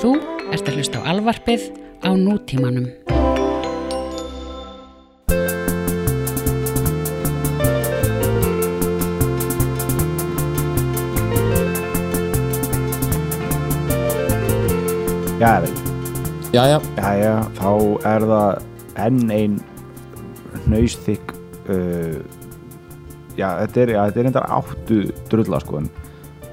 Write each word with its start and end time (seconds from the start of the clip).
Þú 0.00 0.10
ert 0.54 0.68
að 0.70 0.76
hlusta 0.78 1.02
á 1.02 1.08
alvarpið 1.12 1.68
á 2.06 2.10
nútímanum. 2.14 2.86
Já, 15.38 15.60
veit, 15.62 15.78
Jæja, 16.52 16.78
jæja, 16.96 17.34
þá 17.54 17.68
er 18.08 18.24
það 18.26 19.02
enn 19.04 19.28
ein 19.30 19.58
nöysþykk 20.72 21.34
uh, 21.70 22.16
já, 23.38 23.50
þetta 23.60 23.82
er, 23.84 23.92
já, 23.94 24.00
þetta 24.08 24.22
er 24.24 24.30
endar 24.32 24.48
áttu 24.56 24.98
drulla, 25.30 25.60
sko, 25.62 25.82
en 25.84 25.90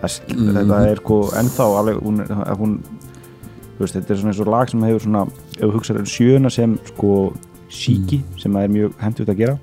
það, 0.04 0.20
Mhm. 0.36 0.52
þetta 0.60 0.82
er, 0.92 1.02
sko, 1.02 1.18
ennþá 1.42 1.68
alveg, 1.80 2.02
hún, 2.06 2.22
hún 2.60 2.76
veist, 3.80 3.96
þetta 3.98 4.14
er 4.14 4.20
svona 4.22 4.32
eins 4.34 4.40
og 4.44 4.48
lag 4.54 4.70
sem 4.72 4.86
hefur 4.88 5.04
svona, 5.06 5.26
ef 5.58 5.62
þú 5.64 5.72
hugsaður 5.76 6.00
um 6.06 6.12
sjöuna 6.14 6.52
sem, 6.54 6.78
sko, 6.92 7.12
síki, 7.70 8.22
sem 8.40 8.54
það 8.56 8.64
er 8.64 8.74
mjög 8.78 8.98
hendur 9.02 9.32
að 9.34 9.38
gera 9.44 9.58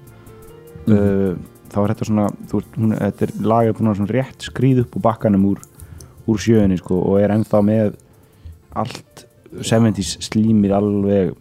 Mhm. 0.82 0.96
uh, 0.98 1.36
þá 1.72 1.76
er 1.82 1.92
þetta 1.94 2.06
svona, 2.08 2.24
veist, 2.50 2.72
hún, 2.76 2.90
þetta 2.98 3.22
er 3.22 3.32
lag 3.46 3.66
er 3.68 3.72
búin 3.78 3.88
að 3.92 4.00
svona 4.00 4.14
rétt 4.16 4.48
skrýð 4.48 4.80
upp 4.82 4.96
úr 4.98 5.02
bakkanum 5.06 5.44
úr, 5.52 5.60
úr 6.28 6.38
sjöunni, 6.42 6.76
sko, 6.78 6.98
og 7.06 7.20
er 7.22 7.30
ennþá 7.36 7.60
með 7.64 7.94
allt 8.74 9.24
70s 9.62 10.16
slímið 10.26 10.72
alveg 10.74 11.32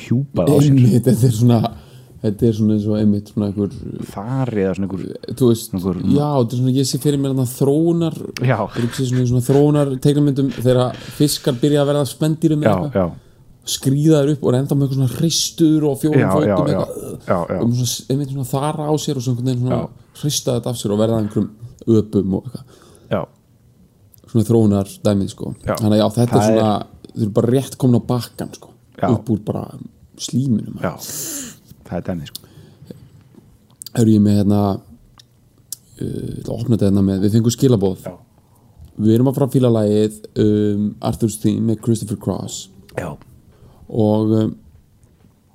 hjúpað 0.00 0.48
á 0.48 0.56
sér 0.64 1.00
þetta 1.04 1.14
er 1.28 1.34
svona 1.34 1.60
þetta 2.20 2.46
er 2.50 2.52
svona 2.58 2.74
eins 2.76 2.86
og 2.90 2.98
einmitt 3.00 3.30
svona 3.32 3.46
einhver 3.48 3.70
farið 4.12 4.62
eða 4.66 4.74
svona 4.76 4.88
einhver 4.88 5.36
þú 5.40 5.48
veist, 5.50 5.72
Einhver- 5.72 6.02
já, 6.04 6.28
þetta 6.36 6.52
er 6.52 6.60
svona, 6.60 6.74
ég 6.76 6.88
sé 6.90 7.00
fyrir 7.00 7.20
mér 7.22 7.32
þarna 7.32 7.46
þróunar, 7.54 8.18
er 8.44 8.92
svona, 8.98 9.26
svona 9.30 9.46
þróunar 9.46 9.92
teiknumyndum 10.04 10.50
þegar 10.58 11.00
fiskar 11.16 11.56
byrja 11.62 11.82
að 11.84 11.90
verða 11.92 12.04
spendýrum 12.10 12.66
já, 12.66 12.74
já, 12.94 13.06
skrýða 13.70 14.20
þær 14.24 14.32
upp 14.34 14.44
og 14.44 14.52
er 14.52 14.58
enda 14.60 14.74
með 14.76 14.84
eitthvað 14.86 15.00
svona 15.00 15.16
hristur 15.20 15.84
og 15.88 15.98
fjórum 16.00 16.30
fótum 16.34 16.70
já. 16.72 16.80
og 17.60 17.72
einmitt 18.10 18.32
svona 18.34 18.48
þara 18.50 18.88
á 18.88 18.94
sér 19.00 19.16
og 19.16 19.24
svona, 19.24 19.40
einhvern 19.40 19.50
veginn 19.50 19.64
svona 19.64 19.80
Já. 19.80 19.88
hrista 20.20 20.54
þetta 20.58 20.70
af 20.74 20.78
sér 20.80 20.94
og 20.94 21.00
verða 21.00 21.18
einhverjum 21.22 21.50
öpum 22.00 22.34
og 22.40 22.48
eitthvað 22.50 23.28
svona 24.30 24.46
þróunar 24.46 24.90
dæmið 25.04 25.32
sko 25.32 25.54
Já. 25.66 25.74
þannig 25.80 25.96
að 25.96 26.02
já, 26.02 26.08
þetta 26.18 26.36
Það 26.36 26.42
er 26.42 26.50
svona, 26.50 26.74
þau 27.10 27.22
eru 27.24 27.32
bara 27.40 27.52
rétt 27.56 27.76
komin 27.80 27.98
á 27.98 28.02
bakkan 28.12 28.52
sko, 28.54 28.68
Já. 29.00 29.08
upp 29.10 29.30
úr 29.34 29.40
bara 29.44 29.64
slíminum 30.20 30.76
já. 30.82 30.92
Það 31.90 31.98
er 32.00 32.06
dæmið 32.10 32.30
sko. 32.30 32.46
Hörru 33.98 34.12
ég 34.14 34.22
með 34.22 34.36
hérna 34.40 34.60
uh, 34.76 34.80
ég 36.00 36.40
ætla 36.40 36.54
að 36.54 36.60
opna 36.60 36.76
þetta 36.76 36.88
hérna 36.90 37.02
með, 37.10 37.20
við 37.26 37.34
fengum 37.36 37.54
skilabóð 37.54 38.04
Já. 38.06 38.14
við 39.00 39.14
erum 39.16 39.30
að 39.30 39.38
fara 39.38 39.48
að 39.50 39.54
fíla 39.56 39.70
lagið 39.74 40.18
um, 40.44 40.84
Arthur's 41.10 41.38
Theme 41.42 41.64
með 41.70 41.80
Christopher 41.84 42.18
Cross 42.22 42.60
já, 42.96 43.10
og 43.90 44.34
um, 44.40 44.52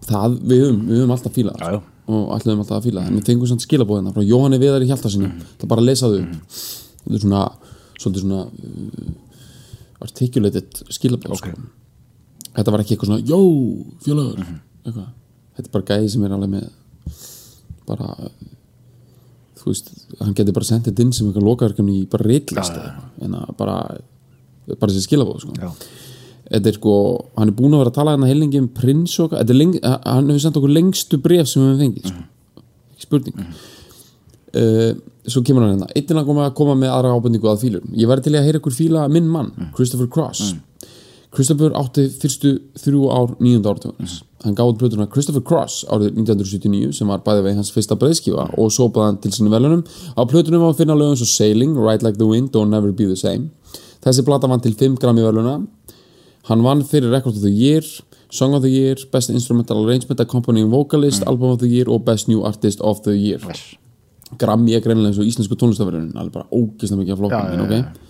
það, 0.06 0.40
við 0.52 0.64
höfum, 0.66 0.82
við 0.90 1.00
höfum 1.02 1.16
alltaf 1.16 1.36
fílað 1.40 1.62
Já, 1.64 1.70
já. 1.78 1.82
og 2.06 2.34
ætlaðum 2.38 2.64
alltaf 2.66 2.78
að 2.82 2.88
fíla 2.90 3.04
það 3.06 3.12
en 3.14 3.20
við 3.22 3.30
fengum 3.32 3.50
samt 3.54 3.66
skilabóðina 3.66 4.14
frá 4.16 4.26
Jóhanni 4.28 4.60
Viðari 4.62 4.90
Hjaltarsinni 4.92 5.30
Mhm. 5.32 5.46
það 5.62 5.72
bara 5.72 5.82
að 5.86 5.90
lesa 5.90 6.10
þau 6.12 6.20
upp 6.20 6.36
þetta 7.06 7.16
er 7.16 7.24
svona, 7.26 7.44
svolítið 8.02 8.26
svona 8.26 8.42
uh, 8.46 9.12
articulated 10.06 10.82
skilabóð 10.94 11.40
sko. 11.40 11.54
þetta 12.56 12.72
var 12.76 12.84
ekki 12.84 12.96
eitthvað 12.98 13.12
svona 13.12 13.26
jó, 13.30 13.40
félagur 14.06 14.40
Mhm. 14.44 14.60
eitthvað. 14.86 15.08
Þetta 15.56 15.68
er 15.70 15.74
bara 15.76 15.90
gæði 15.92 16.12
sem 16.14 16.26
er 16.28 16.36
alveg 16.36 16.54
með 16.56 16.68
bara 17.86 18.12
þú 19.66 19.72
veist, 19.72 19.94
hann 20.22 20.36
geti 20.38 20.54
bara 20.54 20.68
sendið 20.68 21.02
inn 21.02 21.14
sem 21.16 21.30
eitthvað 21.30 21.48
lokaverkefni 21.50 22.02
í 22.02 22.10
bara 22.10 22.28
reitlist 22.30 22.76
en 23.26 23.38
að 23.40 23.54
bara 23.58 23.78
bara 24.74 24.92
þessi 24.92 25.06
skilabóð 25.06 25.46
sko. 25.46 25.72
þetta 26.50 26.72
er 26.72 26.78
sko, 26.78 26.94
hann 27.38 27.52
er 27.52 27.58
búin 27.58 27.74
að 27.74 27.84
vera 27.84 27.94
að 27.94 27.98
tala 28.00 28.16
hérna 28.16 28.30
heilingi 28.30 28.62
um 28.62 28.70
prins 28.74 29.16
og 29.22 29.34
er 29.38 29.54
leng, 29.54 29.76
hann 29.82 30.30
hefur 30.30 30.44
sendt 30.44 30.60
okkur 30.62 30.74
lengstu 30.74 31.20
bref 31.22 31.50
sem 31.50 31.64
við 31.64 31.72
hefum 31.72 31.84
fengið 31.86 32.12
sko. 32.12 32.64
ekki 32.96 33.08
spurning. 33.08 33.50
Uh, 34.56 34.92
svo 35.28 35.42
kemur 35.44 35.66
hann 35.66 35.74
hérna. 35.76 35.90
Eittin 35.98 36.22
að 36.22 36.30
koma, 36.30 36.46
koma 36.56 36.78
með 36.80 36.94
aðra 36.94 37.16
ábendingu 37.18 37.50
að 37.52 37.66
fílur 37.66 37.90
ég 37.98 38.10
væri 38.10 38.26
til 38.26 38.36
að 38.38 38.46
heyra 38.48 38.62
ykkur 38.62 38.78
fíla 38.78 39.08
minn 39.12 39.28
mann 39.30 39.52
Christopher 39.76 40.10
Cross. 40.12 40.54
Christopher 41.36 41.76
átti 41.76 42.08
fyrstu 42.22 42.56
þrjú 42.80 43.10
ár 43.12 43.36
nýjunda 43.42 43.74
áratugunins 43.74 44.22
hann 44.46 44.56
gáði 44.58 44.78
plötuna 44.80 45.08
Christopher 45.12 45.44
Cross 45.46 45.84
árið 45.90 46.14
1979 46.14 46.96
sem 47.00 47.10
var 47.10 47.24
bæði 47.26 47.46
vegi 47.48 47.60
hans 47.60 47.72
fyrsta 47.74 47.98
breyðskifa 48.00 48.48
og 48.62 48.72
sópaði 48.74 49.10
hann 49.10 49.20
til 49.24 49.34
sinni 49.36 49.54
velunum 49.54 49.84
á 50.14 50.22
plötunum 50.30 50.64
var 50.64 50.76
að 50.76 50.84
finna 50.84 50.98
lögum 50.98 51.18
svo 51.20 51.28
Sailing, 51.30 51.76
Ride 51.78 52.06
Like 52.06 52.20
the 52.22 52.28
Wind 52.30 52.56
og 52.56 52.70
Never 52.70 52.94
Be 52.96 53.10
the 53.10 53.18
Same. 53.20 53.50
Þessi 54.06 54.26
plata 54.26 54.50
vann 54.52 54.64
til 54.64 54.78
5 54.78 55.00
grammi 55.02 55.26
veluna 55.26 55.60
hann 56.50 56.64
vann 56.66 56.86
fyrir 56.86 57.12
Record 57.14 57.40
of 57.40 57.44
the 57.46 57.54
Year 57.54 57.84
Song 58.30 58.54
of 58.54 58.62
the 58.66 58.70
Year, 58.70 59.00
Best 59.12 59.30
Instrumental 59.30 59.86
Arrangement 59.86 60.20
Accompanying 60.20 60.70
Vocalist, 60.70 61.24
Album 61.26 61.56
of 61.56 61.60
the 61.60 61.70
Year 61.70 61.90
og 61.90 62.04
Best 62.06 62.28
New 62.28 62.44
Artist 62.46 62.82
of 62.82 63.02
the 63.06 63.14
Year. 63.16 63.40
Grammy 64.42 64.74
er 64.76 64.82
greinilega 64.84 65.14
eins 65.14 65.22
og 65.22 65.30
íslensku 65.30 65.56
tónlistafverðunin 65.56 66.18
alveg 66.18 66.34
bara 66.34 66.50
ógislega 66.52 67.00
mikið 67.00 67.14
af 67.14 67.22
flokkum 67.22 67.40
Já, 67.40 67.46
já, 67.46 67.54
en 67.54 67.62
já, 67.62 67.86
ok 67.86 68.04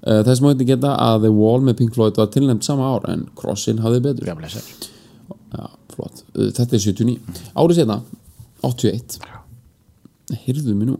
Uh, 0.00 0.22
þess 0.24 0.40
má 0.40 0.54
þetta 0.54 0.64
geta 0.64 0.90
að 0.96 1.26
The 1.26 1.30
Wall 1.36 1.60
með 1.66 1.74
Pink 1.82 1.92
Floyd 1.92 2.16
var 2.16 2.30
tilnæmt 2.32 2.64
sama 2.64 2.86
ár 2.88 3.04
en 3.12 3.26
Crossin 3.36 3.82
hafði 3.84 4.00
betur 4.06 4.30
já, 5.50 5.60
Já, 5.60 5.68
flott. 5.94 6.24
Uh, 6.34 6.48
Þetta 6.56 6.76
er 6.76 6.84
79 6.86 7.44
Árið 7.58 7.80
setna, 7.80 8.00
81 8.62 9.20
Heyrðu 10.46 10.74
mig 10.78 10.90
nú. 10.92 10.98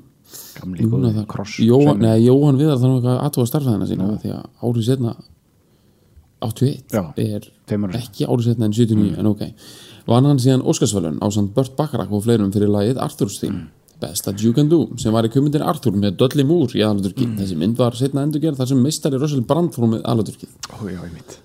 Gamli 0.58 0.86
góði 0.90 1.24
kross 1.30 1.58
Jóhann, 1.62 2.02
Jóhann 2.22 2.58
Viðar 2.58 2.80
þannig 2.82 3.06
að 3.10 3.20
aðtúa 3.26 3.50
starfæðina 3.50 3.88
sína 3.90 4.08
því 4.22 4.32
að 4.34 4.46
árið 4.66 4.86
setna 4.90 5.14
81 6.40 6.94
Já, 6.94 7.02
er 7.20 7.50
árum 7.70 7.96
ekki 7.98 8.26
árið 8.26 8.46
setna 8.50 8.68
en 8.68 8.76
79 8.76 9.18
en 9.20 9.28
ok. 9.30 9.42
Vann 10.08 10.26
hann 10.26 10.40
síðan 10.42 10.64
Óskarsvölun 10.64 11.20
á 11.20 11.26
samt 11.30 11.52
Burt 11.54 11.76
Bacharach 11.78 12.12
og 12.14 12.24
fleirum 12.24 12.52
fyrir 12.54 12.70
lagið 12.72 13.00
Arthur's 13.02 13.38
Theme. 13.42 13.68
Best 14.00 14.24
That 14.24 14.40
You 14.40 14.54
Can 14.56 14.70
Do 14.72 14.86
sem 15.00 15.12
var 15.12 15.28
í 15.28 15.32
kumundin 15.32 15.64
Arthur 15.66 15.92
með 15.92 16.16
Dudley 16.22 16.46
Moore 16.48 16.78
í 16.78 16.82
aðalaturki 16.84 17.28
þessi 17.36 17.58
mynd 17.60 17.76
var 17.80 17.96
setna 17.98 18.24
endurgerð 18.24 18.62
þar 18.62 18.70
sem 18.72 18.80
meistari 18.80 19.20
Russell 19.20 19.44
Brand 19.46 19.74
fór 19.76 19.90
með 19.92 20.06
aðalaturkið 20.06 20.54
Ó, 20.72 20.80
já, 20.88 21.00
ég 21.04 21.12
mitt 21.18 21.36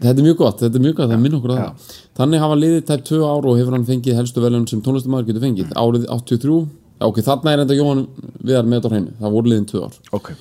Þetta 0.00 0.14
er 0.14 0.26
mjög 0.26 0.40
gott, 0.40 0.62
þetta 0.62 0.80
er 0.80 0.84
mjög 0.84 0.96
gott, 0.98 1.10
það 1.12 1.20
minn 1.22 1.36
okkur 1.38 1.52
að 1.54 1.60
það. 1.60 1.92
Þannig 2.18 2.42
hafa 2.44 2.56
liðið 2.60 2.80
tæp 2.88 3.04
2 3.10 3.20
ár 3.24 3.46
og 3.50 3.60
hefur 3.60 3.76
hann 3.76 3.86
fengið 3.90 4.18
helstu 4.18 4.42
velun 4.42 4.66
sem 4.70 4.82
tónlistamæður 4.82 5.28
getur 5.28 5.44
fengið. 5.44 5.76
Árið 5.78 6.08
83, 6.10 6.56
já, 6.98 7.06
ok, 7.06 7.20
þarna 7.28 7.52
er 7.54 7.62
enda 7.62 7.78
Jóhann 7.78 8.02
Viðar 8.42 8.66
með 8.66 8.80
þetta 8.80 8.92
hreinu, 8.94 9.14
það 9.20 9.38
voru 9.38 9.52
liðin 9.52 9.70
2 9.70 9.84
ár. 9.86 10.02
Ok, 10.18 10.32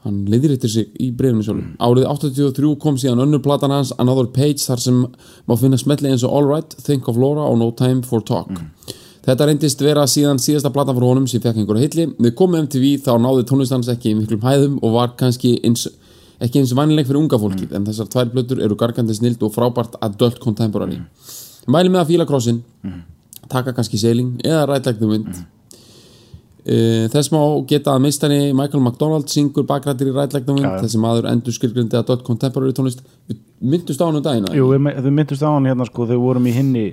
Hann 0.00 0.22
liðir 0.32 0.54
eftir 0.54 0.70
sig 0.72 0.94
í 0.96 1.10
brefinu 1.12 1.44
sjálfum 1.44 1.74
Árið 1.84 2.06
83 2.08 2.70
kom 2.80 2.96
síðan 2.96 3.20
önnur 3.26 3.42
platan 3.44 3.74
hans 3.74 3.90
Another 4.00 4.30
Page 4.32 4.62
þar 4.62 4.80
sem 4.80 5.02
má 5.44 5.54
finna 5.60 5.76
smetli 5.80 6.08
eins 6.08 6.24
og 6.24 6.32
All 6.38 6.48
Right, 6.48 6.72
Think 6.86 7.10
of 7.12 7.20
Laura 7.20 7.44
og 7.44 7.58
No 7.60 7.68
Time 7.76 8.00
for 8.06 8.24
Talk. 8.24 8.48
Þetta 9.26 9.50
reyndist 9.50 9.82
vera 9.84 10.06
síðan 10.08 10.40
síðasta 10.40 10.72
platan 10.72 10.96
fyrir 10.96 11.10
honum 11.10 11.26
sem 11.28 11.42
fekk 11.44 11.60
einhverja 11.60 11.84
hilli. 11.84 12.06
Við 12.16 12.32
komum 12.38 12.62
MTV 12.64 12.94
þá 13.04 13.12
náði 13.20 13.44
tónlistans 13.50 13.90
ekki 13.92 14.14
í 14.14 14.16
miklum 14.16 14.40
hæðum 14.46 14.78
og 14.80 14.94
var 14.96 15.12
kannski 15.20 15.58
eins, 15.68 15.84
ekki 16.40 16.62
eins 16.62 16.72
vannileg 16.76 17.06
fyrir 17.08 17.20
unga 17.20 17.38
fólkið 17.40 17.74
en 17.76 17.86
þessar 17.88 18.08
tvær 18.12 18.30
blötur 18.32 18.62
eru 18.64 18.76
gargandi 18.80 19.14
snild 19.16 19.42
og 19.44 19.52
frábært 19.54 19.98
adult 20.04 20.40
contemporary. 20.42 21.00
Mæli 21.70 21.92
með 21.92 22.04
að 22.04 22.12
fíla 22.14 22.26
krossin 22.28 22.62
taka 23.50 23.74
kannski 23.76 23.98
sailing 24.00 24.38
eða 24.46 24.66
Ride 24.70 24.90
Like 24.90 25.00
the 25.00 25.08
Wind. 25.10 25.40
Uh, 26.60 27.06
þess 27.08 27.30
má 27.32 27.40
geta 27.68 27.94
að 27.96 28.02
meistari 28.04 28.38
Michael 28.52 28.82
McDonald 28.84 29.30
syngur 29.32 29.64
bakrættir 29.68 30.10
í 30.10 30.14
Ride 30.14 30.36
Like 30.36 30.46
the 30.46 30.56
Wind. 30.56 30.68
Þessi 30.84 31.00
maður 31.00 31.28
endur 31.30 31.56
skilgrindi 31.56 31.96
adult 31.98 32.24
contemporary 32.26 32.74
tónlist. 32.76 33.00
Við 33.28 33.40
myndust 33.60 34.00
á 34.00 34.06
hann 34.08 34.18
um 34.20 34.24
daginn 34.24 34.48
jú, 34.56 34.68
við, 34.72 35.08
myndust 35.12 35.44
á 35.44 35.48
hann 35.52 35.68
hérna 35.68 35.86
sko, 35.88 36.06
þau 36.08 36.18
vorum 36.20 36.46
í 36.48 36.52
hinni 36.56 36.84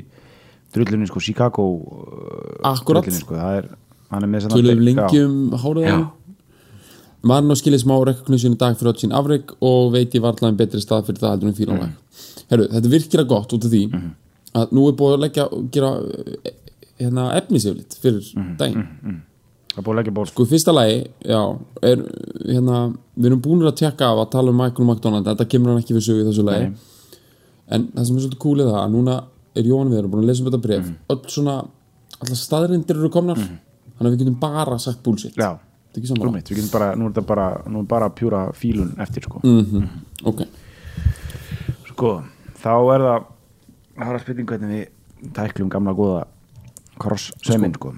drullunni 0.76 1.08
sko, 1.08 1.20
Chicago 1.24 1.68
uh, 1.80 2.72
Akkurat. 2.74 3.08
sko, 3.12 3.36
það 3.40 3.60
er, 3.62 3.70
er 4.18 4.28
með 4.28 4.48
svona- 4.48 4.58
töluðum 4.60 6.08
Á 7.26 7.58
skilið 7.58 7.82
smá 7.82 7.96
recognition 8.06 8.54
í 8.54 8.60
dag 8.62 8.78
fyrir 8.78 8.94
öll 8.94 9.02
sín 9.02 9.16
afreg 9.16 9.54
og 9.66 9.92
veit 9.96 10.14
ég 10.14 10.22
varla 10.22 10.52
en 10.52 10.60
betri 10.60 10.82
stað 10.84 11.10
fyrir 11.10 11.24
það 11.24 11.34
heldur 11.36 11.50
en 11.50 11.58
fílanlag 11.58 11.96
Herru, 12.48 12.68
þetta 12.72 12.86
er 12.86 12.94
virkilega 12.94 13.30
gott 13.32 13.54
út 13.54 13.66
af 13.66 13.72
því 13.74 13.84
að 14.58 14.76
nú 14.76 14.84
er 14.88 14.98
búið 14.98 15.16
að 15.16 15.24
leggja 15.26 15.48
gera 15.74 15.90
eh, 15.98 16.54
hérna, 17.02 17.26
efniseflit 17.38 17.98
fyrir 18.02 18.30
daginn. 18.60 18.86
það 19.74 19.82
er 19.82 19.86
búið 19.86 19.94
að 19.94 20.00
leggja 20.02 20.16
ból 20.18 20.28
Sko 20.30 20.46
í 20.48 20.52
fyrsta 20.52 20.76
lagi, 20.76 21.00
já, 21.28 21.42
er, 21.86 22.04
hérna, 22.46 22.80
við 23.18 23.30
erum 23.32 23.44
búin 23.44 23.66
að 23.68 23.78
tjekka 23.82 24.12
af 24.14 24.24
að 24.24 24.32
tala 24.38 24.54
um 24.54 24.62
Michael 24.62 24.88
McDonald, 24.88 25.28
þetta 25.28 25.50
kemur 25.52 25.74
hann 25.74 25.84
ekki 25.84 25.98
við 25.98 26.08
sögu 26.08 26.24
í 26.24 26.28
þessu 26.30 26.48
lagi, 26.48 26.72
en 27.68 27.90
það 27.94 28.10
sem 28.10 28.18
er 28.18 28.26
svolítið 28.26 28.42
cool 28.46 28.64
er 28.64 28.72
það 28.72 28.82
að 28.86 28.96
núna 28.96 29.20
er 29.58 29.70
Jóhann 29.70 29.94
Viðar 29.94 30.10
búin 30.14 30.24
að 30.24 30.32
lesa 30.32 30.44
um 30.44 30.50
þetta 30.50 30.64
bref, 30.64 30.90
öll 31.14 31.22
svona, 31.36 31.56
allar 32.18 32.42
staðrindir 32.42 33.02
eru 33.02 33.14
komnar, 33.14 33.42
þannig 33.44 34.08
að 34.08 34.16
við 34.16 34.24
getum 34.24 34.40
bara 34.42 34.80
sagt 34.82 35.04
bullshit, 35.06 35.38
já, 35.38 35.52
rúmitt, 35.96 36.50
við 36.50 36.62
getum 36.62 36.74
bara 36.74 36.96
nú 36.96 37.08
er 37.08 37.14
þetta 37.14 37.26
bara, 37.28 37.48
nú 37.68 37.82
er 37.84 37.88
bara 37.90 38.10
pjúra 38.10 38.44
fílun 38.54 38.94
eftir 39.02 39.24
sko. 39.26 39.42
Ok, 40.28 40.44
sko, 41.92 42.12
þá 42.62 42.74
er 42.96 43.06
það 43.08 43.26
það 43.98 44.12
er 44.12 44.20
að 44.20 44.26
spilning 44.26 44.52
hvernig 44.52 44.76
við 44.76 45.32
tæklum 45.34 45.72
gamla 45.74 45.96
góða 45.98 46.28
kross 47.02 47.32
söminn 47.46 47.74
sko, 47.78 47.94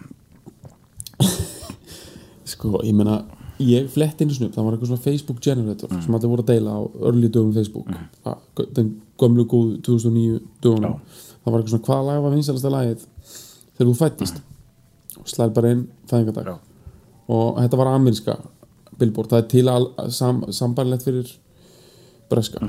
sko, 2.48 2.80
ég 2.84 2.96
meina 2.96 3.22
ég 3.60 3.90
flett 3.92 4.22
einu 4.22 4.34
snup, 4.36 4.54
það 4.56 4.66
var 4.66 4.76
eitthvað 4.76 4.92
svona 4.94 5.04
Facebook 5.04 5.42
generator 5.44 5.92
sem 6.00 6.16
allir 6.16 6.32
voru 6.32 6.46
að 6.46 6.52
deila 6.54 6.78
á 6.80 6.82
örli 7.10 7.28
dögum 7.28 7.52
Facebook. 7.54 7.90
Mm. 7.92 8.70
den 8.78 8.94
gömlu 9.20 9.44
góð 9.44 9.82
2009 9.84 10.40
dögunum. 10.64 11.00
Það 11.44 11.52
var 11.52 11.60
eitthvað 11.60 11.74
svona 11.74 11.88
hvaða 11.90 12.08
lag 12.08 12.24
var 12.24 12.36
vinsalasta 12.36 12.72
lagið 12.72 13.06
þegar 13.76 13.90
þú 13.90 13.96
fættist 14.00 14.42
og 15.20 15.28
slæði 15.28 15.56
bara 15.58 15.72
inn 15.76 15.86
fæðingardag. 16.08 16.48
Já. 16.48 16.69
Og 17.30 17.60
þetta 17.60 17.80
var 17.80 17.92
ameríska 17.94 18.38
billboard, 19.00 19.30
það 19.32 19.44
er 19.44 19.50
til 19.54 19.66
að 19.72 19.86
sam, 20.16 20.42
sambarlegt 20.52 21.06
fyrir 21.08 21.30
breska. 22.32 22.60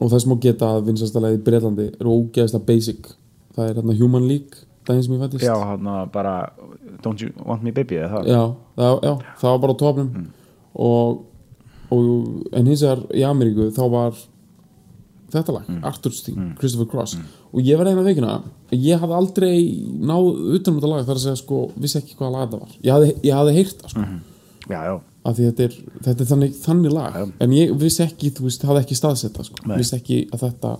Og 0.00 0.10
það 0.10 0.22
sem 0.22 0.32
má 0.32 0.38
geta 0.42 0.70
að 0.74 0.86
vinsalasta 0.88 1.22
lagið 1.22 1.40
í 1.40 1.44
Breitlandi 1.46 1.88
er 1.92 2.08
ógeðslega 2.10 2.66
basic. 2.68 3.10
Það 3.54 3.68
er 3.68 3.76
hérna 3.78 3.98
Human 3.98 4.24
League 4.30 4.64
daginn 4.84 5.04
sem 5.04 5.14
ég 5.16 5.22
fættist 5.22 5.44
Já, 5.46 5.54
hann 5.64 5.88
bara 6.12 6.34
Don't 7.04 7.22
you 7.22 7.32
want 7.44 7.64
me 7.64 7.72
baby 7.72 7.98
eða 8.00 8.18
það? 8.18 8.28
Já, 8.28 8.42
það, 8.76 8.98
já, 9.06 9.12
það 9.40 9.50
var 9.54 9.62
bara 9.64 9.74
á 9.74 9.80
topnum 9.82 10.10
og, 10.74 11.24
og 11.94 12.08
en 12.52 12.70
hins 12.70 12.84
vegar 12.84 13.04
í 13.14 13.24
Ameríku 13.28 13.68
þá 13.74 13.82
var 13.92 14.20
þetta 15.34 15.56
lag, 15.56 15.70
Arthur's 15.90 16.22
Theme, 16.26 16.52
Christopher 16.60 16.88
Cross 16.90 17.16
og 17.54 17.62
ég 17.62 17.78
var 17.78 17.90
eina 17.90 18.02
veikina 18.02 18.36
ég 18.74 18.98
hafði 18.98 19.16
aldrei 19.18 19.56
náð 20.02 20.30
utanum 20.58 20.80
þetta 20.80 20.90
lag 20.90 21.04
þar 21.06 21.18
að 21.20 21.24
segja 21.24 21.40
sko, 21.40 21.58
vissi 21.78 22.00
ekki 22.00 22.16
hvaða 22.18 22.32
lag 22.34 22.46
þetta 22.48 22.62
var. 22.64 22.72
Ég 22.82 22.94
hafði, 22.96 23.12
ég 23.28 23.38
hafði 23.38 23.58
heyrt 23.60 23.84
það 23.84 23.94
sko, 23.94 24.06
Já, 24.64 24.78
já, 24.80 24.94
af 25.28 25.34
því 25.36 25.46
þetta 25.50 25.64
er, 25.66 25.74
þetta 26.06 26.24
er 26.24 26.28
þannig, 26.30 26.54
þannig 26.64 26.92
lag. 26.94 27.16
En 27.44 27.52
ég 27.52 27.72
vissi 27.78 28.00
ekki, 28.04 28.30
þú 28.32 28.46
veist, 28.46 28.62
hafði 28.64 28.80
ekki 28.80 28.96
staðsetta 28.96 29.44
sko, 29.44 29.58
vissi 29.74 29.96
ekki 29.98 30.20
að 30.32 30.46
þetta 30.46 30.70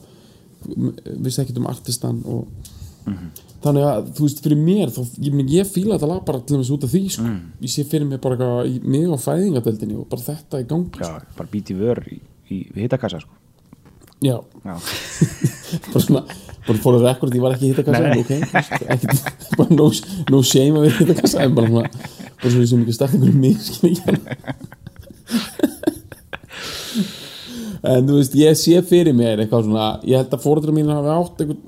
vissi 1.24 1.42
ekki 1.42 1.56
um 1.60 1.68
artistan 1.68 2.22
og 2.24 2.46
þannig 3.64 3.84
að, 3.88 4.08
þú 4.16 4.26
veist, 4.26 4.40
fyrir 4.44 4.60
mér 4.60 4.92
þá, 4.92 5.00
ég, 5.24 5.36
ég 5.52 5.68
fíla 5.68 5.98
þetta 5.98 6.08
lag 6.10 6.24
bara 6.24 6.40
til 6.44 6.58
þess 6.60 6.72
út 6.74 6.86
af 6.86 6.92
því 6.94 7.02
sko. 7.12 7.34
ég 7.64 7.72
sé 7.72 7.84
fyrir 7.88 8.08
mér 8.08 8.20
bara 8.24 8.36
eitthvað 8.38 8.88
mig 8.94 9.06
á 9.08 9.16
fæðingadeldinni 9.24 9.98
og 10.00 10.08
bara 10.12 10.24
þetta 10.24 10.60
í 10.60 10.66
gangi 10.68 11.04
já, 11.04 11.12
bara 11.36 11.52
bíti 11.52 11.76
vör 11.76 12.00
í, 12.08 12.18
í 12.52 12.60
hittakassa 12.76 13.20
sko. 13.24 13.36
já, 14.24 14.36
Já, 14.64 14.76
bara 15.92 16.04
svona 16.04 16.24
bara 16.64 16.80
fór 16.80 16.94
að 16.98 17.06
rekord, 17.08 17.34
ég 17.36 17.44
var 17.44 17.54
ekki 17.56 17.66
í 17.68 17.72
hittakassa 17.72 18.04
ok, 18.20 18.32
ekkert, 18.94 19.20
bara 19.58 19.70
no, 19.76 19.86
no 20.32 20.38
shame 20.46 20.76
að 20.78 20.84
vera 20.86 20.94
í 20.94 20.98
hittakassa 21.02 21.38
en 21.44 21.56
bara 21.58 21.70
svona, 21.72 21.88
bara 22.40 22.50
svona 22.54 22.70
sem 22.70 22.84
ekki 22.84 22.96
start 22.96 23.14
einhverjum 23.18 23.42
misskilning 23.44 24.00
en 27.84 28.08
þú 28.08 28.18
veist, 28.18 28.34
ég 28.40 28.56
sé 28.58 28.80
fyrir 28.88 29.14
mér 29.16 29.44
eitthvað 29.44 29.68
svona, 29.68 29.86
ég 30.08 30.20
held 30.20 30.32
að 30.36 30.44
fóreldrar 30.44 30.76
mín 30.76 30.92
hafi 30.92 31.10
átt 31.14 31.42
eitthvað, 31.44 31.60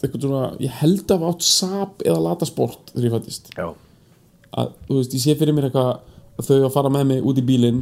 eitthvað 0.00 0.24
svona 0.24 0.44
ég 0.64 0.76
held 0.80 1.04
að 1.04 1.16
hafa 1.16 1.32
átt 1.34 1.46
sap 1.46 2.04
eða 2.06 2.24
latasport 2.30 2.92
þegar 2.94 3.06
ég 3.06 3.16
fættist. 3.16 3.50
Að, 4.50 4.72
þú 4.88 4.94
veist, 4.98 5.16
ég 5.16 5.24
sé 5.24 5.36
fyrir 5.38 5.56
mér 5.56 5.68
eitthvað 5.68 5.90
að 6.40 6.48
þau 6.48 6.58
að 6.64 6.74
fara 6.76 6.92
með 6.96 7.08
mig 7.10 7.26
út 7.28 7.40
í 7.40 7.46
bílinn 7.50 7.80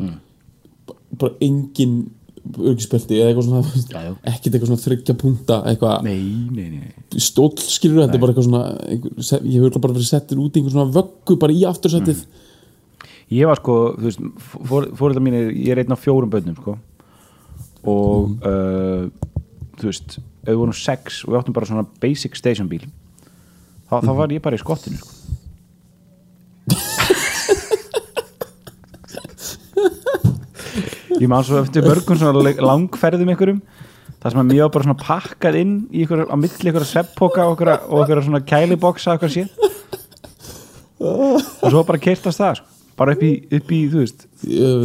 bara, 0.88 1.00
bara 1.22 1.38
engin 1.44 1.94
örgispelti 2.58 3.18
eða 3.18 3.28
eitthvað 3.32 3.46
svona 3.48 3.62
ekkert 4.32 4.52
eitthvað 4.54 4.70
svona 4.70 4.84
þryggja 4.84 5.14
punta 5.20 5.56
eitthvað 5.70 5.96
stóll 7.24 7.54
skilur 7.62 8.02
þetta 8.04 8.16
er 8.18 8.22
bara 8.24 8.32
eitthvað 8.34 8.48
svona 8.48 8.62
se- 9.30 9.42
ég 9.44 9.58
hefur 9.64 9.82
bara 9.84 9.96
verið 9.96 10.10
settur 10.10 10.40
út 10.44 10.54
í 10.56 10.60
einhver 10.62 10.74
svona 10.76 10.94
vöggu 10.94 11.32
bara 11.42 11.56
í 11.56 11.64
aftursettið. 11.68 12.20
Ég 13.28 13.44
var 13.50 13.58
sko, 13.60 13.74
þú 13.98 14.04
veist, 14.08 14.20
fórölda 14.96 15.20
mín 15.20 15.34
er, 15.36 15.50
ég 15.52 15.68
er 15.74 15.82
einn 15.82 15.92
af 15.92 16.00
fjórum 16.00 16.30
bönnum 16.32 16.56
sko. 16.56 16.72
Og 17.88 18.40
uh, 18.40 19.04
þú 19.78 19.84
veist, 19.90 20.08
við 20.48 20.56
vorum 20.62 20.72
sex 20.76 21.20
og 21.26 21.30
við 21.34 21.40
áttum 21.42 21.56
bara 21.58 21.68
svona 21.68 21.84
basic 22.00 22.32
station 22.40 22.68
bíl 22.70 22.86
þá, 23.90 23.94
þá 24.00 24.12
var 24.16 24.32
ég 24.32 24.40
bara 24.44 24.56
í 24.56 24.62
skottinu 24.62 24.96
sko. 24.96 25.12
Ég 31.18 31.28
man 31.30 31.44
svo 31.46 31.62
eftir 31.62 31.86
mörgum 31.86 32.18
langferðum 32.62 33.32
ykkurum 33.34 33.60
það 34.18 34.32
sem 34.32 34.40
að 34.42 34.48
mér 34.50 34.64
var 34.64 34.72
bara 34.74 34.86
svona 34.86 35.02
pakkað 35.02 35.58
inn 35.60 35.74
í 35.94 36.02
ykkur, 36.04 36.24
á 36.26 36.34
milli 36.38 36.70
ykkur 36.72 36.86
svepppoka 36.86 37.46
og 37.46 37.54
ykkur, 37.54 37.70
og 37.86 38.02
ykkur 38.04 38.22
svona 38.26 38.40
kæliboksa 38.46 39.18
og 40.98 41.70
svo 41.70 41.84
bara 41.86 42.00
keirtast 42.02 42.40
það 42.42 42.58
sko. 42.58 42.66
bara 42.98 43.14
upp 43.14 43.22
í, 43.22 43.30
upp 43.54 43.70
í 43.70 43.80
þú 43.92 44.02
veist 44.02 44.26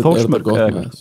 Þórsmörk 0.03 0.51
eða 0.53 0.67
eitthvað. 0.67 0.99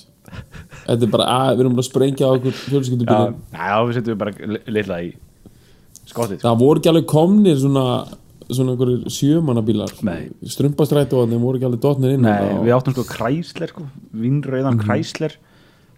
þetta 0.86 1.06
er 1.06 1.12
bara 1.12 1.26
að 1.34 1.50
við 1.52 1.64
erum 1.64 1.76
bara 1.76 1.84
að 1.84 1.90
sprengja 1.90 2.28
á 2.28 2.30
okkur 2.32 2.54
já, 2.54 2.62
fjölskyldubílum 2.70 3.36
já, 3.52 3.74
við 3.82 3.98
setjum 3.98 4.20
bara 4.22 4.34
li- 4.54 4.62
litla 4.78 5.00
í 5.04 5.10
skottið 6.08 6.38
sko. 6.40 6.46
það 6.46 6.62
voru 6.64 6.80
ekki 6.80 6.92
alveg 6.92 7.08
komnir 7.12 7.60
svona 7.60 7.84
svona 8.48 8.74
einhverjir 8.74 9.12
sjömanabílar 9.12 9.94
Nei. 10.06 10.32
strumpastrættu 10.50 11.20
og 11.20 11.30
þeim 11.30 11.44
voru 11.44 11.58
ekki 11.58 11.68
alveg 11.68 11.82
dotnir 11.84 12.16
inn 12.16 12.26
Nei, 12.26 12.34
þarna 12.34 12.66
við 12.66 12.76
áttum 12.76 12.96
sko 12.96 13.06
Chrysler 13.10 13.72
sko, 13.72 13.86
vinnrauðan 14.24 14.80
Chrysler 14.82 15.38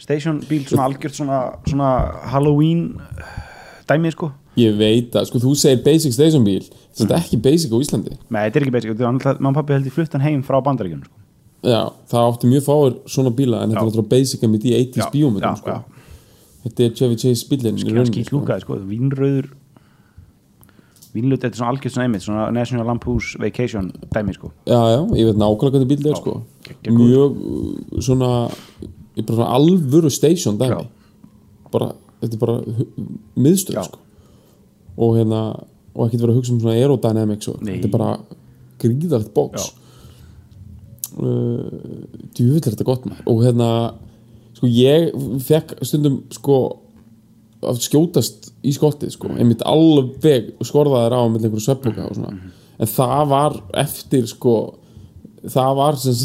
station 0.00 0.40
bíl, 0.48 0.64
svona 0.68 0.88
algjört 0.88 1.16
svona, 1.16 1.40
svona 1.68 1.90
Halloween 2.32 2.86
uh, 3.00 3.34
dæmið 3.88 4.16
sko. 4.16 4.30
Ég 4.58 4.76
veit 4.78 5.16
að, 5.16 5.28
sko, 5.30 5.40
þú 5.42 5.54
segir 5.58 5.82
basic 5.86 6.14
station 6.14 6.46
bíl 6.46 6.62
þetta 6.94 7.16
er 7.16 7.20
ekki 7.20 7.40
basic 7.42 7.74
á 7.74 7.78
Íslandi. 7.80 8.16
Nei, 8.28 8.44
þetta 8.46 8.60
er 8.60 8.66
ekki 8.66 8.76
basic, 8.76 9.04
mann 9.42 9.56
pappi 9.56 9.76
held 9.76 9.88
í 9.88 9.94
fluttan 9.94 10.24
heim 10.24 10.44
frá 10.46 10.60
bandaríkjunum 10.64 11.08
sko. 11.08 11.20
Já, 11.64 11.80
það 12.12 12.28
átti 12.28 12.48
mjög 12.50 12.64
fáir 12.66 12.96
svona 13.08 13.32
bíla 13.34 13.62
en 13.64 13.72
þetta 13.72 13.80
er 13.80 13.88
náttúrulega 13.88 14.12
basic 14.12 14.42
að 14.44 14.50
mitt 14.52 14.66
í 14.68 14.74
80s 14.76 15.12
bíómyndum 15.14 15.60
sko. 15.62 15.76
Þetta 16.64 16.84
er 16.84 16.96
Chevy 16.98 17.20
Chase 17.20 17.48
bílinn 17.48 17.80
í 17.80 17.86
rauninni, 17.88 18.10
skýt 18.10 18.32
lúkaði 18.34 18.64
sko, 18.64 18.76
vinnrauður 18.88 19.48
vinnlaut, 21.14 21.42
þetta 21.42 21.54
er 21.54 21.60
svona 21.60 21.72
algjört 21.74 21.94
svona 21.94 22.06
einmitt 22.08 22.24
svona 22.24 22.46
National 22.54 22.88
Lampoon's 22.90 23.34
Vacation 23.40 23.90
dæmið 24.14 24.38
sko. 24.38 24.50
Já, 24.66 24.80
já, 24.94 25.00
ég 25.18 25.28
veit 25.28 25.38
nákvæmlega 25.40 25.76
hvernig 25.76 25.90
bíl 25.90 26.00
þetta 26.00 26.10
er 26.10 26.16
Já, 26.16 26.22
sko. 26.22 26.32
Mjög 26.98 27.36
uh, 27.38 28.00
svona 28.02 28.30
ég 29.14 29.26
bara 29.28 29.36
svona 29.38 29.52
alvöru 29.58 30.10
station 30.10 30.58
dæmi. 30.60 30.82
Bara, 31.74 31.92
þetta 32.22 32.38
er 32.38 32.42
bara 32.42 32.56
miðstöð 33.46 33.80
sko. 33.88 34.02
og 34.94 35.16
hérna 35.18 35.40
og 35.94 36.06
ekki 36.06 36.18
vera 36.20 36.34
að 36.34 36.38
hugsa 36.40 36.54
um 36.54 36.60
svona 36.62 36.76
aerodynamics 36.78 37.50
og 37.50 37.60
þetta 37.62 37.88
er 37.88 37.94
bara 37.94 38.10
gríðart 38.82 39.34
box. 39.34 39.72
Uh, 41.14 41.68
djúvill 42.34 42.58
er 42.58 42.72
þetta 42.72 42.86
gott 42.86 43.06
maður. 43.06 43.26
Og 43.30 43.44
hérna 43.46 43.68
sko 44.54 44.70
ég 44.70 45.14
fekk 45.46 45.76
stundum 45.86 46.24
sko 46.34 46.58
að 47.70 47.80
skjótast 47.84 48.52
í 48.64 48.72
skottið 48.76 49.14
sko, 49.14 49.32
einmitt 49.34 49.64
alveg 49.68 50.52
skorðaðir 50.64 51.16
á 51.16 51.22
með 51.28 51.48
einhverju 51.48 51.64
sveppuka 51.66 52.08
og 52.08 52.16
svona. 52.18 52.52
En 52.74 52.90
það 52.90 53.28
var 53.30 53.58
eftir 53.84 54.26
sko 54.30 54.54
það 55.44 55.76
var 55.78 55.98
sem 56.00 56.16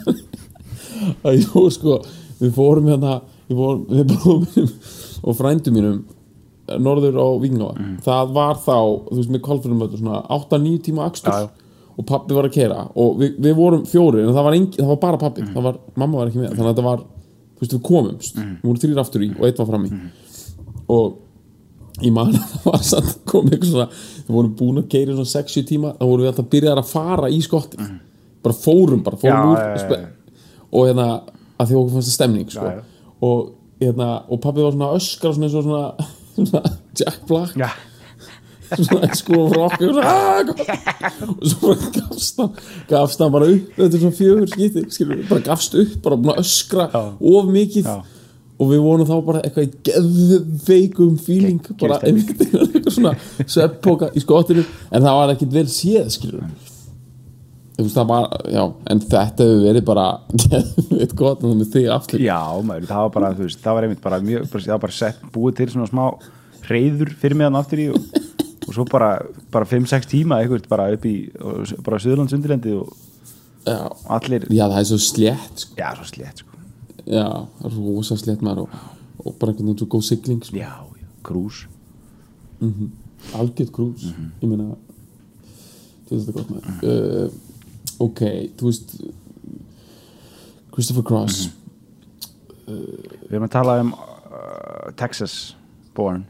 að 1.26 1.44
fór 1.50 1.68
sko 1.74 1.98
við 2.40 2.54
fórum 2.56 2.88
hérna 2.90 3.18
fórum, 3.58 3.84
við 3.90 4.04
bróðum 4.14 4.46
mínum 4.46 4.72
og 5.20 5.36
frændum 5.36 5.76
mínum 5.76 6.00
norður 6.80 7.18
á 7.18 7.26
Víkingáa 7.42 7.88
það 8.04 8.34
var 8.36 8.60
þá, 8.62 8.76
þú 9.10 9.18
veist, 9.18 9.32
með 9.34 9.44
svona 10.00 10.20
8-9 10.38 10.84
tíma 10.86 11.08
akstur 11.10 11.34
Já, 11.34 11.46
já. 11.46 11.88
og 11.96 12.06
pappi 12.08 12.36
var 12.36 12.48
að 12.48 12.56
kera 12.56 12.84
og 12.94 13.16
við, 13.20 13.40
við 13.42 13.56
vorum 13.58 13.86
fjóri 13.90 14.24
en 14.24 14.32
það 14.36 14.46
var, 14.46 14.58
engi, 14.58 14.78
það 14.78 14.92
var 14.92 15.00
bara 15.04 15.22
pappi 15.24 15.48
það 15.50 15.66
var, 15.66 15.80
mamma 15.96 16.22
var 16.22 16.30
ekki 16.30 16.42
með, 16.42 16.54
þannig 16.54 16.68
að 16.68 16.72
þetta 16.72 16.86
var 16.88 17.04
veist, 17.60 17.74
við 17.76 17.82
komumst, 17.86 18.36
við 18.40 18.62
vorum 18.66 18.80
þrýr 18.84 19.00
aftur 19.04 19.24
í 19.26 19.30
og 19.38 19.44
eitt 19.48 19.58
var 19.60 19.68
fram 19.70 19.84
í 19.86 19.90
og 20.90 21.18
ég 22.00 22.12
man 22.16 22.30
að 22.32 22.54
það 22.54 22.64
var 22.70 22.84
samt 22.88 23.16
komið 23.28 23.52
eitthvað 23.56 23.72
svona, 23.74 23.88
við 24.26 24.34
vorum 24.36 24.54
búin 24.56 24.80
að 24.80 24.88
keira 24.94 25.16
svona 25.18 25.32
60 25.34 25.66
tíma, 25.68 25.90
þá 25.98 26.04
vorum 26.08 26.24
við 26.24 26.30
alltaf 26.32 26.48
byrjaðar 26.54 26.80
að 26.84 26.90
fara 26.94 27.28
í 27.30 27.40
skottið, 27.44 27.90
bara 28.46 28.56
fórum 28.56 29.02
bara, 29.06 29.20
fórum 29.20 29.36
Já, 29.36 29.50
úr 29.50 29.58
já, 29.60 29.68
já, 29.74 29.82
spe- 29.84 30.36
og 30.70 30.86
hérna, 30.88 31.06
að 31.60 31.68
því 31.72 31.78
okkur 31.80 31.94
fannst 31.96 32.08
það 32.10 32.14
stemning 32.16 32.50
sko. 32.54 32.70
Og 33.26 33.40
hérna, 33.82 34.08
og 34.30 34.40
pappi 34.40 34.62
var 34.64 34.72
svona 34.76 34.90
öskra 34.96 35.32
svona 35.34 35.48
eins 35.48 35.56
og 35.58 35.64
svona, 35.66 36.08
svona 36.50 36.74
Jack 37.00 37.24
Black 37.28 37.56
svona 38.78 39.10
sko 39.18 39.40
og 39.46 39.74
svona 39.78 40.04
"Ah, 40.04 40.42
hvað?" 40.44 41.28
og 41.28 41.44
svo 41.50 41.74
bara 41.74 41.90
gafst 41.96 42.40
hann 42.40 42.54
gafst 42.90 43.18
hann 43.24 43.32
bara 43.34 43.50
upp, 43.54 43.74
þetta 43.76 43.94
er 43.98 44.04
svona 44.04 44.18
fjögur 44.20 44.48
skýtti 44.54 44.84
skilur, 44.94 45.20
bara 45.28 45.40
gafst 45.50 45.74
upp, 45.74 45.96
bara 46.04 46.16
búin 46.16 46.34
að 46.36 46.42
öskra 46.44 46.88
Já. 46.92 47.02
of 47.20 47.50
mikið 47.56 47.84
Já. 47.90 47.98
og 48.60 48.68
við 48.72 48.82
vonum 48.84 49.06
þá 49.08 49.14
bara 49.26 49.42
eitthvað 49.42 49.68
í 49.68 49.72
geðveikum 49.90 51.14
feeling, 51.20 51.60
Ge- 51.64 51.78
bara 51.80 52.00
einmitt 52.04 52.34
eitthvað 52.40 52.90
svona 52.96 53.14
sveppoka 53.46 54.10
í 54.14 54.20
skottinu 54.24 54.64
en 54.92 55.02
það 55.02 55.20
var 55.20 55.34
ekkit 55.36 55.52
vel 55.58 55.66
séð 55.66 56.10
skilur 56.16 56.44
var, 57.80 58.26
já 58.52 58.64
en 58.92 59.00
þetta 59.00 59.44
hefur 59.46 59.62
verið 59.64 59.84
bara 59.88 60.06
geðveit 60.36 61.14
gott 61.16 61.40
með 61.46 61.70
þig 61.72 61.86
aftur 61.94 62.20
já 62.20 62.36
maður, 62.60 62.86
það 62.90 63.06
var 63.06 63.14
bara, 63.14 63.30
þú 63.38 63.46
veist, 63.46 63.62
það 63.64 63.74
var 63.78 63.86
einmitt 63.86 64.02
bara 64.04 64.18
mjög, 64.20 64.50
bara, 64.52 64.64
það 64.66 64.74
var 64.74 64.82
bara 64.84 64.96
sett, 64.98 65.22
búið 65.32 65.56
til 65.62 65.68
svona 65.72 65.88
smá 65.88 66.04
reyður 66.70 67.14
fyrir 67.22 67.38
meðan 67.40 67.56
aftur 67.62 67.80
í 67.80 67.86
og, 67.94 68.19
og 68.70 68.76
svo 68.76 68.84
bara, 68.86 69.18
bara 69.50 69.66
5-6 69.66 70.06
tíma 70.06 70.38
eitthvað 70.38 70.68
bara 70.70 70.86
upp 70.94 71.06
í, 71.08 71.14
bara 71.82 71.98
Suðurlands 71.98 72.34
undirlendi 72.36 72.76
og 72.78 72.92
já, 73.66 73.80
allir, 74.14 74.46
já 74.46 74.62
það 74.68 74.78
er 74.78 74.88
svo 74.92 74.98
slétt 75.02 75.64
sko. 75.64 75.74
já, 75.80 75.88
svo 75.98 76.06
slétt 76.06 76.44
sko. 76.44 76.60
Já, 77.10 77.26
rosa 77.74 78.16
slétt 78.20 78.44
maður 78.46 78.68
og, 78.68 78.76
og 79.24 79.34
bara 79.40 79.50
einhvern 79.50 79.72
veginn 79.72 79.80
svo 79.82 79.90
góð 79.90 80.06
sigling 80.06 80.44
sko. 80.46 80.60
já, 80.60 80.70
já, 81.02 81.08
krús. 81.26 81.64
Algjörð 83.34 83.74
krús. 83.74 84.06
Ég 84.38 84.46
meina 84.46 84.70
þú 86.06 86.14
veist 86.14 86.30
þetta 86.30 86.38
gott 86.38 86.54
maður. 86.54 86.78
Uh, 86.86 87.28
ok, 88.06 88.24
þú 88.60 88.70
veist 88.70 88.94
Christopher 90.70 91.06
Cross. 91.10 91.48
Við 92.70 93.32
erum 93.34 93.50
að 93.50 93.56
tala 93.58 93.80
um 93.82 93.96
uh, 93.98 94.92
Texas 94.94 95.56
born. 95.98 96.22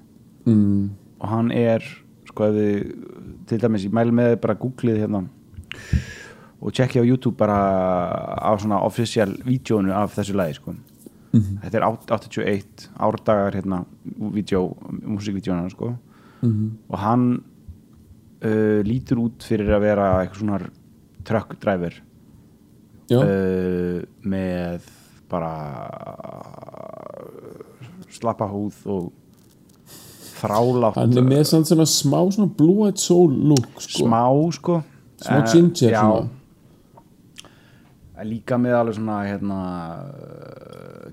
Mm, 0.49 0.89
og 1.21 1.29
hann 1.29 1.53
er 1.53 1.85
sko 2.31 2.47
ef 2.49 2.57
við 2.57 2.95
til 3.51 3.59
dæmis, 3.63 3.85
ég 3.87 3.95
mæli 3.95 4.15
með 4.15 4.33
þið 4.35 4.41
bara 4.45 4.59
googlið 4.63 5.01
hérna 5.03 5.25
og 6.61 6.75
tjekki 6.77 7.01
á 7.01 7.09
YouTube 7.09 7.37
bara 7.41 7.57
á 8.37 8.53
svona 8.61 8.83
official 8.85 9.33
vídjónu 9.47 9.93
af 9.97 10.15
þessu 10.19 10.37
lagi 10.37 10.59
sko. 10.59 10.75
Þetta 11.63 11.79
er 11.79 11.87
8- 11.87 12.11
81 12.17 12.89
árdagar 12.99 13.55
hérna 13.55 13.85
vídjó, 14.35 14.65
músikvídjónu 15.07 15.71
sko. 15.71 15.95
Mhm, 16.43 16.71
og 16.89 16.99
hann 16.99 17.27
uh, 18.45 18.81
lítur 18.83 19.21
út 19.23 19.43
fyrir 19.45 19.71
að 19.77 19.85
vera 19.85 20.09
eitthvað 20.25 20.41
svona 20.41 20.61
truck 21.25 21.57
driver. 21.63 21.95
Uh, 23.11 24.03
með 24.23 24.85
bara 25.31 25.55
slappa 28.11 28.47
húð 28.51 28.79
og 28.91 29.13
þrálátt 30.41 30.99
hann 31.01 31.17
er 31.21 31.27
með 31.29 31.45
samt 31.51 31.69
svona 31.71 31.87
smá 31.89 32.19
svona 32.33 32.51
blue-eyed 32.59 32.99
soul 33.01 33.31
look 33.53 33.81
sko. 33.81 34.05
smá 34.07 34.25
sko. 34.57 34.81
Smá 35.21 35.39
Eh, 35.41 35.49
ginger 35.53 35.93
já, 35.93 36.01
svona. 36.01 36.29
Líka 38.25 38.57
með 38.61 38.75
alveg 38.77 38.97
svona 38.99 39.19
hérna 39.25 39.61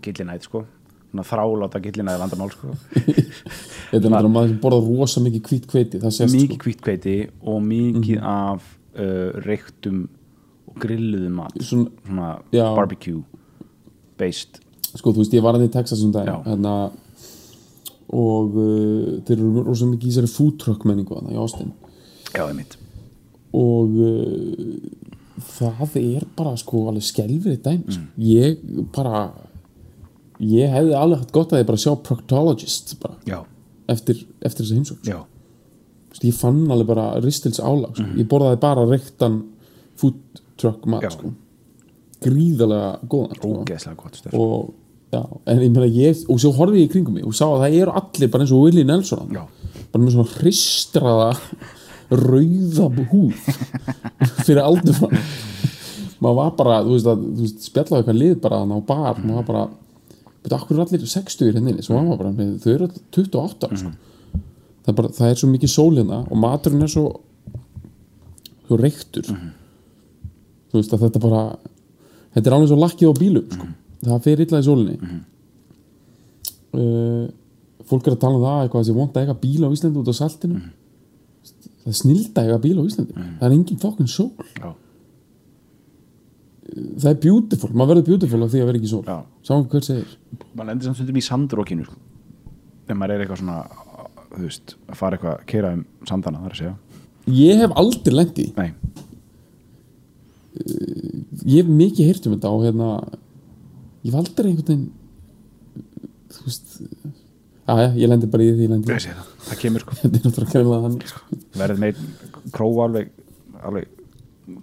gillinæð 0.03 0.41
sko. 0.48 0.62
Svona 1.07 1.24
þráláta 1.27 1.79
gillinæð 1.84 2.19
vandamál 2.22 2.51
sko. 2.51 2.74
Þetta 3.91 4.01
er 4.01 4.12
náttúrulega 4.12 4.34
maður 4.34 4.51
sem 4.51 4.60
borðar 4.63 4.88
rosa 4.89 5.24
mikið 5.24 5.46
hvít 5.48 5.67
kveiti 5.72 6.01
það 6.03 6.15
sést 6.17 6.36
mikið 6.36 6.57
sko. 6.57 6.65
hvítkveiti 6.67 7.15
og 7.48 7.62
mikið 7.63 8.24
af 8.27 8.65
uh, 9.00 9.29
reyktum 9.48 10.01
og 10.67 10.79
grilluðum 10.84 11.38
mat. 11.39 11.55
Svona- 11.63 11.91
svona 12.03 12.31
barbecue 12.75 13.24
based 14.19 14.60
sko 14.98 15.12
þú 15.13 15.22
veist 15.24 15.36
ég 15.38 15.43
var 15.46 15.55
hann 15.55 15.67
í 15.67 15.72
Texas 15.72 16.01
um 16.03 16.12
dag 16.15 16.27
hérna, 16.48 16.74
og 18.14 18.56
uh, 18.56 19.18
þeir 19.28 19.38
eru 19.38 19.64
rosa 19.68 19.88
mikið 19.90 20.08
í 20.08 20.14
þessari 20.14 20.32
food 20.32 20.60
truck 20.64 20.86
menningu 20.88 21.16
þarna 21.18 21.36
í 21.36 21.40
Austin 21.42 21.74
já, 22.34 22.46
er 22.48 22.56
mitt 22.56 22.78
og 23.58 23.98
uh, 24.00 24.78
það 25.58 25.98
er 26.02 26.26
bara 26.38 26.56
sko 26.60 26.88
alveg 26.92 27.06
skelfrið 27.08 27.60
dæmi 27.66 27.98
sko. 27.98 28.06
ég 28.24 28.62
bara 28.96 29.26
ég 30.44 30.72
hefði 30.72 30.96
alveg 30.98 31.24
hatt 31.24 31.34
gott 31.36 31.54
að 31.54 31.64
ég 31.64 31.70
bara 31.70 31.82
sjá 31.82 31.94
proctologist 32.06 32.96
bara 33.02 33.18
já, 33.28 33.42
eftir, 33.92 34.24
eftir 34.42 34.66
þessa 34.66 34.80
heimsókn 34.80 35.12
já, 35.12 35.20
Þú 36.08 36.16
veist, 36.16 36.24
ég 36.24 36.38
fann 36.40 36.64
alveg 36.72 36.88
bara 36.88 37.08
ristils 37.22 37.60
álag 37.60 37.98
sko. 37.98 38.08
ég 38.18 38.28
borðaði 38.32 38.60
bara 38.64 38.88
reyktan 38.88 39.42
food 40.00 40.42
truck 40.58 40.86
mat 40.90 41.04
Já. 41.06 41.12
sko. 41.14 41.34
gríðarlega 42.24 43.08
góðan 43.12 43.38
sko. 43.38 44.38
og 44.40 44.74
já, 45.14 45.22
en 45.22 45.64
ég 45.64 45.72
meina 45.72 45.88
ég 45.88 46.24
og 46.28 46.42
svo 46.42 46.54
horfði 46.58 46.84
ég 46.84 46.90
í 46.90 46.94
kringum 46.94 47.18
mig 47.18 47.28
og 47.28 47.36
sá 47.38 47.46
að 47.48 47.64
það 47.66 47.80
eru 47.82 47.96
allir 48.02 48.32
bara 48.34 48.46
eins 48.46 48.54
og 48.56 48.64
Willi 48.66 48.86
Nelson 48.88 49.34
já, 49.34 49.44
bara 49.94 50.04
með 50.04 50.16
svona 50.16 50.36
hristraða 50.38 51.30
rauða 52.08 52.90
húð 53.12 53.52
fyrir 54.48 54.64
aldur 54.64 55.04
maður 56.18 56.40
var 56.40 56.56
bara, 56.58 56.82
þú 56.86 56.96
veist 56.96 57.12
að 57.12 57.28
veist, 57.42 57.70
spjallaði 57.70 58.02
eitthvað 58.02 58.22
lið 58.24 58.36
bara 58.44 58.64
á 58.64 58.80
bar 58.88 59.22
maður 59.22 59.40
var 59.40 59.48
bara, 59.52 59.64
betur, 60.44 60.58
akkur 60.58 60.80
er 60.80 60.84
allir 60.88 61.08
60 61.14 61.52
hérna 61.52 61.74
inni, 61.74 61.86
svo 61.86 61.98
var 61.98 62.08
maður 62.08 62.24
bara, 62.24 62.36
með, 62.40 62.54
þau 62.64 62.74
eru 62.74 62.90
allir 62.90 63.08
28 63.20 63.72
sko. 63.84 63.94
það, 64.34 64.92
er 64.92 65.00
bara, 65.02 65.16
það 65.20 65.32
er 65.32 65.42
svo 65.42 65.52
mikið 65.54 65.74
sólina 65.74 66.24
og 66.26 66.42
maturinn 66.42 66.88
er 66.88 66.94
svo 66.96 67.08
svo 68.68 68.78
reyktur. 68.80 69.28
Þú 70.68 70.82
veist 70.82 70.94
að 70.94 71.06
þetta 71.06 71.24
bara 71.24 71.44
þetta 72.36 72.50
er 72.50 72.56
alveg 72.58 72.72
svo 72.72 72.80
lakkið 72.82 73.12
á 73.12 73.14
bílum 73.18 73.52
sko. 73.54 73.68
Það 74.06 74.24
fer 74.27 74.44
illa 74.46 74.62
í 74.62 74.68
sólinni. 74.68 74.98
Uh, 76.77 77.27
fólk 77.88 78.10
er 78.10 78.18
að 78.18 78.24
tala 78.25 78.38
um 78.38 78.44
það 78.44 78.63
eitthvað 78.63 78.84
að 78.84 78.89
sé 78.89 78.98
vont 78.98 79.16
að 79.16 79.24
eiga 79.25 79.38
bíl 79.46 79.63
á 79.66 79.70
Íslandi 79.74 80.01
út 80.01 80.12
á 80.12 80.16
saltinu. 80.18 80.66
Það 81.86 81.94
er 81.94 82.01
snild 82.01 82.38
að 82.38 82.51
eiga 82.51 82.60
bíl 82.66 82.75
á 82.77 82.84
Íslandi. 82.84 83.16
Það 83.39 83.48
er 83.48 83.56
engin 83.58 83.82
fokkin 83.82 84.12
sól. 84.12 84.32
Já, 84.60 84.70
það 86.98 87.10
er 87.12 87.20
beautiful, 87.24 87.72
maður 87.74 87.94
verður 87.94 88.08
beautiful 88.12 88.44
af 88.44 88.51
því 88.51 88.62
að 88.62 88.70
vera 88.70 88.82
ekki 88.82 88.92
sól. 88.92 89.04
Sáum 89.48 89.68
hver 89.72 89.86
segir. 89.86 90.16
Maður 90.51 90.70
lendir 90.72 90.89
samt 90.89 91.00
stundum 91.00 91.20
í 91.20 91.25
sandrókinu 91.25 91.88
sko. 91.88 92.00
ef 92.88 92.96
maður 92.96 93.13
er 93.13 93.24
eitthvað 93.24 93.42
svona 93.42 93.58
þú 94.32 94.44
veist, 94.46 94.75
að 94.88 95.00
fara 95.00 95.18
eitthvað 95.18 95.34
að 95.34 95.46
keira 95.51 95.72
um 95.75 95.82
sandana 96.08 96.44
þar 96.44 96.54
að 96.54 96.62
segja. 96.62 96.75
Ég 97.38 97.62
hef 97.62 97.74
aldrei 97.75 98.25
í, 98.39 98.46
nei, 98.56 98.70
ég 101.48 101.58
hef 101.62 101.72
mikið 101.72 102.08
heyrt 102.08 102.27
um 102.27 102.36
þetta 102.36 102.51
og 102.54 102.63
hérna 102.63 102.92
ég 104.08 104.18
aldrei 104.18 104.52
einhvern 104.52 104.68
veginn 104.68 104.88
þú 106.32 106.48
veist 106.48 106.78
aðja, 107.68 107.88
ég 108.00 108.12
lendi 108.12 108.30
bara 108.32 108.46
í 108.46 108.54
því 108.56 108.68
það, 108.88 109.22
það 109.48 109.62
kemur 109.62 109.84
sko 109.84 109.98
er 110.08 111.10
sko. 111.12 111.40
verður 111.58 111.82
með 111.84 112.02
króa 112.56 112.88
alveg, 112.88 113.12
alveg 113.68 113.96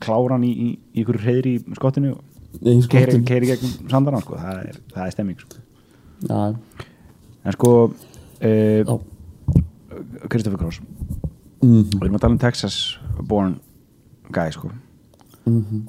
kláran 0.04 0.46
í, 0.46 0.70
ykkur 1.02 1.20
reyðri 1.20 1.58
í 1.58 1.76
skottinu 1.76 2.14
og 2.14 2.22
keiri, 2.62 2.84
skottinu. 2.86 3.26
keiri 3.28 3.50
gegn 3.52 3.74
sandana 3.92 4.22
sko. 4.24 4.38
það, 4.40 4.62
er, 4.70 4.80
það 4.94 5.06
er 5.06 5.16
stemming 5.16 5.42
sko. 5.42 5.60
en 6.30 7.56
sko 7.58 7.74
uh, 7.84 8.80
já, 8.80 8.94
Christopher 10.30 10.60
Cross 10.60 10.80
mm 11.64 11.84
við 11.92 12.06
erum 12.06 12.18
að 12.18 12.24
tala 12.24 12.36
um 12.36 12.40
Texas 12.42 12.80
born 13.28 13.58
guy 14.32 14.48
sko 14.54 14.72
-hmm. 15.44 15.80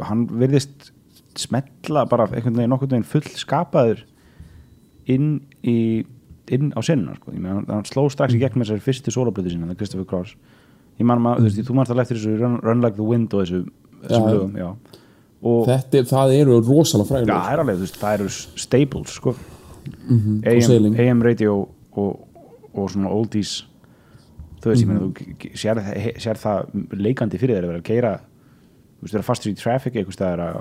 uh, 0.00 0.04
hann 0.06 0.26
virðist 0.30 0.92
smetla 1.38 2.06
bara 2.10 2.26
einhvern 2.30 2.56
veginn 2.56 2.72
nokkurn 2.72 2.90
veginn 2.94 3.08
full 3.08 3.26
skapaður 3.38 4.04
inn 5.06 5.40
í 5.62 6.04
inn 6.50 6.72
á 6.74 6.80
sinna 6.82 7.14
sko. 7.14 7.30
Meina, 7.30 7.62
hann, 7.68 7.84
sló 7.86 8.08
strax 8.10 8.34
í 8.34 8.40
gegn 8.40 8.58
með 8.58 8.66
þessari 8.66 8.86
fyrstu 8.88 9.12
soloplötu 9.14 9.52
sína, 9.52 9.68
það 9.68 9.76
er 9.76 9.80
Christopher 9.82 10.08
Cross 10.10 10.34
ég 10.98 11.06
man 11.06 11.22
maður, 11.22 11.38
þú 11.38 11.44
veist, 11.46 11.68
þú 11.68 11.74
manst 11.78 11.92
að 11.94 12.02
eftir 12.02 12.18
þessu 12.18 12.34
Run, 12.40 12.58
Run 12.64 12.82
Like 12.82 12.96
the 12.98 13.06
Wind 13.06 13.34
og 13.34 13.44
þessu, 13.44 13.60
þessum 14.02 14.26
Já. 14.26 14.32
lögum, 14.34 14.56
já 14.58 14.70
og 15.40 15.62
þetta 15.70 15.96
er, 15.96 16.04
það 16.10 16.34
eru 16.36 16.58
rosalega 16.60 17.06
já, 17.06 17.10
frægur 17.10 17.30
það 17.30 17.52
er 17.52 17.62
alveg, 17.62 17.76
þú 17.78 17.86
veist, 17.86 18.00
það 18.02 18.18
eru 18.18 18.28
staples 18.66 19.16
sko 19.16 19.36
Mhm, 19.80 20.42
og 20.44 20.52
AM, 20.52 20.94
AM 21.00 21.22
radio 21.22 21.68
og, 21.92 22.28
og 22.74 22.90
svona 22.90 23.08
oldies 23.08 23.66
þú 24.60 24.70
veist, 24.70 24.82
ég 24.82 24.88
meina, 24.88 25.00
Mhm. 25.00 25.12
þú 25.12 25.52
sér, 25.56 25.76
það- 25.80 26.18
sér 26.20 26.36
það 26.36 26.58
leikandi 27.00 27.38
fyrir 27.40 27.56
þeir 27.56 27.64
að 27.64 27.70
vera 27.72 27.80
að 27.80 27.88
keira 27.90 28.12
þú 28.20 29.02
veist, 29.06 29.12
vera 29.14 29.22
fastur 29.30 29.52
í 29.52 29.56
traffic 29.56 29.94
eitthvað 29.94 30.16
staðar 30.18 30.40
að, 30.46 30.56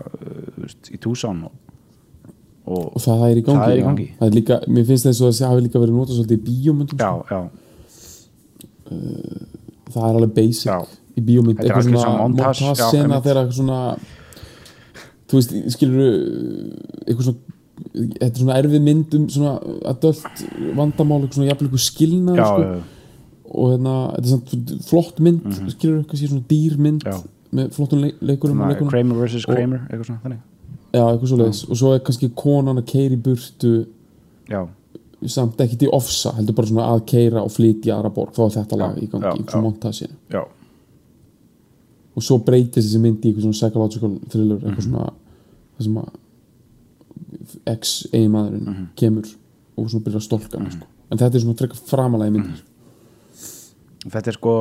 uh, 0.64 0.94
í 0.94 1.00
Tucson 1.00 1.44
og, 1.44 1.52
og, 2.66 2.86
og 2.96 3.02
það 3.02 3.26
er 3.32 3.36
í 3.42 3.44
gangi, 3.44 3.60
Það 3.60 3.72
er 3.74 3.78
í 3.80 3.84
gangi. 3.88 4.08
Það 4.20 4.28
er 4.30 4.36
líka, 4.40 4.60
mér 4.68 4.86
finnst 4.86 5.06
þess 5.10 5.22
að 5.22 5.34
það 5.40 5.50
hafi 5.52 5.66
líka 5.68 5.80
verið 5.84 5.96
notað 6.00 6.16
svolítið 6.20 6.40
í 6.40 6.46
bíómyndum 6.48 6.98
já, 7.00 7.12
sko. 7.20 7.26
já, 7.30 7.42
það 9.90 10.08
er 10.10 10.18
alveg 10.20 10.34
basic 10.36 10.66
Já. 10.70 10.78
í 11.18 11.22
bíómynd 11.26 11.60
eitthvað 11.60 11.88
svona 11.90 12.18
montage, 12.22 12.74
sena 12.80 13.20
þegar 13.22 13.42
eitthvað 13.44 13.60
svona 13.60 13.80
þú 15.30 15.40
veist, 15.40 15.56
skilur 15.76 16.04
eitthvað 17.06 17.26
svona 17.30 17.58
þetta 17.90 18.28
er 18.28 18.40
svona 18.44 18.58
erfið 18.62 18.82
mynd 18.86 19.14
um 19.18 19.28
svona 19.32 19.54
adult 19.90 20.24
vandamál, 20.78 21.22
eitthvað 21.24 21.38
svona 21.40 21.54
eitthvað 21.54 21.86
skilnað 21.86 22.42
sko. 22.44 22.70
Já, 23.50 23.56
og 23.56 23.72
hérna, 23.72 24.16
þetta 24.22 24.74
er 24.76 24.84
flott 24.84 25.20
mynd 25.20 25.44
mm 25.46 25.52
-hmm. 25.52 25.70
skilur 25.70 26.00
eitthvað 26.04 26.28
svona 26.28 26.44
dýrmynd 26.50 27.04
Já. 27.06 27.22
með 27.54 27.70
flottum 27.72 28.00
leik, 28.02 28.16
leikurum 28.22 28.90
Kramer 28.90 29.26
vs. 29.26 29.46
Kramer 29.46 29.80
eitthvað 29.90 30.06
svona, 30.06 30.20
þannig 30.24 30.40
já, 30.94 31.04
eitthvað 31.12 31.28
svo 31.28 31.38
leiðis 31.38 31.64
og 31.70 31.78
svo 31.78 31.94
er 31.96 32.00
kannski 32.00 32.30
konan 32.36 32.78
að 32.78 32.86
keira 32.86 33.14
í 33.16 33.18
burtu 33.22 33.86
já, 34.50 34.68
samt 35.26 35.58
ekkert 35.62 35.82
í 35.84 35.90
ofsa, 35.92 36.32
heldur 36.36 36.56
bara 36.56 36.68
svona 36.68 36.88
að 36.96 37.06
keira 37.06 37.42
og 37.44 37.52
flytja 37.52 37.96
aðra 37.98 38.10
borg, 38.14 38.32
þá 38.34 38.40
er 38.46 38.64
þetta 38.64 38.78
lag 38.78 38.98
í 38.98 39.08
gangi 39.08 39.24
já, 39.26 39.34
í 39.36 39.44
já. 39.46 39.52
svona 39.52 39.64
montage 39.64 40.08
já, 40.32 40.44
og 42.16 42.24
svo 42.24 42.38
breytist 42.38 42.88
þessi 42.88 43.00
mynd 43.00 43.18
í 43.26 43.28
eitthvað 43.30 43.42
svona 43.42 43.54
psychological 43.54 44.20
thriller 44.30 44.58
Mhm. 44.58 44.66
eitthvað 44.70 44.84
svona 44.84 45.10
það 45.78 45.84
sem 45.84 45.96
að 45.98 46.10
ex 47.68 48.08
eiginmaðurinn 48.14 48.66
Mhm. 48.68 48.88
kemur 48.96 49.26
og 49.78 49.90
svona 49.90 50.04
byrjar 50.04 50.22
að 50.22 50.28
stolka 50.28 50.58
hana 50.58 50.70
sko. 50.72 50.86
en 51.12 51.18
þetta 51.18 51.36
er 51.36 51.40
svona 51.40 51.58
frekar 51.58 51.78
framalega 51.78 52.32
mynd 52.32 52.46
Mhm. 52.46 52.56
Þetta 54.06 54.32
er 54.32 54.38
sko 54.38 54.56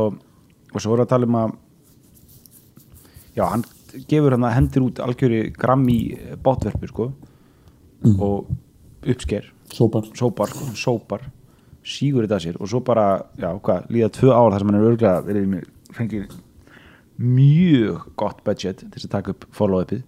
og 0.68 0.82
svo 0.82 0.92
voru 0.92 1.04
að 1.04 1.12
tala 1.12 1.28
um 1.28 1.38
að 1.38 1.52
já, 3.38 3.44
hann 3.46 3.64
gefur 4.10 4.34
hann 4.36 4.46
að 4.46 4.56
hendur 4.56 4.86
út 4.88 5.00
algjöri 5.02 5.42
grammi 5.54 5.98
bátverfi 6.44 6.90
sko. 6.90 7.12
Mhm. 8.04 8.20
og 8.22 8.46
uppsker. 9.02 9.52
Sópar. 9.72 10.04
Sópar, 10.14 10.48
sko, 10.48 10.64
sópar. 10.74 11.20
Sígur 11.84 12.26
þetta 12.26 12.36
að 12.36 12.44
sér. 12.44 12.60
Og 12.60 12.68
svo 12.68 12.80
bara, 12.84 13.24
já, 13.38 13.50
hvað, 13.60 13.88
líða 13.90 14.10
tvö 14.12 14.30
ár 14.32 14.52
þar 14.52 14.58
sem 14.58 14.68
hann 14.68 14.78
er 14.78 14.86
örglega 14.90 15.24
verið 15.26 15.48
með 15.48 15.64
fengið 15.96 16.36
mjög 17.18 18.04
gott 18.16 18.44
budget 18.44 18.78
til 18.78 19.02
að 19.02 19.10
taka 19.10 19.30
upp 19.30 19.46
follow-upið. 19.52 20.02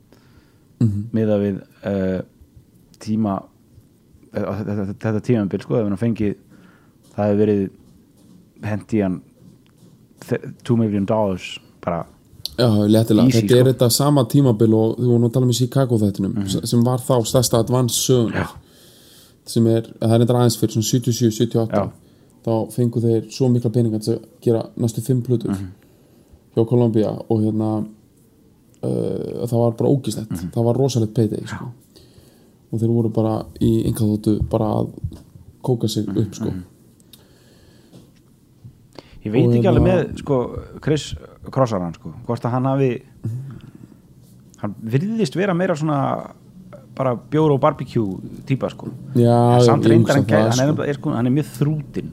Mhm. 0.80 1.10
miða 1.12 1.37
við 1.37 1.56
uh, 1.84 2.22
tíma 2.99 3.34
uh, 3.42 4.54
þetta, 4.56 4.76
þetta, 4.76 4.94
þetta 5.02 5.20
tímabil, 5.20 5.60
sko, 5.60 5.75
það 7.10 7.26
hefur 7.26 7.40
verið 7.40 7.64
hendi 8.62 9.02
hann 9.02 9.21
2 10.64 10.76
million 10.76 11.07
dollars 11.07 11.59
bara 11.85 12.07
Já, 12.61 12.69
léttilega, 12.93 13.31
þetta 13.33 13.55
er 13.57 13.62
sko. 13.62 13.69
þetta 13.71 13.88
sama 13.95 14.25
tímabil 14.29 14.75
og 14.76 14.99
þú 14.99 15.07
vorum 15.09 15.29
að 15.29 15.33
tala 15.33 15.47
um 15.47 15.52
í 15.52 15.57
Chicago 15.57 15.99
þættinum 16.00 16.35
sem 16.69 16.83
var 16.85 17.00
þá 17.00 17.14
stærsta 17.25 17.62
Já. 18.35 18.47
sem 19.47 19.67
er, 19.67 19.87
það 20.00 20.14
er 20.14 20.25
þetta 20.25 20.37
aðeins 20.37 20.59
fyrir 20.61 20.75
svona 20.75 20.88
77, 20.90 21.31
78 21.38 21.79
Já. 21.79 21.87
þá 22.45 22.52
fengu 22.75 23.00
þeir 23.00 23.31
svo 23.33 23.49
mikla 23.49 23.71
peninga 23.71 23.99
til 23.99 24.19
að 24.19 24.26
gera 24.45 24.64
næstu 24.76 25.00
fimm 25.07 25.23
plötur 25.23 25.57
hjá 26.55 26.67
Columbia 26.67 27.14
og 27.29 27.40
hérna 27.45 27.71
uh, 27.81 29.47
það 29.47 29.57
var 29.57 29.76
bara 29.79 29.93
ógislegt 29.95 30.45
það 30.52 30.69
var 30.69 30.76
rosalegt 30.76 31.14
payday 31.14 31.47
sko. 31.47 31.71
og 32.71 32.83
þeir 32.83 32.93
voru 32.93 33.12
bara 33.14 33.38
í 33.61 33.87
einhverjum 33.87 34.49
bara 34.50 34.73
að 34.81 34.93
kóka 35.62 35.88
sig 35.88 36.09
upp 36.09 36.35
sko. 36.35 36.52
Ég 39.30 39.37
veit 39.37 39.56
ekki 39.60 39.70
alveg 39.70 39.87
með 39.87 40.18
sko, 40.25 40.38
Chris 40.84 41.14
Crossaran 41.50 41.94
sko, 41.96 42.12
hvort 42.26 42.44
að 42.44 42.54
hann 42.56 42.68
hafi 42.70 42.90
hann 44.60 44.75
virðist 44.92 45.37
vera 45.38 45.54
meira 45.56 45.76
svona 45.78 46.00
bara 47.00 47.14
bjór 47.16 47.54
og 47.54 47.60
barbecue 47.62 48.18
típa 48.49 48.68
sko. 48.72 48.90
Já, 49.16 49.60
samt 49.64 49.87
reyndar 49.88 50.18
hann, 50.18 50.26
gæti, 50.26 50.37
hann, 50.37 50.52
sko. 50.52 50.60
er, 50.60 50.66
nefnilega- 50.72 50.88
er, 50.88 50.99
sko, 50.99 51.10
hann 51.16 51.26
er 51.26 51.34
mjög 51.38 51.49
þrútin 51.56 52.10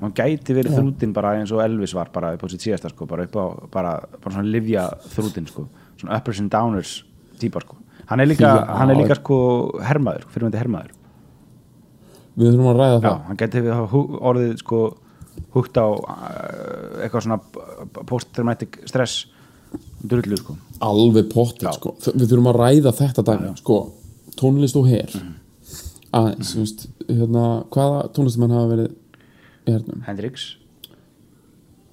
hann 0.00 0.12
gæti 0.16 0.54
verið 0.56 0.78
þrútin 0.78 1.12
bara 1.12 1.34
eins 1.38 1.52
og 1.52 1.60
Elvis 1.62 1.92
var 1.94 2.08
bara 2.12 2.32
upp 2.34 2.42
á 2.42 2.48
sitt 2.50 2.60
síðasta 2.64 2.90
sko, 2.90 3.06
bara 3.06 3.24
upp 3.28 3.36
á 3.36 3.44
bara, 3.70 3.92
bara 4.22 4.34
svona 4.34 4.48
livja 4.50 4.88
þrútin 5.14 5.46
sko, 5.46 5.68
svona 6.00 6.16
uppers 6.16 6.40
and 6.40 6.50
downers 6.50 7.04
típa 7.38 7.60
sko. 7.62 7.76
Hann 8.06 8.20
er 8.20 8.26
líka, 8.26 8.48
Já. 8.48 8.64
hann 8.78 8.90
er 8.90 8.96
líka 8.96 9.14
sko 9.14 9.78
hermaður, 9.84 10.24
fyrirvændi 10.32 10.58
hermaður. 10.58 10.90
Við 12.38 12.54
þurfum 12.54 12.70
að 12.72 12.78
ræða 12.80 12.96
Já, 12.96 13.00
það. 13.04 13.20
hann 13.28 13.36
geti 13.36 13.60
við 13.60 13.72
hafa 13.76 14.00
orðið 14.30 14.56
sko 14.58 14.80
húgt 15.54 15.76
á 15.78 15.86
uh, 15.86 17.02
eitthvað 17.04 17.24
svona 17.26 17.40
post-traumatic 18.06 18.80
stress 18.90 19.26
drullu 20.02 20.36
sko 20.40 20.56
alveg 20.80 21.28
pottit 21.32 21.66
Já. 21.68 21.74
sko. 21.76 21.92
Við 22.14 22.30
þurfum 22.30 22.48
að 22.54 22.58
ræða 22.62 22.92
þetta 22.96 23.24
dæmi 23.28 23.50
sko, 23.60 23.76
tónlist 24.40 24.76
og 24.80 24.88
her 24.88 25.10
Mhm. 25.14 25.34
aðeins, 26.12 26.54
þú 26.54 26.62
veist 26.64 26.86
hérna, 27.06 27.44
hvaða 27.70 27.98
tónlistamenn 28.16 28.54
hafa 28.56 28.70
verið 28.74 28.88
í 29.66 29.72
hernum, 29.74 30.00
Hendrix 30.06 30.56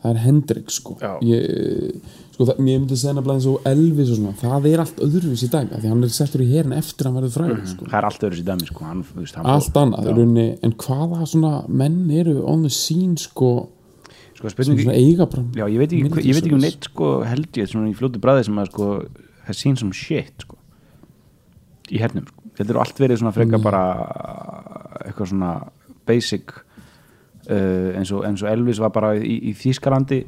það 0.08 0.16
er 0.16 0.24
Hendrix 0.24 0.80
sko, 0.80 0.96
ég, 1.28 2.18
sko 2.34 2.48
það, 2.48 2.60
mér 2.64 2.82
myndi 2.82 2.98
segja 2.98 3.16
nefnilega 3.18 3.38
eins 3.38 3.48
og 3.52 3.70
Elvis 3.72 4.12
og 4.14 4.20
svona 4.20 4.36
það 4.42 4.68
er 4.72 4.84
allt 4.84 5.02
öðruvísi 5.08 5.50
dæmi, 5.54 5.72
af 5.76 5.84
því 5.84 5.94
hann 5.94 6.08
er 6.08 6.14
settur 6.18 6.44
í 6.44 6.50
herin 6.52 6.76
eftir 6.78 7.08
að 7.08 7.10
hann 7.10 7.20
verður 7.20 7.36
frægur 7.36 7.64
sko. 7.74 7.88
það 7.88 7.98
er 8.00 8.10
allt 8.10 8.28
öðru 8.28 8.40
sér 8.40 8.50
dæmi 8.52 8.70
sko. 8.70 8.86
Hann, 8.88 9.06
veist, 9.18 9.40
allt 9.54 9.80
annað, 9.84 10.12
í 10.12 10.16
rauninni, 10.16 10.48
en 10.66 10.76
hvaða 10.84 11.32
svona 11.34 11.54
menn 11.68 12.00
eru 12.24 12.38
on 12.48 12.64
the 12.66 12.74
scene 12.74 13.18
sko, 13.22 13.52
sko 14.38 14.48
bara 14.48 15.46
Já, 15.58 15.66
ég 15.66 15.82
veit 15.82 15.92
ekki, 15.92 16.24
ég 16.24 16.38
veit 16.38 16.46
ekki 16.46 16.56
um 16.56 16.64
neitt 16.64 16.92
sko 16.92 17.12
held 17.28 17.62
ég 17.62 17.72
svona 17.72 17.92
í 17.92 17.98
fljótu 17.98 18.22
bræði 18.22 18.48
sem 18.48 18.62
að 18.62 18.72
sko 18.72 18.92
has 19.48 19.60
seen 19.64 19.80
some 19.80 19.96
shit 19.96 20.46
sko 20.46 20.60
í 21.92 22.02
hernum 22.02 22.28
sko. 22.28 22.44
Þetta 22.58 22.74
eru 22.74 22.82
allt 22.82 23.00
verið 23.02 23.22
svona 23.22 23.34
frekar 23.36 23.62
bara 23.62 23.82
eitthvað 25.06 25.32
svona 25.32 25.52
basic 26.08 26.56
uh, 27.50 27.98
eins, 27.98 28.12
og, 28.12 28.26
eins 28.28 28.44
og 28.44 28.52
Elvis 28.52 28.82
var 28.84 28.94
bara 28.96 29.14
í, 29.18 29.38
í 29.52 29.54
Þýskalandi. 29.58 30.22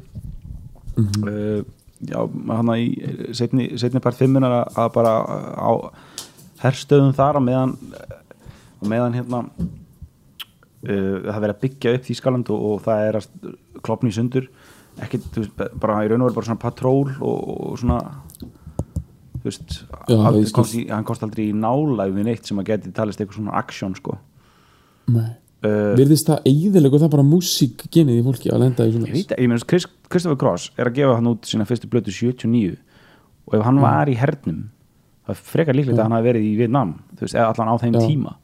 Uh, 0.98 1.60
já, 2.06 2.20
hann 2.50 2.72
í 2.76 2.88
setni, 3.36 3.70
setni 3.80 4.02
part 4.04 4.18
fimmunar 4.18 4.56
að, 4.62 4.80
að 4.84 4.90
bara 4.96 5.14
á 5.56 5.70
herstöðum 6.64 7.14
þar 7.16 7.40
á 7.40 7.42
meðan 7.44 7.76
á 8.80 8.82
meðan 8.88 9.16
hérna 9.16 9.44
það 10.80 11.42
verið 11.44 11.54
að 11.54 11.62
byggja 11.64 11.94
upp 11.96 12.06
Þýskaland 12.08 12.50
og, 12.52 12.62
og 12.70 12.78
það 12.86 13.02
er 13.06 13.18
að 13.18 13.26
klopna 13.84 14.08
í 14.08 14.16
sundur. 14.16 14.46
Ekki, 15.00 15.20
þú 15.32 15.42
veist, 15.44 15.60
bara 15.80 16.00
í 16.04 16.08
raun 16.10 16.24
og 16.24 16.30
veru 16.30 16.38
bara 16.38 16.48
svona 16.48 16.62
patról 16.62 17.10
og, 17.20 17.50
og 17.52 17.76
svona 17.80 18.00
þú 19.40 19.48
veist, 19.48 19.76
Já, 20.08 20.16
aldrei 20.16 20.50
komst 20.56 20.76
í, 20.76 20.82
hann 20.90 21.06
komst 21.08 21.24
aldrei 21.24 21.46
í 21.48 21.56
nálæg 21.56 22.16
við 22.16 22.26
neitt 22.28 22.48
sem 22.48 22.60
að 22.60 22.72
geti 22.72 22.92
talist 22.96 23.20
eitthvað 23.20 23.40
svona 23.40 23.56
aksjón 23.60 23.96
sko. 23.96 24.16
Nei. 25.10 25.30
Uh, 25.66 25.94
virðist 25.98 26.28
það 26.30 26.50
eiginlega 26.50 27.00
það 27.02 27.12
bara 27.14 27.26
músík 27.26 27.86
genið 27.92 28.20
í 28.20 28.26
fólki 28.26 28.52
að 28.52 28.64
lenda 28.64 28.86
í 28.86 28.92
svona 28.94 29.10
ég 29.10 29.16
veit 29.16 29.32
að, 29.34 29.42
ég 29.42 29.50
meina, 29.52 29.66
Chris, 29.72 29.86
Christopher 30.10 30.38
Cross 30.40 30.70
er 30.76 30.90
að 30.90 31.00
gefa 31.00 31.16
hann 31.18 31.30
út 31.32 31.48
sína 31.48 31.66
fyrstu 31.68 31.90
blötu 31.90 32.14
79 32.14 32.76
og 33.50 33.56
ef 33.58 33.64
hann 33.66 33.80
var 33.82 34.10
í 34.10 34.16
hernum 34.20 34.68
það 35.26 35.34
er 35.34 35.42
frekar 35.50 35.78
líklegt 35.78 35.98
að 35.98 36.06
hann 36.06 36.16
hafi 36.18 36.28
verið 36.30 36.46
í 36.48 36.54
Vietnam 36.60 36.94
þú 37.14 37.26
veist, 37.26 37.36
eða 37.36 37.50
allan 37.52 37.72
á 37.72 37.76
þeim 37.82 37.98
Já. 37.98 38.04
tíma 38.06 38.36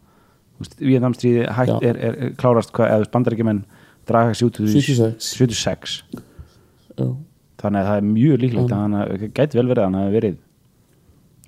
Þú 0.57 0.65
veist, 0.65 0.77
Vietnamstríði 0.81 1.49
hætt 1.53 1.69
Já. 1.69 1.77
er, 1.85 1.99
er, 2.01 2.15
er 2.27 2.37
klárast 2.41 2.71
hvað, 2.73 2.93
eða 2.95 3.09
bandarækjumenn 3.13 3.65
draga 4.09 4.37
sig 4.37 4.49
út 4.49 4.61
úr 4.63 4.71
því 4.71 4.83
76. 4.87 5.31
76 5.37 5.97
Já. 6.97 7.09
þannig 7.61 7.81
að 7.83 7.89
það 7.91 7.97
er 8.01 8.07
mjög 8.13 8.43
líklegt 8.45 8.73
að 8.73 8.85
hann 8.85 9.33
gæti 9.37 9.59
vel 9.59 9.67
verið 9.69 9.83
að 9.83 9.89
hann 9.91 9.99
hafi 10.01 10.15
verið 10.17 10.39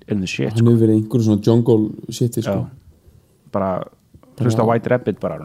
in 0.09 0.21
the 0.21 0.29
shit 0.29 0.53
hann 0.53 0.67
hefur 0.67 0.83
verið 0.83 0.99
einhverjum 0.99 1.25
svona 1.25 1.45
jungle 1.45 2.13
shiti 2.13 2.43
sko. 2.45 2.67
Bara 3.53 3.71
hlusta 4.39 4.63
á 4.63 4.67
White 4.69 4.89
Rabbit 4.93 5.19
bara 5.19 5.37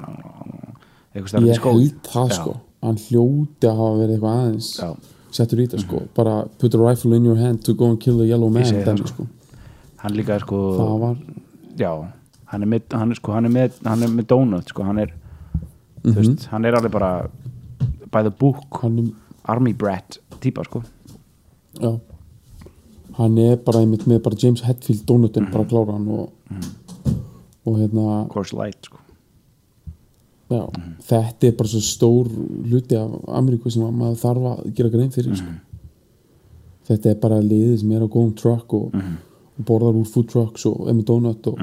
ég 1.14 1.58
held 1.62 2.00
það 2.08 2.32
sko 2.38 2.54
hann 2.84 2.96
hljóti 3.00 3.68
að 3.68 3.76
hafa 3.80 3.98
verið 4.00 4.14
eitthvað 4.16 4.38
aðeins 4.40 4.68
Já. 4.78 4.88
Mhm. 4.90 5.12
settur 5.34 5.58
í 5.62 5.66
þetta 5.66 5.80
sko 5.84 6.02
bara 6.14 6.34
put 6.58 6.74
a 6.74 6.78
rifle 6.78 7.16
in 7.16 7.24
your 7.24 7.36
hand 7.36 7.62
to 7.64 7.74
go 7.74 7.88
and 7.90 8.00
kill 8.00 8.18
the 8.18 8.26
yellow 8.28 8.48
man 8.50 8.62
það, 8.62 8.84
dæmi, 8.84 8.98
sko. 9.08 9.24
sko. 9.24 9.26
hann 10.02 10.12
líka 10.18 10.38
sko 10.40 10.58
það 10.78 11.16
já, 11.78 11.92
hann 12.52 12.62
er 12.62 12.66
með 12.68 12.82
hann 12.92 13.10
er, 13.10 13.14
sko, 13.18 13.32
hann 13.32 13.44
er 13.46 13.50
með, 13.50 13.72
hann 13.84 14.02
er 14.02 14.08
með 14.08 14.26
donut 14.30 14.68
sko, 14.68 14.82
hann 14.84 14.98
er 14.98 15.12
veist, 16.04 16.46
hann 16.52 16.64
er 16.64 16.76
alveg 16.76 16.92
bara 16.92 17.28
by 18.12 18.22
the 18.22 18.30
book 18.30 18.84
army 19.48 19.72
brat 19.72 20.18
típa 20.40 20.64
sko 20.68 20.82
já, 21.80 21.98
hann 23.18 23.38
er 23.38 23.56
bara 23.56 23.80
einmitt 23.80 24.06
með 24.06 24.22
bara 24.22 24.36
James 24.38 24.60
Hetfield 24.62 25.04
donutin 25.06 25.44
Mhm. 25.48 25.52
bara 25.52 25.64
klára 25.64 25.92
hann 25.96 26.08
og, 26.08 26.30
og 27.66 27.78
hérna 27.78 28.28
course 28.28 28.52
light 28.56 28.82
sko 28.84 28.98
já, 30.50 30.60
Mhm. 30.76 30.96
þetta 31.00 31.46
er 31.48 31.52
bara 31.52 31.68
svo 31.68 31.80
stór 31.80 32.28
hluti 32.68 32.94
af 32.96 33.10
Ameríku 33.28 33.70
sem 33.72 33.82
að 33.82 33.94
maður 33.94 34.18
þarf 34.24 34.44
að 34.50 34.74
gera 34.74 34.88
grein 34.90 35.10
fyrir 35.10 35.36
sko. 35.36 35.46
Mhm. 35.46 35.60
þetta 36.88 37.06
er 37.10 37.14
bara 37.14 37.40
liðið 37.40 37.78
sem 37.80 37.92
er 37.92 38.00
á 38.00 38.08
góðum 38.08 38.36
truck 38.36 38.72
og, 38.74 38.92
Mhm. 38.94 39.16
og 39.58 39.64
borðar 39.64 39.94
úr 39.96 40.06
food 40.06 40.28
trucks 40.28 40.66
og 40.66 40.76
með 40.86 41.04
donut 41.04 41.46
og, 41.46 41.58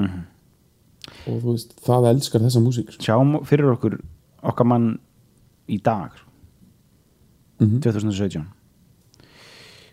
og 1.26 1.42
þú 1.42 1.52
veist, 1.52 1.76
það 1.80 2.10
elskar 2.14 2.40
þessa 2.40 2.60
músík 2.60 2.90
sko. 2.92 3.02
sjáum 3.02 3.44
fyrir 3.46 3.70
okkur 3.76 4.00
okkar 4.42 4.66
mann 4.66 4.98
í 5.68 5.80
dag 5.82 6.10
Mhm. 7.60 7.80
2017 7.80 8.46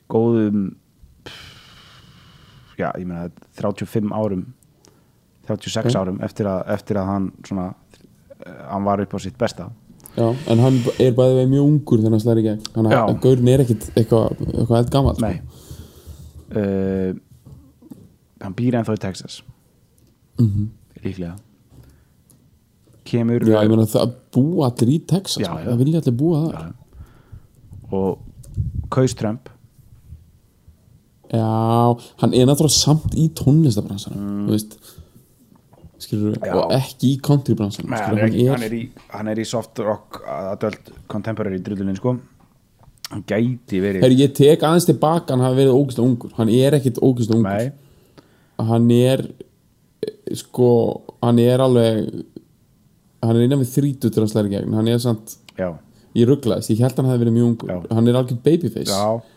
góðum 0.10 0.76
pff, 1.24 2.76
já, 2.78 2.92
ég 2.98 3.06
meina 3.06 3.30
35 3.56 4.10
árum 4.12 4.46
36 5.50 5.94
Já. 5.94 6.00
árum 6.02 6.20
eftir 6.26 6.50
að, 6.50 6.64
eftir 6.78 7.00
að 7.02 7.10
hann 7.14 7.30
svona 7.48 7.68
eh, 8.46 8.60
hann 8.72 8.86
var 8.88 9.02
upp 9.04 9.16
á 9.16 9.20
sitt 9.24 9.38
besta. 9.42 9.70
Já, 10.18 10.26
en 10.52 10.60
hann 10.64 10.78
er 11.00 11.14
bæðið 11.16 11.38
veið 11.42 11.50
mjög 11.52 11.68
ungur 11.70 12.02
þegar 12.02 12.16
hann 12.16 12.24
slæri 12.24 12.44
gegn. 12.48 12.64
Þannig 12.74 12.96
að 12.98 13.20
gaurin 13.24 13.52
er 13.54 13.64
ekkit 13.66 13.90
eitthvað 13.94 14.40
eitthva 14.56 14.80
eld 14.84 14.90
gammal 14.96 15.20
Nei. 15.24 15.36
Uh, 16.50 17.12
Hann 18.40 18.56
býr 18.56 18.78
ennþá 18.80 18.96
í 18.96 19.00
Texas. 19.04 19.42
Mhm. 20.40 20.70
Líklega. 21.04 21.36
Kemur 23.10 23.44
Já, 23.44 23.58
ég 23.66 23.70
meina 23.72 23.86
það 23.90 24.14
búa 24.36 24.70
allir 24.70 24.92
í 24.94 25.00
Texas 25.10 25.44
Já, 25.44 25.50
sko. 25.50 25.58
já. 25.60 25.66
það 25.70 25.82
vilja 25.84 26.02
allir 26.02 26.16
búa 26.20 26.42
þar. 26.46 26.54
Já. 26.56 26.74
Og 27.92 28.20
Kaus 28.96 29.14
Trump. 29.20 29.50
Já, 31.30 31.46
hann 32.24 32.34
er 32.34 32.48
náttúrulega 32.50 32.74
samt 32.74 33.14
í 33.14 33.28
tónlistabransanum 33.38 34.48
þú 34.48 34.56
veist 34.56 34.78
skilur 36.00 36.38
Mm. 36.40 36.58
Og 36.60 36.74
ekki 36.78 37.14
í 37.14 37.20
countrybransanum 37.26 37.92
Nei, 37.92 38.02
hann, 38.02 38.20
er, 38.20 38.52
hann, 38.54 38.66
í, 38.74 38.82
hann 39.14 39.32
er 39.32 39.42
í 39.42 39.46
soft 39.48 39.80
rock 39.84 40.22
adult 40.28 40.92
contemporary 41.12 41.60
drullunni 41.64 41.96
sko. 42.00 42.16
Hann 43.10 43.24
gæti 43.26 43.82
verið 43.82 44.04
Herri, 44.06 44.20
ég 44.22 44.34
tek 44.38 44.64
aðeins 44.64 44.86
tilbaka 44.86 45.34
hann 45.34 45.44
hafi 45.44 45.64
verið 45.64 45.78
ógæslega 45.78 46.06
ungur. 46.08 46.34
Hann 46.38 46.52
er 46.54 46.78
ekkit 46.78 47.00
ógæslega 47.02 47.40
ungur. 47.40 47.50
Nei, 47.50 48.66
hann 48.70 48.92
er 48.94 49.26
sko, 50.38 50.70
hann 51.24 51.40
er 51.42 51.64
alveg 51.66 52.12
hann 53.26 53.36
er 53.36 53.48
innan 53.48 53.64
við 53.64 53.74
þrítu 53.76 54.12
til 54.14 54.24
að 54.24 54.32
slæri 54.32 54.52
í 54.52 54.56
gegn. 54.56 54.78
Hann 54.78 54.88
er 54.92 55.02
samt, 55.04 55.36
já, 55.60 55.74
ég 56.16 56.30
rugglaðist, 56.30 56.72
ég 56.72 56.84
held 56.86 57.02
hann 57.02 57.10
hafi 57.12 57.24
verið 57.26 57.36
mjög 57.40 57.50
ungur. 57.52 57.74
Já. 57.74 57.80
hann 57.98 58.08
er 58.08 58.20
algjör 58.22 58.42
babyface. 58.46 58.94
Já. 58.94 59.36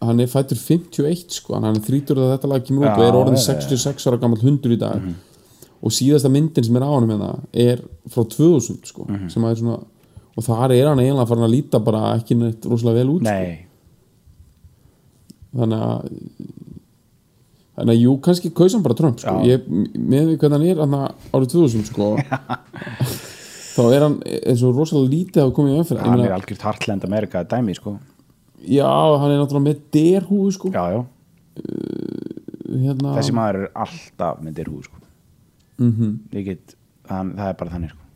Hann 0.00 0.22
er 0.24 0.30
fættur 0.32 0.56
51 0.56 1.34
sko 1.36 1.58
hann 1.58 1.74
er 1.76 1.82
þrítur 1.84 2.22
að 2.22 2.30
þetta 2.32 2.48
lag 2.48 2.62
kemur 2.64 2.86
út 2.86 3.02
og 3.02 3.04
er 3.04 3.18
orðin 3.18 3.36
já, 3.36 3.42
já. 3.50 3.66
66 3.66 4.06
ára 4.08 4.20
gammal 4.22 4.40
hundur 4.40 4.72
í 4.72 4.78
dag 4.80 5.02
og 5.80 5.94
síðasta 5.96 6.28
myndin 6.32 6.64
sem 6.66 6.76
er 6.76 6.84
á 6.84 6.90
hann 6.92 7.08
hérna 7.08 7.30
er 7.56 7.80
frá 8.12 8.22
2000 8.28 8.82
sko 8.90 9.06
sem 9.32 9.44
að 9.46 9.50
er 9.54 9.60
svona 9.62 9.78
og 10.36 10.44
þar 10.46 10.72
er 10.76 10.86
hann 10.90 11.00
eiginlega 11.02 11.26
farin 11.28 11.46
að 11.46 11.54
líta 11.56 11.80
bara 11.84 12.02
ekki 12.18 12.36
neitt 12.38 12.64
rosalega 12.68 13.00
vel 13.00 13.14
út 13.16 13.24
sko. 13.24 13.32
Þannig 15.60 15.80
að 15.82 16.04
þannig 17.80 17.94
að 17.94 18.02
jú, 18.04 18.12
kannski 18.22 18.50
kaus 18.54 18.74
hann 18.76 18.84
bara 18.84 18.94
Trump 18.98 19.18
sko. 19.22 19.32
Ég, 19.48 19.64
með 19.96 20.28
því 20.30 20.36
hvernig 20.42 20.56
hann 20.58 20.66
er 20.68 20.82
hann 20.84 20.96
árið 21.32 21.48
2000 21.56 21.88
sko 21.88 22.10
þá 23.74 23.82
er 23.94 24.04
hann 24.04 24.16
eins 24.26 24.62
og 24.66 24.76
rosalega 24.76 25.12
lítið 25.14 25.42
að 25.46 25.52
koma 25.56 25.72
í 25.72 25.78
umfyrir 25.80 26.04
hann 26.04 26.24
er 26.26 26.36
algjört 26.36 26.64
Heartland 26.68 27.06
America 27.08 27.42
dæmi 27.48 27.74
sko. 27.78 27.96
Já, 28.60 28.90
hann 29.22 29.32
er 29.32 29.40
náttúrulega 29.40 29.66
með 29.70 29.82
derhúðu 29.96 30.52
sko. 30.58 30.70
Já, 30.74 30.84
já, 30.92 31.00
hérna, 32.70 33.14
þessi 33.16 33.34
maður 33.36 33.62
er 33.64 33.70
alltaf 33.86 34.42
með 34.44 34.58
derhúð 34.60 34.84
sko. 34.90 34.99
Mm 35.80 36.36
Ég 36.36 36.46
get, 36.46 36.76
það, 37.08 37.34
það 37.40 37.48
er 37.48 37.58
bara 37.64 37.74
þannig 37.74 37.90
sko. 37.94 38.06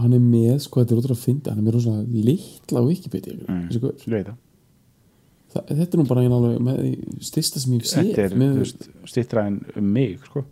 hann 0.00 0.14
er 0.14 0.22
með, 0.22 0.54
sko, 0.64 0.80
þetta 0.80 0.94
er 0.94 1.00
útrúlega 1.00 1.18
að 1.18 1.24
finna 1.24 1.50
hann 1.50 1.58
er 1.60 1.66
með 1.66 1.76
rosalega 1.78 2.24
litla 2.28 2.84
Wikipedia 2.86 3.40
mm. 3.40 3.66
veit 3.80 4.28
það 4.28 4.38
það, 5.50 5.66
þetta 5.70 5.90
er 5.90 6.00
nú 6.00 6.06
bara 6.08 6.24
einn 6.24 6.36
alveg 6.36 6.64
með 6.66 6.80
því 6.80 7.20
styrsta 7.26 7.62
sem 7.62 7.76
ég 7.76 8.72
stittra 9.10 9.46
en 9.50 9.60
um 9.76 9.92
mig 9.96 10.18
sko. 10.28 10.44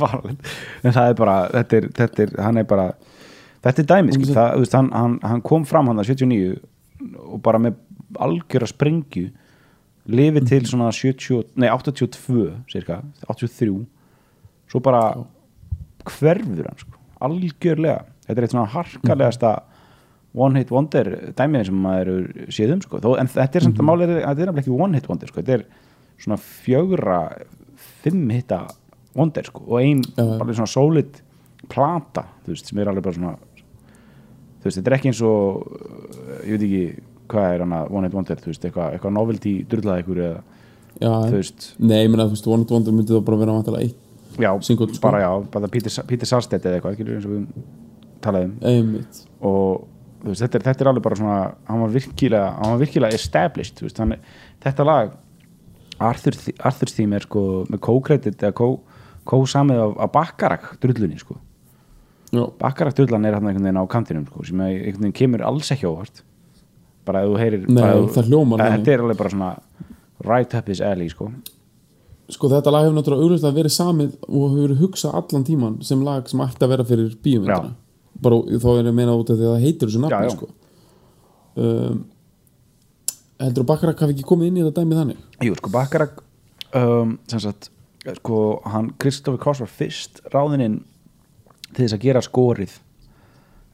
farlegt 0.00 0.52
en 0.84 0.96
það 0.96 1.10
er 1.10 1.18
bara, 1.20 1.36
þetta 1.54 1.78
er, 1.78 1.88
þetta 2.00 2.26
er 2.26 2.34
hann 2.46 2.60
er 2.60 2.68
bara, 2.68 2.90
þetta 3.64 3.82
er 3.82 3.90
dæmi 3.94 4.16
skil, 4.16 4.30
það, 4.32 4.50
veist, 4.64 4.76
hann, 4.76 4.90
hann, 4.94 5.16
hann 5.24 5.44
kom 5.46 5.66
fram 5.68 5.90
hann 5.90 6.02
að 6.02 6.12
79 6.12 6.58
og 7.24 7.40
bara 7.44 7.60
með 7.62 7.80
algjöra 8.22 8.68
sprengju 8.70 9.30
lifið 10.10 10.48
til 10.50 10.66
svona 10.68 10.90
70, 10.92 11.54
nei 11.60 11.68
82 11.72 12.50
cirka, 12.72 13.00
83 13.28 13.70
svo 14.68 14.80
bara 14.84 15.04
hverfur 16.04 16.66
hann 16.68 16.80
sko, 16.80 16.98
algjörlega. 17.24 18.02
Þetta 18.26 18.40
er 18.40 18.46
eitt 18.46 18.52
svona 18.54 18.70
harkalegasta 18.72 19.54
one 20.34 20.58
hit 20.60 20.70
wonder 20.74 21.10
dæmið 21.38 21.68
sem 21.68 21.80
maður 21.84 22.10
eru 22.10 22.46
séð 22.52 22.72
um 22.74 22.80
sko, 22.84 23.00
Þó, 23.04 23.10
en 23.20 23.28
þetta 23.30 23.60
er 23.60 23.66
samt 23.68 23.80
að 23.80 23.86
máli 23.88 24.08
þetta 24.10 24.30
er 24.32 24.38
nefnilega 24.50 24.64
ekki 24.64 24.78
one 24.86 24.98
hit 24.98 25.08
wonder 25.08 25.30
sko, 25.30 25.42
þetta 25.44 25.58
er 25.60 25.66
svona 26.24 26.38
fjögra 26.40 27.18
fimm 28.02 28.28
hitta 28.34 28.64
wonder 29.14 29.46
sko, 29.46 29.62
og 29.68 29.78
ein 29.80 30.02
Já, 30.02 30.24
já. 30.24 30.34
alveg 30.40 30.58
svona 30.58 30.72
solid 30.72 31.20
plata, 31.70 32.26
þú 32.44 32.52
veist, 32.52 32.68
sem 32.68 32.80
er 32.82 32.90
alveg 32.90 33.06
bara 33.06 33.16
svona 33.16 33.34
þú 33.38 34.66
veist, 34.68 34.78
þetta 34.80 34.90
er 34.90 34.96
ekki 34.98 35.12
eins 35.12 35.22
og 35.24 35.62
uh, 35.68 36.40
ég 36.44 36.56
veit 36.56 36.66
ekki 36.66 36.84
hvað 37.30 37.54
er 37.54 37.62
hana 37.64 37.82
one 37.90 38.08
hit 38.08 38.14
wonder, 38.16 38.36
þú 38.42 38.50
veist, 38.52 38.64
eitthvað 38.68 38.96
eitthva 38.96 39.12
novelty 39.14 39.54
drullað 39.70 40.02
ykkur 40.04 40.20
eða, 40.26 40.42
já, 41.00 41.12
þú 41.30 41.38
veist? 41.38 41.68
nei, 41.78 41.98
ég 42.04 42.10
meina, 42.12 42.26
þú 42.28 42.36
veist, 42.36 42.46
One 42.52 42.62
Hit 42.66 42.74
Wonder 42.74 42.92
myndi 42.98 43.14
það 43.14 43.24
bara 43.30 43.40
vera 43.40 43.56
vantilega 43.56 43.88
eitt 43.88 44.42
já, 44.44 44.50
Single, 44.66 44.88
sko. 44.92 45.00
bara 45.06 45.20
já, 45.24 45.30
bara 45.54 45.68
Peter, 45.72 45.94
Peter 46.10 46.26
Sarstedt 46.30 46.64
eða 46.68 46.78
eitthvað, 46.80 46.96
ekki 46.98 47.08
eins 47.14 47.26
og 47.28 47.34
við 47.36 47.44
talaðum. 48.24 48.54
Einmitt, 48.66 49.20
og 49.44 49.84
þú 50.24 50.30
veist, 50.32 50.42
þetta, 50.44 50.58
er, 50.60 50.66
þetta 50.70 50.84
er 50.84 50.90
alveg 50.92 51.04
bara 51.04 51.18
svona 51.20 51.38
hann 51.68 51.82
var 51.84 51.92
virkilega, 51.94 52.50
hann 52.60 52.74
var 52.74 52.82
virkilega 52.84 53.18
established 53.20 53.78
þú 53.80 53.88
veist, 53.88 54.00
hann, 54.02 54.14
þetta 54.64 54.86
lag 54.88 55.12
Arthur, 56.04 56.34
Arthur 56.66 56.90
Theme 56.90 57.16
er 57.20 57.24
sko 57.28 57.42
með 57.70 57.80
co-credit 57.86 58.40
eða 58.42 58.56
co- 58.58 58.80
co-samið 59.30 59.78
af, 59.84 59.92
af 60.04 60.10
Baccarat 60.16 60.64
drullunni 60.82 61.16
sko. 61.20 61.36
Já, 62.34 62.42
Baccarat 62.58 62.96
drullan 62.98 63.24
er 63.28 63.36
hann 63.38 63.46
einhvern 63.46 63.68
veginn 63.68 63.78
á 63.78 63.86
kantinum 63.92 64.24
sko, 64.26 64.42
sem 64.48 64.60
er, 64.66 64.72
einhvern 64.88 65.04
veginn 65.06 65.14
kemur 65.20 65.44
alls 65.46 65.70
ekki 65.72 65.86
óvart 65.86 66.24
bara 67.04 67.22
ef 67.24 67.28
þú 67.32 67.38
heyrir 67.42 67.66
Nei, 67.68 67.82
bara 67.82 67.98
þú- 68.00 68.12
það 68.16 68.28
hljómar 68.30 68.58
þannig. 68.64 68.78
þetta 68.84 68.92
er 68.94 69.04
alveg 69.04 69.18
bara 69.22 69.30
svona 69.34 69.50
right 70.24 70.54
up 70.54 70.68
his 70.68 70.80
alley 70.80 71.08
sko. 71.12 71.30
Sko 72.32 72.48
þetta 72.48 72.72
lag 72.72 72.84
hefur 72.86 72.96
náttúrulega 72.96 73.24
auglustlega 73.28 73.58
verið 73.58 73.74
samið 73.76 74.12
og 74.28 74.44
hefur 74.50 74.62
verið 74.68 74.82
hugsað 74.84 75.14
allan 75.20 75.44
tíman 75.44 75.74
sem 75.84 76.04
lag 76.06 76.28
sem 76.30 76.40
ætti 76.40 76.64
að 76.64 76.72
vera 76.74 76.84
fyrir 76.88 77.16
bíumvindina 77.22 77.74
bara 78.24 78.36
þá 78.46 78.68
er 78.70 78.84
ég 78.84 78.88
að 78.88 78.94
meina 78.94 79.16
út 79.18 79.30
af 79.30 79.36
því 79.36 79.44
að 79.48 79.54
það 79.56 79.64
heitir 79.66 79.88
þessu 79.90 80.00
nafni 80.04 80.30
sko. 80.32 80.48
Um, 81.56 82.04
heldur 83.42 83.64
að 83.64 83.68
Bakarak 83.68 84.00
hafi 84.00 84.14
ekki 84.16 84.26
komið 84.26 84.48
inn 84.50 84.56
í 84.58 84.64
þetta 84.64 84.80
dæmi 84.84 84.96
þannig? 84.98 85.20
Jú, 85.44 85.54
sko 85.58 85.70
Baccarat 85.74 86.22
um, 86.78 87.18
sem 87.30 87.42
sagt, 87.44 87.68
sko 88.22 88.40
hann 88.70 88.92
Kristoffer 89.02 89.40
Cross 89.42 89.60
var 89.64 89.70
fyrst 89.70 90.22
ráðinn 90.32 90.80
til 91.74 91.84
þess 91.84 91.96
að 91.98 92.04
gera 92.06 92.22
skorið 92.24 92.78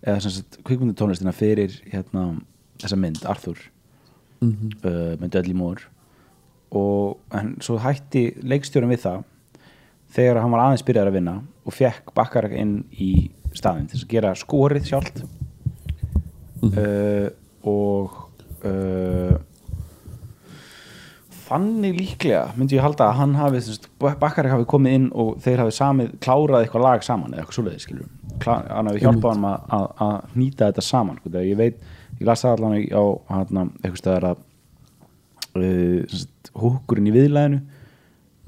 eða 0.00 0.20
sem 0.24 0.32
sagt 0.38 0.58
kvikmyndutónlistina 0.64 1.32
fyrir 1.36 1.74
hérna 1.92 2.26
þessa 2.82 2.98
mynd, 3.00 3.24
Arthur 3.28 3.58
mm 4.40 4.70
uh, 4.84 5.16
með 5.20 5.34
Dudley 5.34 5.56
Moore. 5.56 5.84
Og 6.70 7.18
en 7.34 7.56
svo 7.60 7.78
hætti 7.82 8.30
leikstjórum 8.46 8.92
við 8.94 9.02
það 9.04 9.24
þegar 10.14 10.40
hann 10.42 10.54
var 10.54 10.64
aðeins 10.64 10.86
byrjar 10.86 11.10
að 11.10 11.18
vinna 11.18 11.36
og 11.66 11.74
fekk 11.76 12.14
Baccarat 12.14 12.54
inn 12.56 12.80
í 12.96 13.30
staðinn 13.54 13.88
til 13.90 14.00
að 14.00 14.08
gera 14.14 14.32
skorið 14.38 14.88
sjálft. 14.90 15.22
Uh, 16.60 17.30
og 17.66 18.16
uh, 18.68 19.36
þannig 21.50 21.96
líklega 21.96 22.42
myndi 22.58 22.76
ég 22.76 22.84
halda 22.84 23.08
að 23.10 23.16
hann 23.18 23.36
hafi 23.38 23.62
Baccarat 23.98 24.52
hafi 24.54 24.68
komið 24.70 24.96
inn 24.98 25.06
og 25.18 25.38
þeir 25.42 25.64
hafi 25.64 25.74
samið 25.74 26.12
klárað 26.22 26.66
eitthvað 26.66 26.84
lag 26.86 27.06
saman 27.06 27.34
eða 27.34 27.42
eitthvað 27.46 27.56
Klá- 28.40 28.68
hann 28.70 28.90
hafi 28.90 29.02
hjálpað 29.02 29.34
hann 29.34 29.48
að, 29.48 29.64
að, 29.76 29.86
að 30.06 30.36
nýta 30.40 30.68
þetta 30.70 30.84
saman 30.86 31.18
sko, 31.20 31.32
ég 31.44 31.58
veit, 31.58 31.80
ég 32.20 32.26
las 32.28 32.44
það 32.44 32.56
allan 32.58 32.76
á 32.92 33.04
hérna, 33.34 33.66
eitthvað 33.80 34.00
stöðar 34.02 34.26
að 34.30 34.40
uh, 35.56 36.24
húkurinn 36.60 37.10
í 37.10 37.14
viðlæðinu 37.16 37.60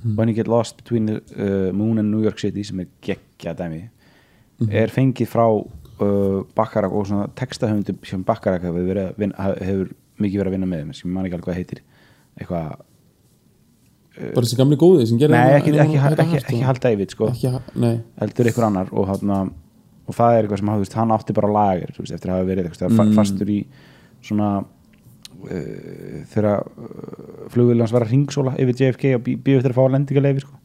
When 0.03 0.27
you 0.29 0.35
get 0.35 0.49
lost 0.51 0.77
between 0.81 1.07
the 1.07 1.21
uh, 1.39 1.73
moon 1.73 1.99
and 2.03 2.11
New 2.11 2.25
York 2.27 2.41
City 2.43 2.65
sem 2.67 2.81
er 2.83 2.89
geggja 3.07 3.53
dæmi 3.55 3.85
er 4.71 4.91
fengið 4.91 5.29
frá 5.31 5.45
uh, 5.49 6.43
Baccarat 6.59 6.91
og 6.95 7.07
svona 7.07 7.29
textahöfundu 7.39 7.95
sem 8.07 8.23
Baccarat 8.27 8.63
hefur, 8.67 8.83
verið, 8.89 9.13
vinna, 9.19 9.47
hefur 9.63 9.93
mikið 10.23 10.43
verið 10.43 10.51
að 10.51 10.57
vinna 10.57 10.69
með 10.73 10.91
sem 10.99 11.07
ég 11.09 11.15
man 11.15 11.27
ekki 11.29 11.35
alveg 11.39 11.49
hvað 11.49 11.59
heitir. 11.61 11.81
Eitthvað, 12.39 12.69
bara 14.19 14.45
þessi 14.45 14.59
gamli 14.61 14.79
góði 14.83 15.07
sem 15.11 15.19
gerir 15.23 15.35
nei 15.35 15.41
hana- 15.41 15.57
ekki, 15.61 15.73
hana- 15.73 15.87
ekki, 15.87 15.97
ekki, 15.97 16.03
hart 16.05 16.23
ekki, 16.27 16.59
og- 16.61 16.67
Hal 16.69 16.81
David 16.85 17.15
sko, 17.15 17.31
heldur 18.23 18.51
ykkur 18.53 18.67
annar 18.69 18.93
og, 18.93 19.09
hana, 19.11 19.39
og 20.07 20.17
það 20.17 20.37
er 20.37 20.45
eitthvað 20.45 20.62
sem 20.62 20.71
veist, 20.83 20.97
hann 20.99 21.15
átti 21.15 21.37
bara 21.37 21.51
lager 21.53 21.93
veist, 21.99 22.15
eftir 22.15 22.31
að 22.31 22.38
hafa 22.38 22.49
verið 22.49 22.69
eitthvað 22.69 22.95
mm. 22.97 23.12
fastur 23.19 23.53
í 23.53 23.59
svona 24.23 24.49
uh, 24.62 26.23
þegar 26.33 26.62
uh, 26.62 27.45
flugvillans 27.53 27.95
var 27.95 28.07
að 28.07 28.15
ringsóla 28.15 28.57
yfir 28.62 28.81
JFK 28.81 29.15
og 29.19 29.23
býð 29.29 29.61
eftir 29.61 29.75
að 29.75 29.79
fá 29.79 29.85
lendingaleifi 29.95 30.45
sko. 30.45 30.59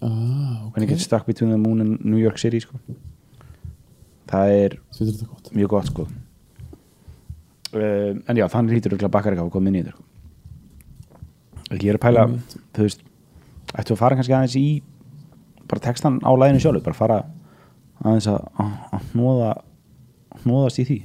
ah, 0.00 0.66
ok 0.66 0.76
when 0.76 0.84
you 0.84 0.90
get 0.90 1.02
stuck 1.04 1.26
between 1.26 1.50
the 1.54 1.60
moon 1.60 1.80
and 1.84 2.04
New 2.04 2.20
York 2.20 2.38
City 2.38 2.60
sko. 2.60 2.80
það 4.30 4.54
er 4.58 4.78
er 4.78 5.24
gott 5.24 5.52
mjög 5.56 5.74
gott 5.76 5.90
sko. 5.92 6.06
uh, 7.72 8.12
en 8.28 8.36
já, 8.36 8.46
þannig 8.46 8.78
hýtur 8.78 8.94
örugglega 8.94 9.16
bakkar 9.16 9.36
ekki 9.36 9.46
að 9.48 9.52
koma 9.56 9.72
inn 9.72 9.80
í 9.80 9.84
þetta 9.88 10.08
ég 11.78 11.92
er 11.92 11.98
að 12.00 12.04
pæla 12.04 12.26
Einmitt. 12.26 12.56
þú 12.74 12.86
veist, 12.86 13.04
ættu 13.78 13.94
að 13.94 14.00
fara 14.00 14.16
kannski 14.18 14.34
aðeins 14.34 14.56
í 14.58 14.82
bara 15.70 15.84
textan 15.84 16.18
á 16.26 16.30
læginu 16.34 16.62
sjálf 16.62 16.82
bara 16.82 16.98
fara 16.98 17.18
aðeins 18.04 18.30
að 18.32 19.10
hnoða 19.12 19.50
hnoðast 20.44 20.80
í 20.80 20.86
því. 20.88 20.98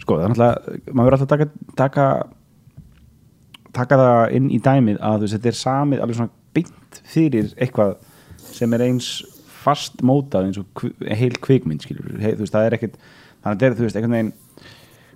Sko, 0.00 0.18
það 0.18 0.24
er 0.24 0.32
náttúrulega 0.32 0.94
maður 0.94 1.10
verður 1.10 1.16
alltaf 1.16 1.26
að 1.26 1.32
taka, 1.34 1.74
taka 1.78 2.06
taka 3.76 3.98
það 4.00 4.36
inn 4.36 4.48
í 4.50 4.58
dæmið 4.62 5.00
að 5.06 5.24
veist, 5.24 5.36
þetta 5.36 5.50
er 5.50 5.58
samið 5.60 6.02
alveg 6.04 6.18
svona 6.18 6.34
beint 6.56 7.00
fyrir 7.06 7.52
eitthvað 7.56 7.96
sem 8.50 8.74
er 8.74 8.84
eins 8.88 9.10
fast 9.60 10.02
mótað 10.06 10.48
eins 10.48 10.60
og 10.60 10.84
heil 11.04 11.34
kvikmynd 11.42 11.84
skilur, 11.84 12.16
He, 12.18 12.34
þú 12.34 12.46
veist, 12.46 12.54
það 12.54 12.66
er 12.66 12.76
ekkert 12.78 12.98
þannig 13.00 13.50
að 13.50 13.54
þetta 13.54 13.68
er, 13.68 13.76
þú 13.78 13.86
veist, 13.86 13.98
einhvern 13.98 14.16
veginn 14.16 14.32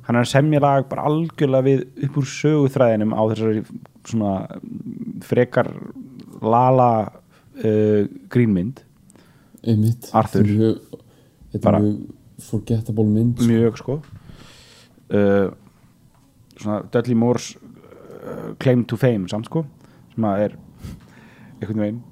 hann 0.05 0.18
er 0.18 0.27
að 0.27 0.33
semja 0.35 0.61
lag 0.61 0.88
bara 0.90 1.07
algjörlega 1.09 1.66
við 1.66 1.85
upp 2.07 2.18
úr 2.20 2.31
söguþræðinum 2.31 3.14
á 3.16 3.22
þessari 3.33 3.62
svona 4.05 4.35
frekar 5.24 5.70
lala 6.44 6.90
uh, 7.09 8.05
grínmynd 8.33 8.85
einmitt 9.66 10.11
Arthur. 10.12 10.42
Þetta 10.44 10.55
er 10.55 10.59
mjög, 10.59 11.03
þetta 11.53 11.64
Bara- 11.64 11.79
er 11.79 11.85
mjög 11.88 12.44
forgettable 12.44 13.05
mynd 13.07 13.37
sko. 13.38 13.48
mjög 13.50 13.77
sko 13.81 13.96
uh, 15.14 15.50
svona 16.59 16.81
Dudley 16.92 17.14
Moore's 17.18 17.55
uh, 17.57 18.55
claim 18.59 18.85
to 18.85 18.96
fame 19.00 19.29
samt 19.31 19.46
sko 19.50 19.64
sem 20.14 20.27
að 20.29 20.42
er 20.48 20.57
einhvern 21.61 21.81
veginn 21.85 22.03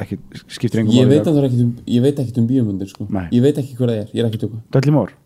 ekki, 0.00 0.16
skiptir 0.48 0.80
engum 0.82 0.94
ég 0.96 1.06
máli 1.06 1.16
veit, 1.18 1.28
að- 1.30 1.42
ekkert 1.44 1.62
um, 1.64 1.72
ég 1.86 2.02
veit 2.04 2.18
ekkert 2.22 2.38
um 2.42 2.46
bíómyndir 2.50 2.88
sko. 2.92 3.06
Nei. 3.12 3.26
ég 3.34 3.42
veit 3.44 3.58
ekki 3.60 3.76
hvað 3.78 3.90
það 3.92 4.02
er, 4.02 4.10
ég 4.16 4.22
er 4.24 4.28
ekki 4.30 4.40
tjóka 4.44 4.60
Dudley 4.76 4.94
Moore 4.96 5.16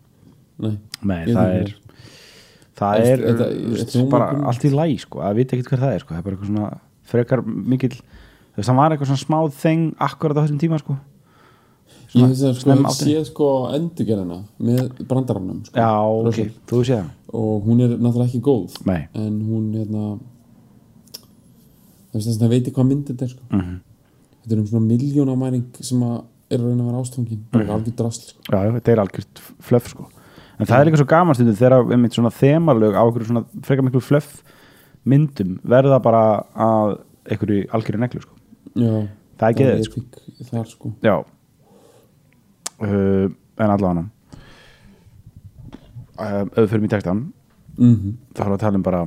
Nei, 0.64 0.76
Nei, 1.02 1.16
Ég 1.26 1.34
það 1.34 1.48
veit 1.50 1.68
er 1.68 1.74
það 2.74 2.94
Er- 2.94 3.06
er, 3.10 3.22
þetta- 3.24 3.48
þú 3.54 3.70
veist, 3.74 3.88
þetta 3.90 4.00
er 4.04 4.10
bara 4.10 4.26
ómögulegt. 4.30 4.46
allt 4.50 4.64
í 4.64 4.70
læg 4.74 5.00
sko, 5.04 5.20
að 5.22 5.34
vita 5.40 5.56
ekkert 5.56 5.70
hver 5.72 5.82
það 5.84 5.94
er 5.94 6.02
sko, 6.04 6.14
það 6.14 6.18
er 6.20 6.24
bara 6.28 6.36
eitthvað 6.36 6.50
svona 6.52 6.70
frekar 7.14 7.42
mikill 7.46 7.94
þú 7.94 8.58
veist, 8.58 8.68
það 8.70 8.78
var 8.80 8.94
eitthvað 8.94 9.10
svona 9.12 9.24
smáð 9.24 9.52
þeng 9.62 9.84
akkurat 10.08 10.38
á 10.38 10.42
þessum 10.44 10.60
tíma 10.62 10.78
sko 10.82 10.96
ég 12.14 12.28
veist 12.30 12.44
að 12.44 12.58
sko, 12.60 12.92
sé 12.94 13.24
sko 13.28 13.48
endurgerðina 13.74 14.38
með 14.60 15.06
brandarannum 15.08 15.64
sko, 15.66 15.74
Já, 15.80 15.90
ok, 16.30 16.52
þú 16.70 16.82
sé 16.86 17.00
það 17.00 17.10
og 17.34 17.64
hún 17.66 17.80
er 17.82 17.96
náttúrulega 17.98 18.28
ekki 18.30 18.40
góð 18.46 18.76
Nei, 18.86 19.08
en 19.18 19.40
hún 19.48 19.64
hérna 19.74 20.04
það 22.10 22.18
veist 22.18 22.28
þess 22.28 22.36
að 22.38 22.44
það 22.44 22.52
veit 22.54 22.70
hvað 22.76 22.88
mynd 22.90 23.08
þetta 23.10 23.26
er 23.26 23.32
sko. 23.34 23.44
Mhm. 23.50 23.74
þetta 24.44 24.54
er 24.54 24.60
um 24.60 24.66
svona 24.70 24.86
miljónamæring 24.92 25.64
sem 25.80 26.02
er 26.04 26.58
að 26.60 26.66
reyna 26.68 26.82
að 26.84 26.88
vera 26.90 27.00
ástfangin. 27.02 27.40
Bara 27.50 27.64
Mhm. 27.64 27.70
mm. 27.70 27.76
algjör 27.76 27.96
drasl 27.96 28.28
sko. 28.28 28.40
já, 28.52 28.72
þetta 28.78 28.92
er 28.92 29.00
algjört 29.02 29.40
flöff 29.60 29.88
sko. 29.88 30.06
En 30.60 30.66
það 30.66 30.80
er 30.80 30.84
líka 30.86 30.98
svo 31.00 31.06
gaman 31.08 31.34
stundum 31.34 31.56
þegar 31.56 31.92
einmitt 31.92 32.12
svona 32.14 32.30
þemalög 32.30 32.94
á 32.94 33.02
einhverju 33.02 33.26
svona 33.26 33.44
frekar 33.62 33.82
miklu 33.82 34.00
flöff 34.00 34.42
myndum 35.04 35.58
verða 35.66 35.98
bara 36.00 36.44
að 36.54 36.98
einhverju 37.26 37.66
algjörju 37.74 37.98
neglu 37.98 38.20
sko. 38.22 38.34
Já, 38.76 39.08
það 39.38 39.48
er 39.48 39.58
geðið 39.58 39.84
sko. 39.84 40.00
þar 40.50 40.66
sko. 40.70 40.92
Já 41.02 41.24
uh, 42.80 43.30
En 43.54 43.70
allavega 43.70 44.00
um, 44.00 44.08
ef 46.18 46.58
við 46.58 46.70
fyrir 46.72 46.88
í 46.88 46.92
textan 46.96 47.20
mm 47.78 48.16
þá 48.34 48.40
erum 48.42 48.52
við 48.52 48.56
að 48.56 48.64
tala 48.64 48.78
um 48.78 48.86
bara 48.86 49.02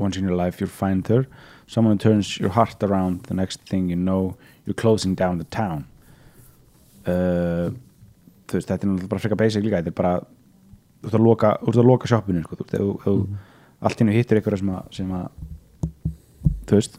once 0.00 0.16
in 0.16 0.24
your 0.24 0.36
life 0.36 0.60
you'll 0.60 0.72
find 0.72 1.08
her 1.08 1.26
someone 1.66 1.98
turns 1.98 2.38
your 2.40 2.50
heart 2.50 2.82
around 2.82 3.24
the 3.28 3.34
next 3.34 3.60
thing 3.68 3.88
you 3.88 3.96
know 3.96 4.36
you're 4.70 4.74
closing 4.74 5.14
down 5.14 5.38
the 5.38 5.44
town. 5.44 5.84
Uh, 7.06 7.70
þú 8.46 8.58
veist, 8.58 8.68
þetta 8.68 8.84
er 8.84 8.90
náttúrulega 8.90 9.10
bara 9.10 9.22
frekar 9.22 9.40
basic 9.40 9.64
líka, 9.64 9.80
þetta 9.80 9.90
er 9.90 9.98
bara 9.98 10.12
þú 11.00 11.08
ert 11.08 11.16
að 11.16 11.24
loka, 11.24 11.52
þú 11.62 11.72
ert 11.72 11.80
að 11.82 11.88
loka 11.88 12.10
shoppinu 12.10 12.42
sko, 12.44 12.58
þú 12.58 12.66
veist, 12.66 12.74
ef 12.76 13.06
þú 13.06 13.14
allt 13.88 14.02
innu 14.04 14.14
hittir 14.14 14.40
ykkur 14.40 14.58
sem 14.60 14.72
að, 14.74 14.90
sem 14.98 15.14
að 15.16 15.26
þú 16.68 16.78
veist 16.78 16.98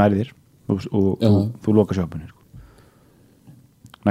næri 0.00 0.22
þér 0.22 0.32
og, 0.72 0.88
og, 0.88 1.08
og 1.28 1.38
þú 1.64 1.76
loka 1.76 1.98
shoppinu 1.98 2.30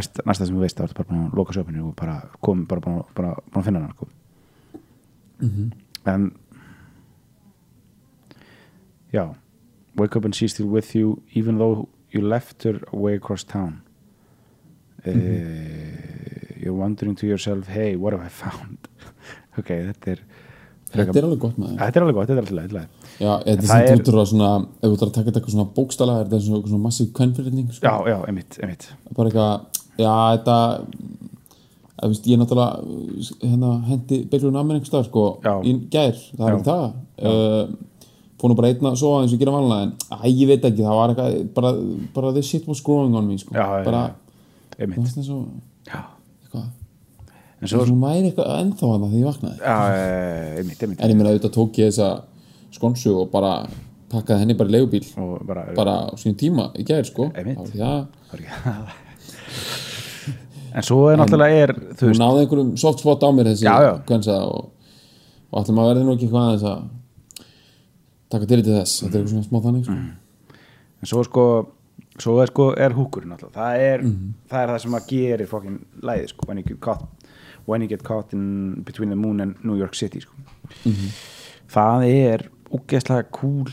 sko. 0.01 0.21
Næst, 0.21 0.21
næsta 0.29 0.45
sem 0.47 0.55
þú 0.55 0.63
veist 0.65 0.77
þá 0.77 0.83
ertu 0.87 0.97
bara 0.99 1.09
búin 1.09 1.25
að 1.27 1.37
loka 1.39 1.53
shoppinu 1.57 1.87
og 1.89 1.95
bara 1.99 2.17
kom 2.41 2.65
bara 2.69 2.81
búin 2.81 2.99
að- 3.01 3.13
bara 3.15 3.35
að 3.55 3.63
finna 3.65 3.79
hana 3.81 3.93
sko. 3.95 4.07
en 6.05 6.31
já 9.13 9.35
wake 9.95 10.15
up 10.17 10.25
and 10.25 10.35
she's 10.35 10.51
still 10.53 10.67
with 10.67 10.95
you 10.95 11.21
even 11.33 11.57
though 11.57 11.87
you 12.11 12.21
left 12.21 12.63
her 12.63 12.79
away 12.93 13.15
across 13.15 13.43
town 13.43 13.81
uh, 15.05 15.11
you're 16.61 16.73
wondering 16.73 17.15
to 17.15 17.27
yourself 17.27 17.67
hey 17.67 17.95
what 17.95 18.13
have 18.13 18.23
I 18.25 18.29
found 18.29 18.77
ok, 19.59 19.67
þetta 19.69 20.11
er 20.17 20.21
Þetta 20.87 21.19
er 21.19 21.25
alveg 21.27 21.39
gott 21.43 21.57
maður 21.59 21.79
þetta 21.81 21.99
er 21.99 22.03
alveg 22.05 22.15
gott, 22.15 22.27
þetta 22.29 22.33
er 22.33 22.43
alltaf 22.43 22.55
leið 22.57 22.85
Já, 23.17 23.31
þetta 23.43 23.63
er 23.63 23.67
Það 23.67 23.97
út 23.99 24.09
úr 24.11 24.17
að 24.21 24.27
svona 24.29 24.49
ef 24.63 24.85
þú 24.85 24.91
ætlar 24.95 25.09
að 25.09 25.15
taka 25.17 25.25
þetta 25.27 25.39
eitthvað 25.41 25.55
svona 25.57 25.71
bókstala 25.77 26.13
er 26.21 26.29
þetta 26.29 26.39
svona 26.47 26.79
massíf 26.85 27.09
kvennfyrirning 27.17 27.73
sko. 27.75 27.83
já, 27.83 27.95
já, 28.13 28.17
einmitt, 28.29 28.57
einmitt 28.63 28.85
bara 29.17 29.27
eitthvað, 29.31 29.76
já 29.97 30.13
þetta 30.37 30.57
að, 31.97 32.15
ég 32.29 32.37
náttúrulega 32.37 32.71
hérna, 33.41 33.69
hendi 33.89 34.19
byrjun 34.31 34.57
að 34.59 34.65
mér 34.69 34.77
einhvers 34.77 34.91
stað 34.91 35.07
sko, 35.09 35.23
í 35.65 35.73
gær, 35.93 36.17
það 36.37 36.47
er 36.47 36.55
ekki 36.57 36.67
það 36.67 36.83
uh, 37.31 37.63
fór 38.37 38.51
nú 38.51 38.57
bara 38.59 38.69
einna 38.69 38.91
svo 38.99 39.15
eins 39.23 39.33
og 39.33 39.39
gera 39.41 39.55
vanlega 39.55 39.87
en 39.87 39.93
æ, 40.13 40.27
ég 40.29 40.51
veit 40.51 40.67
ekki, 40.69 40.83
það 40.85 40.99
var 40.99 41.13
eitthvað 41.13 41.37
bara, 41.57 41.71
bara 42.13 42.33
the 42.35 42.43
shit 42.45 42.67
was 42.69 42.83
growing 42.85 43.15
on 43.17 43.25
me 43.31 43.37
sko. 43.41 43.55
Já, 43.57 43.65
bara, 43.87 44.03
það 44.77 45.23
er 45.23 45.25
svo 45.25 45.39
eitthvað, 46.43 46.67
en 47.57 47.71
svo 47.73 47.97
væri 48.03 48.29
eitthvað 48.29 48.53
ennþá 48.61 48.91
hana 48.93 49.09
þegar 49.09 49.17
ég 49.23 49.27
vaknaði? 49.31 49.57
Já, 49.65 49.77
einmitt, 50.61 50.83
einmitt. 50.85 51.01
En 51.01 51.09
ég 51.09 51.17
meina 51.17 51.31
auðvitað 51.33 51.55
tók 51.57 51.81
ég 51.81 51.89
þessa 51.89 52.11
skonsu 52.77 53.15
og 53.23 53.31
bara 53.33 53.55
pakkaði 54.13 54.43
henni 54.45 54.53
bara 54.59 54.69
í 54.69 54.75
leigubíl. 54.77 55.01
Og 55.17 55.41
bara, 55.49 55.65
bara 55.75 55.97
á 56.05 56.13
sínum 56.21 56.37
tíma 56.37 56.69
í 56.77 56.85
gær 56.85 57.09
sko. 57.09 57.31
Einmitt. 57.33 57.73
Það 57.73 58.05
var 58.29 58.37
að 58.37 58.45
ekki- 58.45 59.05
en 60.77 60.85
svo 60.85 60.99
er 61.11 61.17
náttúrulega 61.19 61.63
er 61.65 61.73
þú 61.97 62.09
veist, 62.11 62.21
náði 62.21 62.43
einhverjum 62.43 62.71
soft 62.77 63.01
spot 63.03 63.23
á 63.25 63.29
mér 63.33 63.49
þessi 63.51 63.65
Já, 63.65 63.75
já. 63.87 63.93
kvensa 64.07 64.35
og, 64.45 64.69
og 65.51 65.59
allir 65.61 65.77
maður 65.77 65.91
verði 65.93 66.05
nú 66.07 66.15
ekki 66.17 66.29
hvað 66.31 66.47
aðeins 66.51 66.67
að 66.69 66.83
taka 68.33 68.45
til 68.51 68.61
til 68.63 68.75
þess 68.77 69.01
þetta 69.03 69.13
er 69.15 69.21
eitthvað 69.21 69.33
svona 69.33 69.47
smá 69.47 69.59
þannig 69.65 69.87
sko. 69.87 69.97
en 71.01 71.11
svo 71.11 71.23
sko 71.27 71.45
svo 72.17 72.33
er 72.41 72.49
sko, 72.49 72.65
er 72.81 72.95
húkurinn 72.97 73.31
alltaf 73.35 73.51
það 73.53 73.79
er, 73.87 74.01
Mhm. 74.03 74.33
það 74.49 74.61
er 74.63 74.69
það 74.73 74.81
sem 74.81 74.95
að 74.97 75.07
gerir 75.11 75.47
fokkin 75.47 75.79
læði 76.01 76.29
sko, 76.31 76.47
when 76.47 76.57
you 76.57 76.63
get 76.67 76.79
caught 76.81 77.05
when 77.67 77.81
you 77.81 77.87
get 77.87 78.03
caught 78.03 78.33
in 78.33 78.81
between 78.85 79.09
the 79.09 79.15
moon 79.15 79.39
and 79.41 79.55
New 79.63 79.75
York 79.77 79.93
City 79.95 80.19
sko 80.19 80.33
Mhm. 80.85 81.11
það 81.69 82.07
er 82.09 82.47
ógeðslega 82.73 83.31
cool 83.31 83.65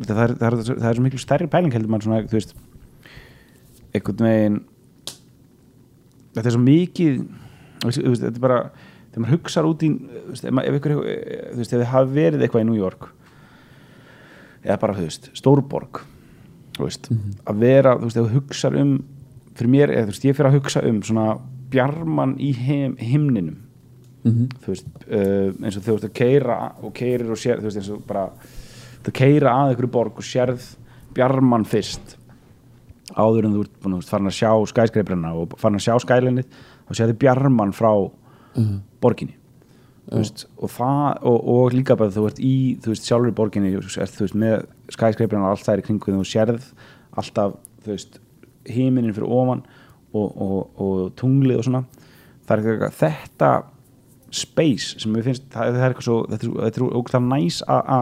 það 0.00 0.18
er, 0.24 0.34
það, 0.38 0.46
er, 0.52 0.74
það 0.78 0.90
er 0.90 0.94
svo 0.94 1.02
miklu 1.02 1.18
stærri 1.18 1.48
pæling 1.50 1.72
heldur 1.72 1.88
mann 1.90 2.00
svona, 2.00 2.22
þú 2.28 2.36
veist 2.38 2.54
einhvern 3.94 4.26
veginn 4.28 4.60
þetta 6.38 6.50
er 6.52 6.56
svo 6.56 6.62
mikið 6.64 7.20
þetta 7.84 8.30
er 8.32 8.42
bara 8.42 8.60
þegar 9.08 9.22
maður 9.24 9.34
hugsar 9.36 9.68
út 9.68 9.84
í 9.86 9.90
veist, 10.30 10.44
ef, 10.48 10.58
ykkur, 10.78 10.94
þú 10.98 11.60
veist, 11.60 11.72
ef 11.72 11.78
þið 11.82 11.88
hafi 11.92 12.14
verið 12.18 12.44
eitthvað 12.46 12.64
í 12.64 12.68
New 12.68 12.78
York 12.78 13.08
eða 14.64 14.78
bara, 14.82 14.96
þú 14.98 15.06
veist, 15.06 15.30
Stórborg 15.38 16.02
þú 16.78 16.84
veist, 16.86 17.08
að 17.48 17.62
vera 17.62 17.94
þú 17.98 18.08
veist, 18.08 18.18
ef 18.18 18.26
þú 18.28 18.34
hugsar 18.40 18.76
um 18.78 18.92
fyrir 19.58 19.72
mér, 19.72 19.92
eða 19.94 20.08
þú 20.08 20.12
veist, 20.14 20.26
ég 20.28 20.36
fyrir 20.38 20.50
að 20.52 20.58
hugsa 20.60 20.82
um 20.86 21.00
svona 21.06 21.28
bjarman 21.72 22.36
í 22.40 22.52
heim, 22.56 22.96
himninum 23.00 23.64
Mhm. 24.26 24.48
þú 24.60 24.72
veist, 24.72 24.88
uh, 25.06 25.64
eins 25.64 25.76
og 25.78 25.82
þú 25.86 25.92
veist 25.94 26.04
að 26.08 26.14
keira 26.18 26.56
og 26.82 26.92
keirir 26.92 27.30
og 27.30 27.38
sér, 27.38 27.60
þú 27.62 27.68
veist, 27.68 27.78
eins 27.78 27.90
og 27.94 28.00
bara 28.06 28.24
þú 29.06 29.12
keira 29.14 29.52
að 29.54 29.70
einhverju 29.72 29.90
borg 29.94 30.18
og 30.18 30.26
sérð 30.26 30.64
bjarman 31.14 31.64
fyrst 31.64 32.16
áður 33.16 33.46
en 33.48 33.54
þú 33.56 33.62
ert 33.64 33.76
búin 33.84 33.98
farin 34.04 34.28
að 34.30 34.36
sjá 34.36 34.50
skæskreibrina 34.72 35.30
og 35.38 35.54
farin 35.60 35.78
að 35.80 35.86
sjá 35.86 35.94
skælinni 36.04 36.44
þá 36.88 36.92
sérðu 36.98 37.16
bjarman 37.22 37.72
frá 37.76 37.90
borginni. 39.00 39.36
Þú 40.08 40.16
veist, 40.22 40.46
og, 40.56 40.70
og, 41.22 41.48
og 41.52 41.72
líka 41.76 41.96
bara 41.96 42.10
þú 42.10 42.26
ert 42.30 42.38
í 42.40 42.52
þú 42.80 42.94
veist, 42.94 43.04
sjálfur 43.08 43.28
í 43.30 43.36
borginni 43.36 43.72
þú 43.76 44.24
veist, 44.24 44.34
með 44.34 44.66
skæskreibrina 44.94 45.44
og 45.44 45.50
allt 45.54 45.66
það 45.66 45.74
er 45.76 45.82
í 45.82 45.86
kringu 45.88 46.14
þú 46.16 46.24
sérð 46.28 46.70
alltaf 47.18 47.58
himinin 48.68 49.14
fyrir 49.16 49.28
ofan 49.32 49.62
og, 50.12 50.28
og, 50.40 50.80
og 50.80 51.02
tunglið 51.16 51.60
og 51.60 51.64
svona. 51.68 51.82
Það 52.48 52.54
er 52.56 52.70
eitthvað, 52.72 52.96
þetta 53.02 53.50
space 54.38 54.98
sem 55.00 55.14
við 55.16 55.28
finnst 55.30 55.44
það, 55.52 55.70
það 55.76 55.84
er 55.84 55.92
eitthvað 55.92 56.06
svo, 56.08 56.16
þetta 56.32 56.48
er, 56.48 56.66
er 56.68 56.98
ógæðlega 56.98 57.28
næs 57.28 57.60
að 57.68 57.92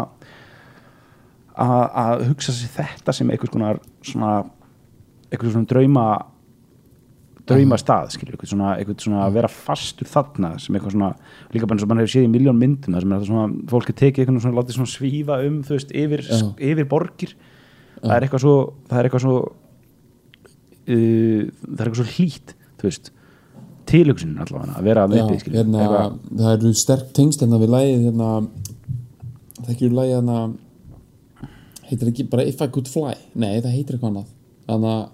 að- 1.57 2.25
hugsa 2.29 2.53
sér 2.53 2.73
þetta 2.77 3.13
sem 3.17 3.31
konar 3.53 3.79
svona 4.05 4.33
einhvers 5.31 5.55
svona 5.55 5.71
drauma 5.71 6.07
drauma 7.47 7.77
stað, 7.79 8.09
skilur, 8.17 8.35
eitthvað 8.35 8.51
svona, 8.51 8.71
eitthvað 8.81 9.05
svona 9.05 9.21
að 9.23 9.37
vera 9.37 9.51
fastur 9.53 10.09
þarna 10.11 10.49
sem 10.63 10.75
eitthvað 10.77 10.97
svona 10.97 11.11
líka 11.55 11.69
bara 11.69 11.77
eins 11.77 11.85
og 11.87 11.91
mann 11.93 12.01
hefur 12.03 12.13
séð 12.17 12.27
í 12.27 12.31
miljón 12.33 12.59
myndum 12.59 12.97
sem 12.97 13.13
er 13.13 13.21
þetta 13.21 13.29
svona, 13.29 13.47
fólk 13.71 13.93
er 13.93 13.99
tekið 14.01 14.23
eitthvað 14.25 14.41
svona 14.43 14.59
látið 14.59 14.79
svona 14.81 14.93
svífa 14.93 15.39
um, 15.47 15.61
þú 15.67 15.77
veist, 15.77 15.93
yfir, 16.03 16.25
Já. 16.27 16.41
yfir 16.73 16.89
borgir. 16.91 17.37
Það 18.01 18.17
er 18.17 18.27
eitthvað 18.27 18.43
svo 18.43 18.57
það 18.91 18.99
er 18.99 19.09
eitthvað 19.09 19.25
svo 19.27 19.37
uh, 19.47 19.53
það 20.91 21.79
er 21.79 21.87
eitthvað 21.87 22.01
svo 22.03 22.09
hlýtt 22.17 22.55
þú 22.77 22.91
veist, 22.91 23.13
tilhugsunin 23.87 24.43
allavega 24.43 24.79
að 24.81 24.91
vera 24.91 25.07
að 25.07 25.15
Já, 25.15 25.23
veipi, 25.23 25.43
skilur 25.45 25.61
hérna, 25.63 25.83
eitthvað, 25.87 26.21
það 26.43 26.55
eru 26.57 26.77
sterk 26.83 27.13
tengst 27.17 27.45
hérna 27.45 27.63
við 27.63 27.75
lægið 27.77 28.09
hérna, 28.09 28.31
þekkir 29.69 29.87
þú 29.87 30.01
lægið 30.01 30.17
hérna 30.17 30.41
heitir 31.87 32.11
ekki 32.11 32.27
bara 32.33 32.47
If 32.51 32.59
I 32.59 32.73
Could 32.75 32.91
Fly? 32.91 33.15
Nei, 33.39 33.61
það 33.63 33.77
heitir 33.77 34.01
eitthvað 34.01 34.25
annað 34.67 35.13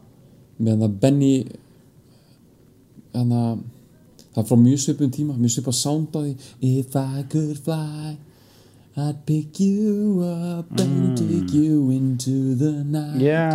hérna, 0.58 0.64
með 0.64 0.72
hérna 0.72 0.88
Benny 1.00 1.34
hérna 3.12 3.44
það 4.32 4.42
er 4.42 4.48
frá 4.48 4.56
mjög 4.56 4.84
svipum 4.84 5.10
tíma, 5.12 5.38
mjög 5.38 5.68
á 5.68 5.74
því 6.12 6.36
If 6.60 6.96
I 6.96 7.24
could 7.28 7.58
fly 7.58 8.16
I'd 8.94 9.24
pick 9.24 9.58
you 9.58 10.20
up 10.20 10.78
and 10.78 11.16
take 11.16 11.54
you 11.54 11.90
into 11.90 12.54
the 12.54 12.84
night 12.84 13.20
já, 13.20 13.48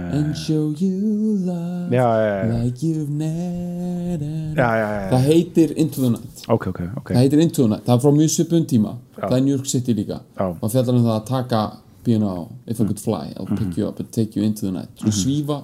já, 0.00 0.12
and 0.16 0.34
show 0.34 0.72
you 0.78 1.36
love 1.44 1.92
já. 1.92 2.64
like 2.64 2.82
you've 2.82 3.10
never 3.10 4.56
það 4.56 5.26
heitir 5.26 5.74
Into 5.76 6.00
the 6.00 6.10
Night. 6.10 6.44
Ok, 6.48 6.66
ok, 6.70 6.80
ok. 6.96 7.12
Það 7.12 7.20
heitir 7.20 7.42
Into 7.44 7.62
the 7.62 7.68
Night, 7.68 7.84
það 7.86 7.94
er 7.94 8.02
frá 8.04 8.14
mjög 8.16 8.32
svipun 8.32 8.66
tíma 8.68 8.94
það 9.18 9.36
er 9.36 9.44
New 9.44 9.54
York 9.56 9.68
City 9.68 9.94
líka. 9.94 10.20
Og 10.38 10.72
fjallar 10.72 10.96
um 10.96 11.04
það 11.04 11.14
að 11.18 11.28
taka 11.28 11.62
píuna 12.04 12.26
á 12.26 12.48
If 12.66 12.80
I 12.80 12.84
could 12.84 13.00
fly, 13.00 13.32
I'll 13.36 13.46
pick 13.56 13.76
you 13.78 13.86
up 13.88 13.98
and 14.00 14.10
take 14.12 14.36
you 14.36 14.42
into 14.44 14.66
the 14.66 14.72
night. 14.72 14.88
Svo 14.96 15.08
Mhm. 15.08 15.18
svífa, 15.22 15.62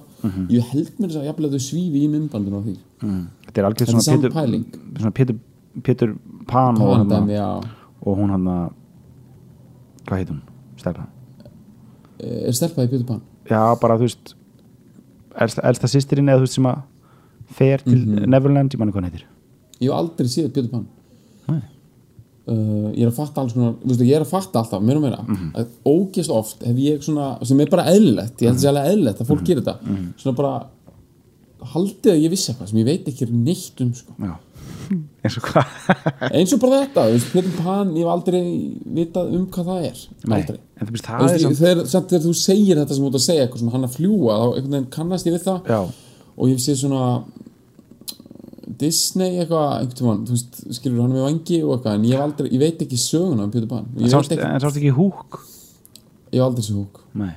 ég 0.49 0.61
held 0.71 0.91
mér 0.99 1.09
þess 1.09 1.17
að 1.21 1.25
jafnvel 1.29 1.45
að 1.49 1.53
þau 1.55 1.63
svífi 1.69 1.99
í 2.05 2.09
myndbandinu 2.09 2.57
á 2.59 2.61
því 2.65 2.75
þetta 3.45 3.57
er 3.57 3.65
algjör 3.65 3.85
Þetta 3.85 3.89
er 4.35 5.01
svona 5.01 5.11
Pétur, 5.11 5.39
Pétur 5.83 6.15
Pan 6.47 6.81
og, 6.81 7.11
og 8.05 8.17
hún 8.17 8.29
hann 8.29 8.45
að 8.45 8.73
hvað 10.05 10.17
heit 10.17 10.29
hún, 10.29 10.41
stelpa. 10.77 11.07
Er 12.19 12.51
stelpaði 12.53 12.87
Pétur 12.89 13.05
Pan? 13.07 13.21
Já, 13.49 13.75
bara 13.79 13.97
þú 13.97 14.01
veist 14.07 14.33
elsta, 15.39 15.87
sýstirinn 15.87 16.29
eða 16.29 16.37
þú 16.39 16.45
veist 16.47 16.53
sem 16.53 16.63
að 16.65 16.81
fer 17.51 17.77
til 17.83 18.05
Mhm. 18.05 18.25
Neverland, 18.29 18.69
ég 18.71 18.79
manni 18.79 18.91
hvað 18.91 19.01
hann 19.03 19.11
heitir. 19.11 19.25
Ég 19.81 19.89
hef 19.89 19.97
aldrei 19.99 20.27
séð 20.27 20.49
Pétur 20.51 20.71
Pan. 20.71 20.87
Nei. 21.49 21.61
Uh, 22.45 22.91
ég 22.93 23.01
er 23.01 23.09
að 23.09 23.15
fatta 23.17 23.41
alls 23.41 23.53
konar 23.55 23.71
veistu, 23.81 24.05
ég 24.05 24.15
er 24.19 24.21
að 24.21 24.29
fatta 24.29 24.59
alltaf, 24.61 24.81
meira 24.85 24.99
og 24.99 25.05
meira. 25.07 25.23
Mhm. 25.25 25.47
að 25.57 25.67
ógeðst 25.89 26.29
oft 26.29 26.61
hef 26.61 26.75
ég 26.77 26.99
svona 27.01 27.29
sem 27.43 27.59
er 27.63 27.71
bara 27.71 27.85
eðlilegt, 27.89 28.37
ég 28.37 28.51
held 28.51 28.59
að 28.59 28.65
það 28.67 28.81
er 28.83 28.89
eðlilegt 28.91 29.21
að 29.23 29.29
fólk 29.31 29.39
Mhm. 29.41 29.45
gerir 29.47 29.63
þetta. 29.63 29.77
Svona 30.21 30.35
bara 30.37 30.51
haldið 31.73 32.11
að 32.13 32.21
ég 32.21 32.29
vissi 32.35 32.51
eitthvað 32.53 32.69
sem 32.69 32.77
ég 32.83 32.85
veit 32.85 33.07
ekki 33.09 33.27
neitt 33.31 33.81
um 33.81 33.93
sko. 33.97 34.13
eins 35.25 35.37
og 35.39 35.47
hvað? 35.49 35.65
Eins 36.37 36.53
og 36.53 36.59
bara 36.61 36.81
þetta, 36.85 37.05
þú 37.07 37.15
veist, 37.15 37.31
Pétur 37.33 37.55
Pan 37.63 37.93
ég 37.97 38.05
hef 38.05 38.11
aldrei 38.13 38.41
vitað 38.99 39.33
um 39.33 39.47
hvað 39.47 39.65
það 39.71 39.87
er. 39.89 40.03
Nei, 40.29 40.37
aldrei. 40.41 40.59
en 40.77 40.87
Þú 40.87 41.01
það 41.01 41.33
er 41.33 41.39
samt 41.45 41.57
þegar, 41.63 41.85
samt 41.95 42.09
þegar 42.13 42.25
þú 42.27 42.33
segir 42.37 42.77
þetta 42.77 42.93
sem 42.99 43.03
þú 43.05 43.09
ert 43.09 43.17
að 43.21 43.25
segja 43.25 43.47
eitthvað 43.47 43.63
svona 43.63 43.71
hann 43.79 43.87
að 43.89 43.95
fljúa, 43.97 44.37
þá 44.37 44.89
kannast 44.93 45.25
ég 45.25 45.33
við 45.39 45.43
það. 45.47 45.65
Já, 45.73 45.79
og 46.37 46.47
ég 46.53 46.59
sé 46.61 46.75
svona 46.77 47.23
Disney 48.79 49.39
eitthvað, 49.39 49.71
einhvern 49.79 49.97
tímann, 49.99 50.21
þú 50.27 50.35
veist, 50.35 50.59
skilur 50.77 51.01
hann 51.05 51.13
með 51.15 51.25
vangi 51.27 51.59
og 51.63 51.73
eitthvað, 51.75 51.97
en 51.99 52.05
ég, 52.09 52.21
aldrei, 52.25 52.49
ég 52.53 52.61
veit 52.61 52.81
ekki 52.85 52.99
söguna 52.99 53.45
um 53.47 53.51
Pétur 53.53 53.69
Pan, 53.71 53.87
en 53.95 54.11
sást, 54.13 54.31
ekki 54.35 54.45
en 54.47 54.63
sást 54.63 54.79
ekki 54.81 54.93
húk 54.97 55.39
ég 56.33 56.39
hef 56.39 56.45
aldrei 56.49 56.65
sér 56.67 56.79
húk 56.81 57.01
nei, 57.21 57.33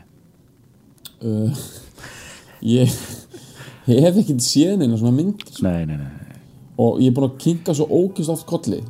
uh, 1.22 1.64
ég, 2.76 2.94
ég 3.88 4.06
hef 4.06 4.20
ekki 4.22 4.38
séð 4.42 4.76
neina 4.80 4.98
svona 5.00 5.14
mynd 5.16 5.42
sko. 5.48 5.64
nei, 5.68 5.84
nei, 5.88 5.96
nei, 6.00 6.38
og 6.78 7.00
ég 7.02 7.10
er 7.12 7.16
búin 7.18 7.28
að 7.30 7.38
kinka 7.42 7.74
svo 7.74 7.88
ókist 7.90 8.30
oft 8.30 8.46
kolli. 8.46 8.82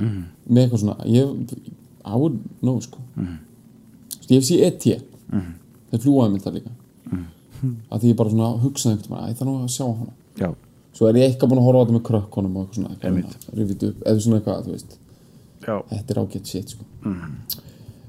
Mhm. 0.00 0.22
með 0.50 0.64
eitthvað 0.64 0.80
svona 0.82 1.04
ég, 1.06 1.52
I 2.04 2.16
would 2.18 2.40
know 2.60 2.80
sko. 2.84 2.98
Þú 3.14 3.24
veist, 4.18 4.30
ég 4.32 4.40
hef 4.40 4.48
séð 4.48 4.64
ET 4.66 4.82
þeir 5.94 6.02
fljúaði 6.02 6.32
mér 6.34 6.42
það 6.44 6.56
líka. 6.58 6.72
Mhm. 7.12 7.76
að 7.90 8.00
því 8.02 8.10
ég 8.10 8.16
bara 8.18 8.30
svona 8.34 8.48
hugsaði 8.60 8.96
einhvern 8.96 9.14
veginn, 9.14 9.30
æ, 9.30 9.38
það 9.38 9.46
nú 9.48 9.54
að 9.62 9.70
sjá 9.72 9.86
hana. 9.86 10.12
Já, 10.42 10.48
svo 10.94 11.08
er 11.08 11.20
ég 11.20 11.28
eitthvað 11.28 11.52
búin 11.52 11.62
að 11.62 11.68
horfa 11.68 11.80
á 11.80 11.82
þetta 11.84 11.96
með 11.98 12.04
krökkunum 12.10 12.56
og 12.56 12.66
eitthvað 12.66 12.80
svona, 12.80 12.96
rifið 13.60 13.86
upp, 13.90 14.02
eða 14.06 14.24
svona 14.26 14.40
eitthvað, 14.40 14.66
þú 14.66 14.74
veist. 14.76 14.98
Já, 15.64 15.76
þetta 15.90 16.14
er 16.14 16.20
ágætt 16.22 16.52
shit 16.52 16.74
sko. 16.74 16.84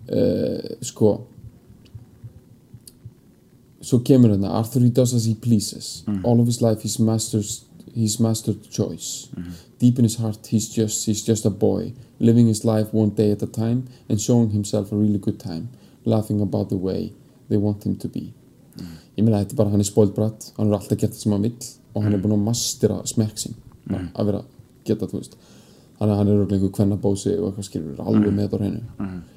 Uh, 0.05 0.75
sko 0.85 1.13
svo 3.85 3.99
kemur 4.05 4.33
hérna 4.33 4.51
Arthur 4.57 4.81
he 4.81 4.89
does 4.89 5.13
as 5.13 5.25
he 5.25 5.33
pleases. 5.35 6.03
All 6.23 6.39
of 6.39 6.47
his 6.47 6.61
life 6.61 6.81
he's 6.81 6.99
master's 6.99 7.65
he's 7.93 8.19
mastered 8.19 8.69
choice. 8.69 9.29
Deep 9.79 9.99
in 9.99 10.05
his 10.05 10.17
heart 10.17 10.47
he's 10.47 10.67
just 10.69 11.05
he's 11.05 11.21
just 11.21 11.45
a 11.45 11.49
boy 11.49 11.93
living 12.19 12.47
his 12.47 12.63
life 12.65 12.93
one 12.93 13.09
day 13.09 13.31
at 13.31 13.41
a 13.43 13.47
time 13.47 13.87
and 14.09 14.19
showing 14.19 14.49
himself 14.51 14.91
a 14.91 14.95
really 14.95 15.19
good 15.19 15.39
time 15.39 15.69
laughing 16.05 16.41
about 16.41 16.69
the 16.69 16.77
way 16.77 17.11
they 17.49 17.57
want 17.57 17.85
him 17.85 17.95
to 17.97 18.07
be. 18.07 18.33
Ég 19.15 19.23
meina 19.23 19.39
þetta 19.43 19.53
er 19.55 19.59
bara 19.61 19.71
hann 19.71 19.83
er 19.83 19.87
spoilbrætt 19.87 20.51
hann 20.57 20.69
er 20.71 20.77
alltaf 20.77 20.99
gert 20.99 21.13
það 21.15 21.21
sem 21.21 21.31
hann 21.31 21.45
vill 21.47 21.67
og 21.95 22.03
hann 22.03 22.13
er 22.13 22.21
búin 22.21 22.35
að 22.35 22.43
mastera 22.45 22.99
smekk 23.07 23.37
sin 23.39 23.55
að 24.13 24.25
vera 24.29 24.41
geta 24.85 25.07
þú 25.09 25.21
veist. 25.21 25.37
Þannig 25.95 26.11
að 26.11 26.17
hann 26.19 26.27
er 26.27 26.35
örugglega 26.35 26.59
einhver 26.59 26.75
kvennabósi 26.75 27.33
og 27.39 27.47
eitthvað 27.47 27.67
skilur 27.69 28.01
alveg 28.03 28.33
með 28.35 28.43
þetta 28.43 28.57
á 28.57 28.61
hreinu. 28.61 28.81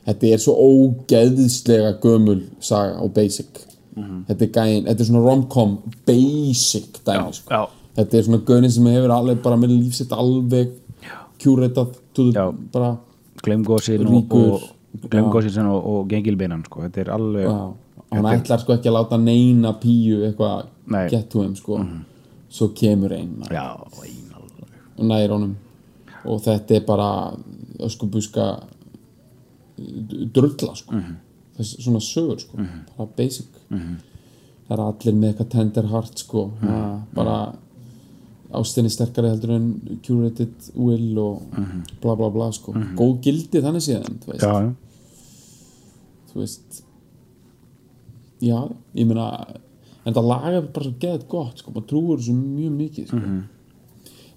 Þetta 0.08 0.30
er 0.34 0.42
svo 0.42 0.54
ógeðslega 0.58 1.92
gömul 2.02 2.40
saga 2.60 2.98
og 3.04 3.12
basic. 3.14 3.60
Þetta 4.28 4.44
er 4.44 4.50
gæin, 4.54 4.84
þetta 4.88 5.02
er 5.04 5.08
svona 5.08 5.22
rom-com 5.24 5.76
basic 6.06 6.98
dæmi 7.06 7.32
sko. 7.34 7.62
þetta 7.98 8.18
er 8.18 8.26
svona 8.26 8.42
gaunin 8.46 8.70
sem 8.70 8.86
hefur 8.86 9.14
alveg 9.14 9.40
bara 9.42 9.56
með 9.58 9.72
lífsitt 9.74 10.12
alveg 10.14 10.74
Já. 12.34 12.46
bara 12.72 12.96
glemgósin 13.42 14.06
og, 14.06 14.34
og 14.34 14.62
og, 15.86 16.08
gengilbeinan 16.10 16.64
sko, 16.66 16.82
þetta 16.86 17.00
er 17.00 17.10
alveg 17.14 17.48
hann 18.10 18.30
ætlar 18.30 18.62
sko 18.62 18.76
ekki 18.76 18.88
að 18.90 18.96
láta 18.98 19.18
neina 19.20 19.74
píu 19.82 20.22
eitthvað 20.26 20.68
Nei. 20.88 21.08
get 21.10 21.28
to 21.30 21.42
him 21.42 21.54
sko 21.58 21.82
svo 22.48 22.70
kemur 22.76 23.12
einn 23.12 23.42
já, 23.50 23.66
einalveg 24.02 24.98
og 24.98 25.04
nær 25.06 25.34
honum. 25.34 25.56
Og 26.28 26.40
þetta 26.42 26.74
er 26.78 26.84
bara 26.88 27.10
öskubuska 27.84 28.48
drulla 30.34 30.74
sko. 30.74 30.98
Þess 31.58 31.76
svona 31.84 32.00
sögur 32.02 32.40
sko. 32.42 32.58
Bara 32.96 33.08
basic. 33.16 33.46
Það 33.68 34.74
er 34.74 34.82
allir 34.84 35.14
með 35.16 35.30
eitthvað 35.32 35.50
tender 35.54 35.86
heart 35.92 36.20
sko 36.24 36.50
mm 36.60 37.14
bara 37.14 37.38
ástinni 38.58 38.88
sterkari 38.88 39.28
heldur 39.28 39.50
en 39.52 39.64
curated 40.04 40.68
will 40.74 41.18
og 41.20 41.56
bla 42.02 42.14
bla 42.16 42.30
bla 42.32 42.50
sko. 42.52 42.72
Góð 42.96 43.18
gildi 43.26 43.60
þannig 43.64 43.84
síðan 43.84 44.20
þú 44.24 44.32
veist, 44.32 44.44
já, 44.44 44.52
þú 46.30 46.40
veist. 46.40 46.78
Já, 48.40 48.58
ég 48.94 49.08
meina 49.08 49.26
en 50.08 50.16
það 50.16 50.30
laga 50.30 50.62
bara 50.64 50.86
svo 50.86 50.94
geðið 51.02 51.26
gott 51.30 51.60
sko, 51.60 51.74
maður 51.74 51.88
trúur 51.92 52.22
þessu 52.22 52.36
mjög 52.38 52.78
mikið 52.78 53.10
sko. 53.10 53.20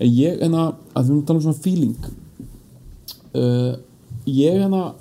en 0.02 0.12
ég 0.18 0.44
en 0.46 0.58
að, 0.60 0.74
að 0.92 1.08
við 1.08 1.14
erum 1.14 1.22
að 1.22 1.30
tala 1.30 1.40
um 1.40 1.46
svona 1.48 1.64
feeling 1.64 2.12
uh, 3.40 3.74
ég 4.28 4.66
en 4.68 4.76
að 4.78 4.92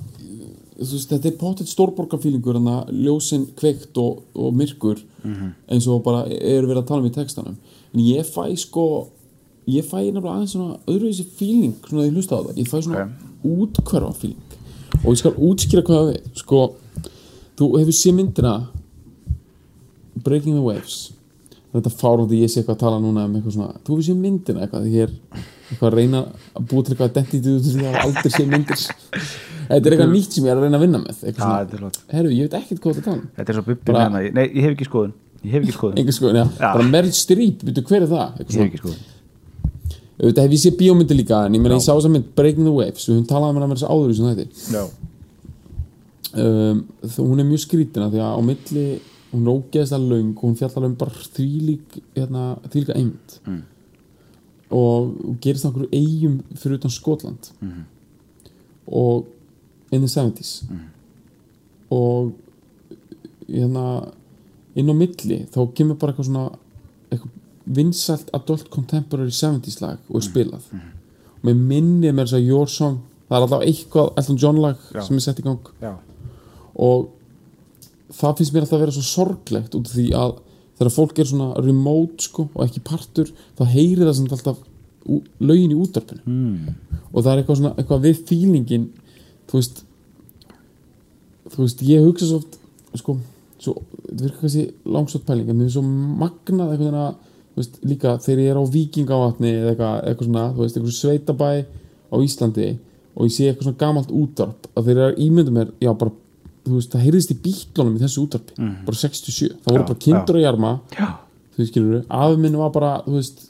þú 0.80 0.96
veist, 0.96 1.10
þetta 1.10 1.28
er 1.28 1.38
potið 1.40 1.70
stórborgarfílingur 1.74 2.56
en 2.56 2.68
að 2.72 2.92
ljósin 3.04 3.46
kveikt 3.58 3.98
og, 4.00 4.22
og 4.32 4.54
myrkur 4.56 5.00
eins 5.68 5.88
og 5.92 6.02
bara 6.06 6.22
eru 6.30 6.70
verið 6.70 6.82
að 6.82 6.88
tala 6.88 7.02
um 7.02 7.08
í 7.10 7.12
textanum. 7.12 7.56
En 7.92 8.00
ég 8.00 8.24
fæ 8.24 8.46
sko 8.56 8.86
ég 9.68 9.84
fæ 9.84 9.98
nefnilega 10.08 10.36
aðeins 10.38 10.54
svona 10.54 10.78
öðruvísi 10.88 11.26
feeling 11.36 11.76
svona 11.84 12.06
því 12.06 12.08
ég 12.08 12.16
hlusta 12.16 12.38
á 12.38 12.40
það, 12.40 12.60
ég 12.62 12.70
fæ 12.70 12.78
svona 12.80 13.04
útkverfa 13.44 14.14
feeling. 14.22 14.56
Og 15.04 15.10
ég 15.12 15.20
skal 15.20 15.36
útskýra 15.36 15.84
hvað 15.84 16.00
það 16.00 16.10
við 16.10 16.40
sko, 16.40 16.62
þú 17.60 17.70
hefur 17.76 17.98
séð 18.00 18.16
myndina 18.16 18.54
Breaking 20.26 20.56
the 20.58 20.64
Waves. 20.64 20.98
Þetta 21.70 21.92
fárandi 21.94 22.40
ég 22.42 22.50
sé 22.50 22.60
eitthvað 22.60 22.76
að 22.76 22.82
tala 22.82 22.98
núna 23.02 23.24
um 23.28 23.34
eitthvað 23.38 23.54
svona, 23.54 23.76
þú 23.86 23.94
hefur 23.94 24.06
séð 24.08 24.16
myndina 24.24 24.64
eitthvað 24.64 24.86
því 24.88 24.94
ég 24.96 25.04
er 25.06 25.12
eitthvað 25.70 25.86
að 25.86 25.96
reyna 26.00 26.22
að 26.58 26.64
búa 26.72 26.82
til 26.86 26.94
eitthvað 26.96 27.10
identity 27.12 27.52
út 27.54 27.68
því 27.68 27.74
að 27.76 27.84
ég 27.86 27.98
aldrei 28.02 28.32
séð 28.34 28.48
myndir. 28.50 28.80
Þetta 29.70 29.86
er 29.86 29.94
eitthvað 29.94 30.10
nýtt 30.16 30.34
sem 30.34 30.48
ég 30.48 30.50
er 30.50 30.58
að 30.58 30.64
reyna 30.66 30.80
að 30.80 30.84
vinna 30.86 31.00
með 31.04 31.20
eitthvað 31.30 31.44
svona, 31.44 31.92
er 32.10 32.16
herru, 32.16 32.32
ég 32.34 32.48
veit 32.48 32.56
ekkert 32.58 32.80
hvað 32.82 32.96
þetta 32.98 33.06
tala 33.06 33.20
um. 33.20 33.28
Þetta 33.36 33.52
er 33.54 33.58
svo 33.60 33.64
bubbi 33.68 33.86
Bara- 33.92 34.02
hérna 34.08 34.34
nei, 34.40 34.46
ég 34.50 34.66
hef 34.66 34.72
ekki 34.74 34.88
skoðun 34.88 35.12
ég 35.44 35.54
hef 35.54 35.62
ekki 35.62 35.76
skoðun, 35.76 36.00
einhver 36.00 36.16
sko, 36.16 36.32
já, 36.34 36.42
Já. 36.42 36.72
bara 36.74 36.88
Meryl 36.90 37.14
Streep, 37.16 37.62
veitu 37.68 37.84
hver 37.86 38.02
er 38.02 38.10
það? 38.10 38.26
Ég 38.40 38.50
hef 38.50 38.66
ekki 38.66 38.80
skoðun. 38.82 39.04
Auðvitað 40.20 40.42
hef 40.48 40.56
ég 40.56 40.62
séð 40.64 40.74
bíómyndi 40.82 41.14
líka 41.20 41.44
en 41.46 41.54
ég 41.54 41.62
meina 41.62 41.78
ég 41.78 41.86
sá 41.86 41.94
þess 41.94 42.10
að 42.10 42.16
mynd 42.16 42.26
Breaking 42.34 42.66
the 42.66 42.74
Waves 42.74 43.06
við 43.06 43.14
höfum 43.14 43.30
talað 43.30 43.54
um 43.54 43.60
hana 43.60 43.70
með 43.70 43.78
þess 43.78 43.88
áður 44.74 44.90
um, 46.34 46.84
hún 47.18 47.40
er 47.42 47.48
mjög 47.48 47.64
skrítina 47.64 48.10
því 48.10 48.20
að 48.22 48.34
á 48.36 48.40
milli 48.46 48.84
hún 49.32 49.46
er 49.46 49.52
ógeðslega 49.54 50.08
löng 50.10 50.30
og 50.36 50.42
hún 50.42 50.56
fjallar 50.58 50.84
um 50.86 50.94
bara 50.94 51.10
þvílík 51.10 52.00
hérna, 52.16 52.58
þvílíka 52.68 52.96
eind 52.96 53.40
Mm. 53.46 53.62
og, 54.70 55.14
gerist 55.40 55.64
það 55.64 55.70
okkur 55.72 55.88
eigum 55.92 56.40
fyrir 56.56 56.78
utan 56.78 56.90
Skotland 56.90 57.50
Mhm. 57.60 57.84
og 58.86 59.26
in 59.92 60.00
the 60.00 60.08
70s 60.08 60.62
Mhm. 60.68 60.80
og 61.90 62.32
hérna 63.48 64.12
inn 64.76 64.86
á 64.90 64.94
milli 64.94 65.46
þá 65.50 65.72
kemur 65.74 65.98
bara 65.98 66.12
eitthvað 66.12 66.26
svona 66.28 66.56
eitthvað 67.10 67.30
vinsælt 67.66 68.30
adult 68.34 68.70
contemporary 68.70 69.30
70s 69.30 69.80
lag 69.80 69.98
og 70.08 70.16
er 70.16 70.20
Mhm. 70.20 70.30
spilað 70.32 70.62
og 70.72 71.44
með 71.44 71.56
minni 71.56 72.10
með 72.12 72.24
þess 72.26 72.32
að 72.38 72.46
Your 72.46 72.66
Song 72.68 72.98
það 73.30 73.36
er 73.36 73.46
alltaf 73.46 73.62
eitthvað 73.66 74.12
Elton 74.18 74.36
John 74.36 74.56
lag 74.56 74.76
Já. 74.94 75.00
sem 75.02 75.16
er 75.16 75.20
sett 75.20 75.38
í 75.38 75.42
gang 75.42 75.58
já, 75.82 75.96
og 76.76 77.08
það 78.14 78.38
finnst 78.38 78.54
mér 78.54 78.64
alltaf 78.66 78.78
að 78.78 78.84
vera 78.84 78.96
svo 78.96 79.06
sorglegt 79.06 79.76
út 79.78 79.90
af 79.90 79.96
því 79.96 80.06
að 80.18 80.34
þegar 80.80 80.94
fólk 80.94 81.18
er 81.20 81.28
svona 81.28 81.50
remote 81.60 82.24
sko 82.24 82.46
og 82.54 82.64
ekki 82.64 82.82
partur 82.86 83.30
þá 83.58 83.64
heyri 83.74 84.02
það 84.02 84.16
samt 84.18 84.34
alltaf 84.36 84.60
lögin 85.40 85.74
í 85.74 85.78
útarpinu 85.80 86.22
mm. 86.24 86.78
og 87.12 87.22
það 87.22 87.32
er 87.32 87.42
eitthvað 87.42 87.60
svona 87.60 87.74
eitthvað 87.76 88.06
við 88.06 88.22
feelingin 88.28 88.86
þú 89.50 89.58
veist 89.58 89.82
þú 91.50 91.64
veist 91.64 91.84
ég 91.88 92.06
hugsa 92.06 92.28
svo 92.28 92.40
oft 92.40 92.58
sko, 93.00 93.16
svo, 93.60 93.74
þetta 94.06 94.22
virkar 94.24 94.40
kannski 94.44 94.64
langsótt 94.96 95.26
pæling 95.28 95.50
en 95.50 95.58
mér 95.58 95.68
er 95.68 95.74
svo 95.74 95.84
magnað 95.84 96.74
eitthvað 96.74 96.88
svona 96.90 97.06
þú 97.50 97.62
veist, 97.62 97.80
líka 97.84 98.14
þegar 98.24 98.42
ég 98.44 98.52
er 98.52 98.60
á 98.60 98.64
vikingavatni 98.76 99.52
eða 99.52 99.72
eitthvað, 99.72 99.96
eitthvað 100.08 100.28
svona, 100.30 100.46
þú 100.54 100.64
veist, 100.64 100.78
eitthvað 100.78 100.98
sveitabæ 100.98 101.50
á 102.10 102.16
Íslandi 102.24 102.68
og 103.14 103.26
ég 103.26 103.34
sé 103.34 103.48
eitthvað 103.48 103.68
svona 103.68 103.82
gamalt 103.84 104.12
útarp 104.14 104.68
að 104.74 104.88
þeir 104.88 105.02
eru 105.04 105.26
ímyndum 105.26 105.58
mér, 105.58 105.72
já 105.82 105.90
bara 105.92 106.14
veist, 106.68 106.92
það 106.92 107.04
heyrðist 107.06 107.34
í 107.34 107.38
bítlunum 107.44 107.96
í 107.96 108.02
þessu 108.02 108.24
útarpi 108.26 108.70
bara 108.86 108.96
67, 109.02 109.54
það 109.64 109.72
voru 109.72 109.82
Já, 109.82 109.88
bara 109.90 110.02
kindur 110.06 110.40
að 110.40 110.44
jarma 110.44 110.72
þú 111.56 111.68
skilur 111.70 112.02
afi 112.20 112.40
minn 112.42 112.58
var 112.60 112.74
bara, 112.74 112.92
þú 113.06 113.16
veist 113.18 113.46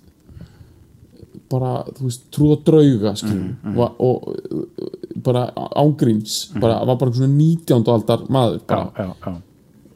bara, 1.51 1.73
þú 1.97 2.07
veist, 2.07 2.27
trúða 2.31 2.59
drauga 2.69 3.15
skilur, 3.19 3.57
og, 3.75 3.99
og 3.99 5.23
bara 5.25 5.49
ángríns, 5.83 6.45
bara, 6.61 6.85
var 6.87 7.01
bara 7.01 7.17
svona 7.17 7.33
19. 7.35 7.83
aldar 7.91 8.27
maður 8.31 8.61
já, 8.71 8.85
já, 8.99 9.35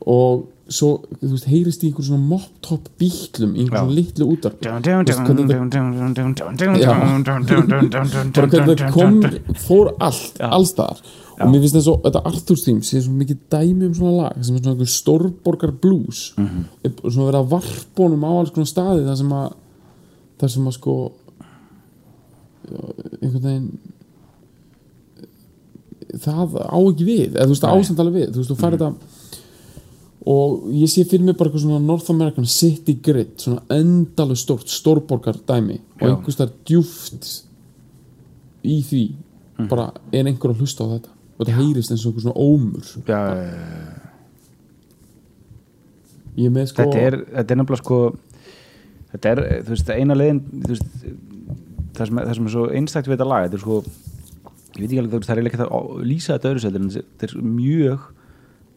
og 0.05 0.50
svo, 0.72 0.90
þú 1.20 1.31
veist, 1.35 1.46
heyrist 1.50 1.85
í 1.85 1.90
einhver 1.90 2.07
svona 2.07 2.24
mop-top 2.24 2.88
bítlum 3.00 3.55
í 3.55 3.64
einhver 3.64 3.79
Já. 3.79 3.83
svona 3.85 3.96
litlu 3.98 4.29
dun, 7.44 8.31
bara 8.33 8.48
hvernig 8.48 8.81
það 8.81 8.94
kom, 8.94 9.20
fór 9.66 9.92
allt 10.05 10.40
allstaðar 10.48 11.03
og 11.40 11.51
mér 11.51 11.61
finnst 11.64 11.77
að 11.81 12.03
þetta 12.05 12.20
Arthur 12.31 12.57
Stream 12.57 12.81
sé 12.87 13.01
svo 13.03 13.12
mikið 13.12 13.38
dæmi 13.51 13.87
um 13.88 13.94
svona 13.94 14.16
lag 14.23 14.44
sem 14.44 14.55
er 14.57 14.61
svona 14.62 14.75
einhver 14.77 14.92
stórborgar 14.92 15.73
blues 15.83 16.33
Mhm. 16.38 16.64
er 16.85 16.90
svona 17.11 17.29
verið 17.31 17.40
að 17.42 17.49
varpa 17.51 18.03
honum 18.05 18.25
á 18.25 18.31
alls 18.38 18.51
konar 18.55 18.66
staði 18.70 19.05
þar 19.09 19.16
sem 19.18 19.33
að 19.33 19.53
þar 20.39 20.51
sem 20.51 20.64
að 20.66 20.72
sko 20.78 20.95
einhvern 23.22 23.43
veginn 23.43 23.78
það 26.24 26.55
á 26.70 26.78
ekki 26.78 27.07
við 27.09 27.35
eða 27.35 27.47
þú 27.47 27.53
veist 27.55 27.64
það 27.64 28.01
alveg 28.05 28.16
við 28.20 28.30
þú 28.35 28.41
veist 28.43 28.51
þú 28.53 28.57
færi 28.61 28.78
þetta 28.78 28.93
og 30.35 30.68
ég 30.72 30.89
sé 30.89 31.05
fyrir 31.05 31.24
mig 31.26 31.37
bara 31.37 31.51
eitthvað 31.51 31.64
svona 31.66 31.85
North 31.85 32.11
American 32.14 32.47
City 32.49 32.95
Grid 33.05 33.35
svona 33.43 33.62
endalega 33.74 34.41
stórt 34.41 34.70
stórborgar 34.72 35.37
dæmi 35.49 35.80
og 36.01 36.07
Já. 36.07 36.12
einhvers 36.14 36.39
þar 36.41 36.53
djúft 36.64 37.28
í 38.64 38.78
því 38.82 39.05
Mhm. 39.59 39.68
bara 39.68 39.93
er 40.12 40.24
einhver 40.26 40.51
að 40.51 40.59
hlusta 40.62 40.82
á 40.82 40.89
þetta 40.99 41.11
og 41.35 41.43
þetta 41.43 41.59
heyrist 41.59 41.95
eins 41.95 42.07
og 42.07 42.20
svona 42.22 42.37
ómur. 42.39 42.87
Já, 43.09 43.20
já, 43.35 43.47
já. 43.51 44.05
ég 46.45 46.55
með 46.55 46.70
sko 46.70 46.87
þetta 46.87 47.05
er, 47.09 47.18
þetta 47.35 47.55
er 47.55 47.61
nefnilega 47.61 47.82
sko 47.82 48.01
þetta 49.12 49.32
er, 49.35 49.43
þú 49.66 49.74
veist, 49.74 49.93
eina 49.95 50.16
leiðin 50.18 50.41
þú 50.51 50.72
veist, 50.72 51.05
það 51.95 52.09
sem, 52.09 52.20
það 52.20 52.35
sem 52.39 52.49
er 52.49 52.55
svo 52.57 52.64
einstakt 52.80 53.11
við 53.11 53.16
þetta 53.16 53.30
lag, 53.30 53.47
þetta 53.47 53.61
er 53.61 53.64
sko 53.64 53.80
ég 53.85 54.80
veit 54.80 54.89
ekki 54.89 55.03
alveg, 55.03 55.12
þú 55.12 55.20
veist, 55.20 55.30
það 55.30 55.43
er 55.43 55.51
ekki 55.51 55.62
það 55.62 55.76
að 55.78 56.09
lýsa 56.11 56.35
þetta 56.35 56.51
öðru 56.51 56.64
sættir 56.64 56.82
en 56.82 56.91
þetta 56.97 57.28
er 57.28 57.37
mjög 57.61 58.09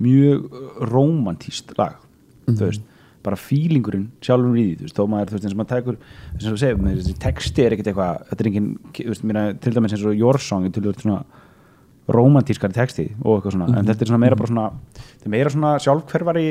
mjög 0.05 0.61
romantíst 0.91 1.73
lag 1.79 1.97
þú 2.45 2.59
veist, 2.61 2.85
bara 3.25 3.39
fílingurinn 3.41 4.05
sjálfur 4.23 4.53
í 4.53 4.67
því, 4.67 4.75
þú 4.77 4.85
veist, 4.85 4.99
þó 4.99 5.09
maður, 5.09 5.31
þú 5.31 5.37
veist, 5.37 5.47
eins 5.47 5.55
og 5.55 5.61
maður 5.61 5.73
tekur 5.73 5.97
þess 6.37 6.67
að 6.67 6.85
með 6.85 7.01
þessi 7.01 7.17
texti 7.25 7.65
er 7.65 7.75
ekkert 7.75 7.89
eitthvað 7.91 8.21
þetta 8.29 8.43
er 8.43 8.51
engin, 8.51 8.69
þú 8.93 9.09
veist, 9.09 9.25
mér 9.27 9.41
til 9.63 9.73
dæmis 9.73 9.97
eins 9.97 10.05
og 10.05 10.21
Your 10.21 10.39
Song, 10.43 10.69
til 10.69 10.85
dæmis 10.85 11.01
svona 11.01 11.23
romantískari 12.07 12.73
texti 12.75 13.07
og 13.23 13.37
eitthvað 13.37 13.55
svona. 13.57 13.67
En 13.79 13.87
þetta 13.89 14.05
er 14.05 14.11
svona 14.11 14.21
meira 14.23 14.37
bara 14.39 14.51
svona, 14.51 14.67
þetta 14.97 15.27
er 15.27 15.33
meira 15.33 15.51
svona 15.53 15.71
sjálfhverfari 15.83 16.45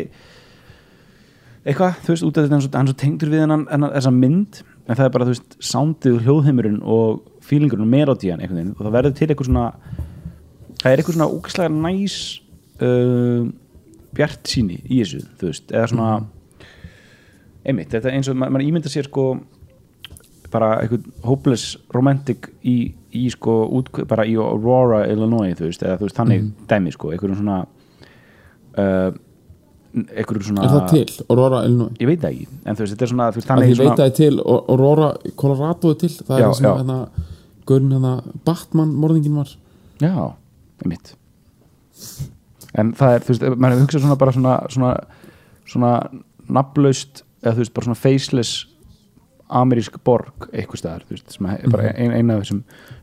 eitthvað, 1.66 1.96
þú 2.06 2.12
veist, 2.12 2.26
út 2.28 2.36
af 2.38 2.46
þetta 2.46 2.78
hann 2.78 2.90
svo, 2.90 2.96
tengdur 3.00 3.32
við 3.32 3.42
hennan, 3.42 3.64
þessa 3.96 4.12
mynd. 4.14 4.60
En 4.86 4.94
það 4.94 5.08
er 5.08 5.14
bara, 5.16 5.26
þú 5.26 5.32
veist, 5.34 5.56
sándið 5.66 6.20
hljóðheimurinn 6.26 6.76
og 6.86 7.24
fílingurinn 7.46 7.86
og 7.86 7.90
melodían 7.90 8.42
og 8.76 8.84
það 8.84 8.94
verður 8.94 9.16
til 9.18 9.28
eitthvað 9.32 9.48
svona 9.48 9.64
það 10.76 10.92
er 10.92 11.00
eitthvað 11.00 11.16
svona 11.16 11.28
úkislega 11.34 11.72
næs 11.74 12.16
uh, 12.84 13.48
bjart 14.16 14.50
síni 14.50 14.78
í 14.86 15.00
þessu, 15.02 15.20
þú 15.40 15.50
veist, 15.50 15.72
eða 15.74 15.88
svona 15.90 16.08
einmitt, 17.66 17.90
þetta 17.90 18.10
er 18.12 18.16
eins 18.20 18.30
og 18.30 18.38
ma- 18.38 18.48
maður 18.52 18.68
ímynda 18.68 18.92
sér 18.92 19.08
sko 19.08 19.26
bara 20.52 20.76
eitthvað 20.84 21.08
hopeless 21.26 21.74
romantic 21.94 22.46
í, 22.62 22.92
í 23.16 23.28
sko, 23.32 23.54
út, 23.78 23.90
bara 24.10 24.26
í 24.28 24.34
Aurora, 24.40 25.04
Illinois, 25.12 25.54
þú 25.58 25.68
veist, 25.70 25.84
eða 25.86 25.98
þú 26.00 26.08
veist, 26.08 26.18
þannig 26.18 26.50
dæmi 26.70 26.92
sko, 26.94 27.12
eitthvað 27.14 27.36
svona 27.40 27.60
uh, 28.76 29.14
eitthvað 30.12 30.42
svona 30.44 30.66
Er 30.66 30.72
það 30.74 30.90
til, 30.92 31.24
Aurora, 31.32 31.62
Illinois? 31.68 31.94
ég 32.02 32.10
veit 32.10 32.20
það 32.24 32.34
ekki, 32.34 32.48
en 32.64 32.76
þú 32.76 32.84
veist, 32.84 32.94
þetta 32.96 33.06
er 33.08 33.12
svona, 33.12 33.28
veist, 33.36 33.48
ég 33.48 33.80
veit 33.80 33.92
að 33.92 34.02
það 34.02 34.10
er 34.10 34.16
til, 34.20 34.32
Aurora, 34.44 35.10
Colorado 35.40 35.92
er 35.94 36.00
til. 36.02 36.12
Það 36.20 36.36
er 36.36 36.44
Já, 36.44 36.48
sem 36.58 36.68
já. 36.68 36.74
hérna 36.82 36.98
Gaurin 37.66 37.90
hérna, 37.96 38.12
Batman, 38.46 38.92
morðingin 38.94 39.38
var. 39.40 39.50
Já, 39.98 40.12
einmitt. 40.84 41.14
En 42.76 42.92
það 42.94 43.16
er, 43.16 43.24
þú 43.24 43.32
veist, 43.32 43.46
maður 43.56 43.82
hugsa 43.82 44.02
svona 44.02 44.18
bara 44.20 44.34
svona 44.36 44.56
svona, 44.70 44.92
svona 45.66 45.92
nafnlaust, 46.58 47.24
eða 47.42 47.56
þú 47.56 47.64
veist, 47.64 47.74
bara 47.74 47.88
svona 47.88 47.98
faceless 48.04 48.52
amerísk 49.48 49.98
borg 50.04 50.48
eitthvað 50.50 50.80
staðar, 50.80 51.06
þú 51.06 51.16
veist, 51.16 51.32
sem 51.36 51.48
er 51.52 51.70
bara 51.70 51.92
ein, 51.92 52.12
eina 52.14 52.36
af 52.36 52.44
þessum 52.44 52.62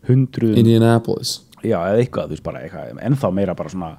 hundruðum, 0.09 0.59
Indianapolis. 0.59 1.33
Já, 1.63 1.77
eða 1.79 2.01
eitthvað, 2.01 2.27
þú 2.27 2.35
veist, 2.35 2.45
bara 2.45 2.63
eitthvað, 2.65 3.01
ennþá 3.07 3.31
meira 3.35 3.55
bara 3.57 3.71
svona 3.71 3.91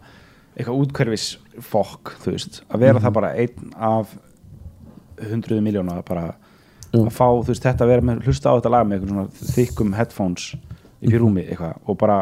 eitthvað 0.54 0.80
útkverfis 0.84 1.26
fokk, 1.64 2.14
þú 2.22 2.34
veist 2.34 2.60
að 2.68 2.84
vera 2.84 3.02
það 3.02 3.16
bara 3.18 3.32
einn 3.40 3.74
af 3.74 4.14
hundruðu 5.24 5.64
miljóna 5.64 5.98
bara 6.06 6.26
að 6.94 7.08
fá, 7.10 7.26
þú 7.26 7.50
veist, 7.50 7.64
þetta 7.64 7.86
að 7.86 7.92
vera 7.94 8.06
með 8.10 8.28
hlusta 8.28 8.52
á 8.52 8.56
þetta 8.58 8.74
lag 8.74 8.86
með 8.86 8.98
eitthvað 8.98 9.14
svona 9.14 9.54
þykkum 9.54 9.94
headphones 9.98 10.48
í 11.04 11.14
rúmi, 11.16 11.46
eitthvað, 11.48 11.80
og 11.88 12.00
bara 12.00 12.18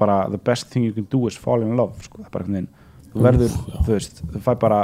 bara 0.00 0.22
the 0.32 0.38
best 0.40 0.70
thing 0.72 0.86
you 0.86 0.94
can 0.96 1.04
do 1.12 1.26
is 1.28 1.36
fall 1.36 1.60
in 1.60 1.74
love, 1.76 1.98
sko, 2.06 2.22
það 2.22 2.30
er 2.30 2.32
bara 2.32 2.46
einhvern 2.46 2.56
veginn 2.56 3.10
þú 3.10 3.26
verður, 3.26 3.58
þú 3.74 3.90
veist, 3.90 4.22
þú 4.30 4.40
fær 4.46 4.62
bara 4.62 4.78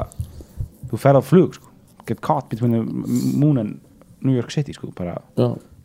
þú 0.91 1.01
ferð 1.01 1.23
á 1.23 1.25
flug, 1.25 1.57
sko 1.57 1.73
get 2.07 2.21
caught 2.21 2.49
between 2.49 2.73
the 2.73 2.83
moon 3.39 3.59
and 3.59 3.81
New 4.27 4.37
York 4.37 4.51
City, 4.55 4.75
sko, 4.77 4.91
bara 4.97 5.17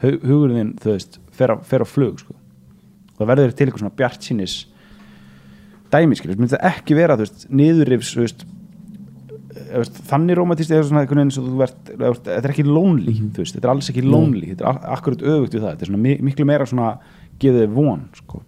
hugurinn 0.02 0.58
þinn, 0.58 0.72
þú 0.82 0.96
veist, 0.96 1.20
fer 1.32 1.54
á, 1.54 1.56
fer 1.62 1.84
á 1.86 1.88
flug 1.88 2.20
sko. 2.24 2.34
það 3.20 3.28
verður 3.30 3.52
til 3.56 3.68
eitthvað 3.68 3.84
svona 3.86 3.98
bjart 4.02 4.22
sínis 4.26 4.56
dæmi, 5.92 6.16
skilur, 6.18 6.40
myndi 6.40 6.56
það 6.56 6.68
ekki 6.72 6.96
vera 6.98 7.18
þú 7.20 7.26
veist, 7.28 7.46
niðurrifs 7.52 8.12
þú 8.16 8.24
veist, 8.24 8.46
eh, 9.52 9.90
þannig 10.10 10.38
romantist 10.40 10.72
eða 10.72 10.86
svona 10.88 11.04
einhvern 11.04 11.22
veginn 11.22 11.34
svo 11.36 11.44
þú 11.50 11.58
verð, 11.60 11.76
þú 11.92 11.98
veist, 12.06 12.24
þetta 12.30 12.48
er 12.48 12.54
ekki 12.56 12.66
lonely 12.68 13.16
þú 13.20 13.42
veist, 13.44 13.56
þetta 13.58 13.68
er 13.68 13.74
alls 13.76 13.90
ekki 13.92 14.06
lonely 14.08 14.54
þetta 14.54 14.70
er 14.72 14.80
akkurat 14.96 15.26
öfugt 15.34 15.54
við 15.58 15.62
það, 15.66 15.74
þetta 15.76 15.86
er 15.88 15.92
svona 15.92 16.02
mi- 16.08 16.22
miklu 16.30 16.46
meira 16.48 16.66
svona 16.70 16.92
gefið 17.42 17.62
þér 17.66 17.74
von, 17.76 18.08
sko. 18.16 18.42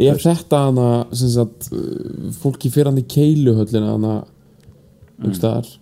Er 0.00 0.16
þetta 0.18 0.58
hana 0.66 0.86
sem 1.14 1.28
sagt, 1.30 1.68
uh, 1.70 2.30
fólki 2.42 2.66
fyrir 2.74 2.88
hann 2.90 2.98
í 2.98 3.06
keiluhöllina 3.06 3.92
hana 3.94 4.14
Mm. 5.14 5.26
um 5.28 5.32
staðar, 5.36 5.68
já, 5.70 5.78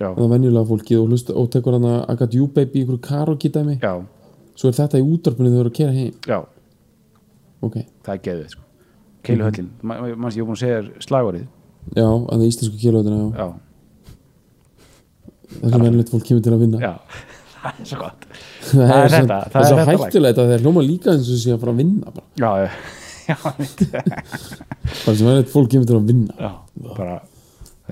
það 0.00 0.30
venjulega 0.34 0.68
fólki 0.68 0.98
og, 0.98 1.08
hlusta, 1.08 1.34
og 1.38 1.50
tekur 1.50 1.78
I 1.78 2.16
got 2.18 2.34
you 2.34 2.46
baby 2.46 2.84
í 2.84 3.50
dæmi. 3.50 3.78
Já, 3.82 4.02
svo 4.54 4.68
er 4.68 4.78
þetta 4.78 4.98
í 4.98 5.06
útarpunni 5.06 5.50
þegar 5.50 5.58
þú 5.58 5.64
eru 5.64 5.72
að 5.72 5.78
kera 5.78 5.92
heim. 5.92 6.14
Já. 6.26 6.40
Ok, 7.64 7.76
það 8.04 8.14
er 8.14 8.22
gefið, 8.28 8.48
sko. 8.50 8.64
Keiluhöllin, 9.24 9.70
mm 9.82 9.90
-hmm. 9.90 10.16
mannst 10.16 10.36
ég 10.36 10.42
er 10.42 10.46
búin 10.46 10.56
að 10.56 10.60
segja 10.60 10.80
þér 10.82 10.90
slagorið 11.00 11.46
já, 11.92 12.04
að 12.04 12.32
það 12.32 12.42
er 12.42 12.48
íslensku 12.48 12.80
keiluhöllina 12.80 13.16
já. 13.16 13.28
já, 13.38 13.48
það 15.60 15.70
sem 15.70 15.84
venjulegt 15.84 16.12
fólk 16.12 16.26
kemur 16.28 16.42
til 16.42 16.52
að 16.54 16.64
vinna. 16.64 16.78
Já, 16.80 16.92
það 17.62 17.80
er 17.80 17.88
svo 17.90 17.98
gott. 18.00 18.26
Það 18.74 18.80
er 18.80 19.04
er, 19.04 19.10
þetta, 19.14 19.38
það 19.44 19.52
það 19.52 19.60
er 19.60 19.64
er 19.64 19.84
svo 19.84 20.04
hættulegt 20.04 20.38
að 20.38 20.50
þeir 20.50 20.64
hljóma 20.64 20.82
líka 20.84 21.12
eins 21.12 21.28
og 21.28 21.40
sé 21.42 21.52
að 21.52 21.60
fara 21.60 21.74
að 21.74 21.80
vinna 21.82 22.14
bara, 22.16 22.26
já, 22.40 22.50
já, 23.28 23.36
einmitt. 23.50 23.78
bara 25.04 25.16
sem 25.16 25.26
venjulegt 25.26 25.52
fólk 25.52 25.70
kemur 25.70 25.86
til 25.90 25.96
að 25.96 26.08
vinna. 26.12 26.34
Já, 26.40 26.52
bara 26.96 27.16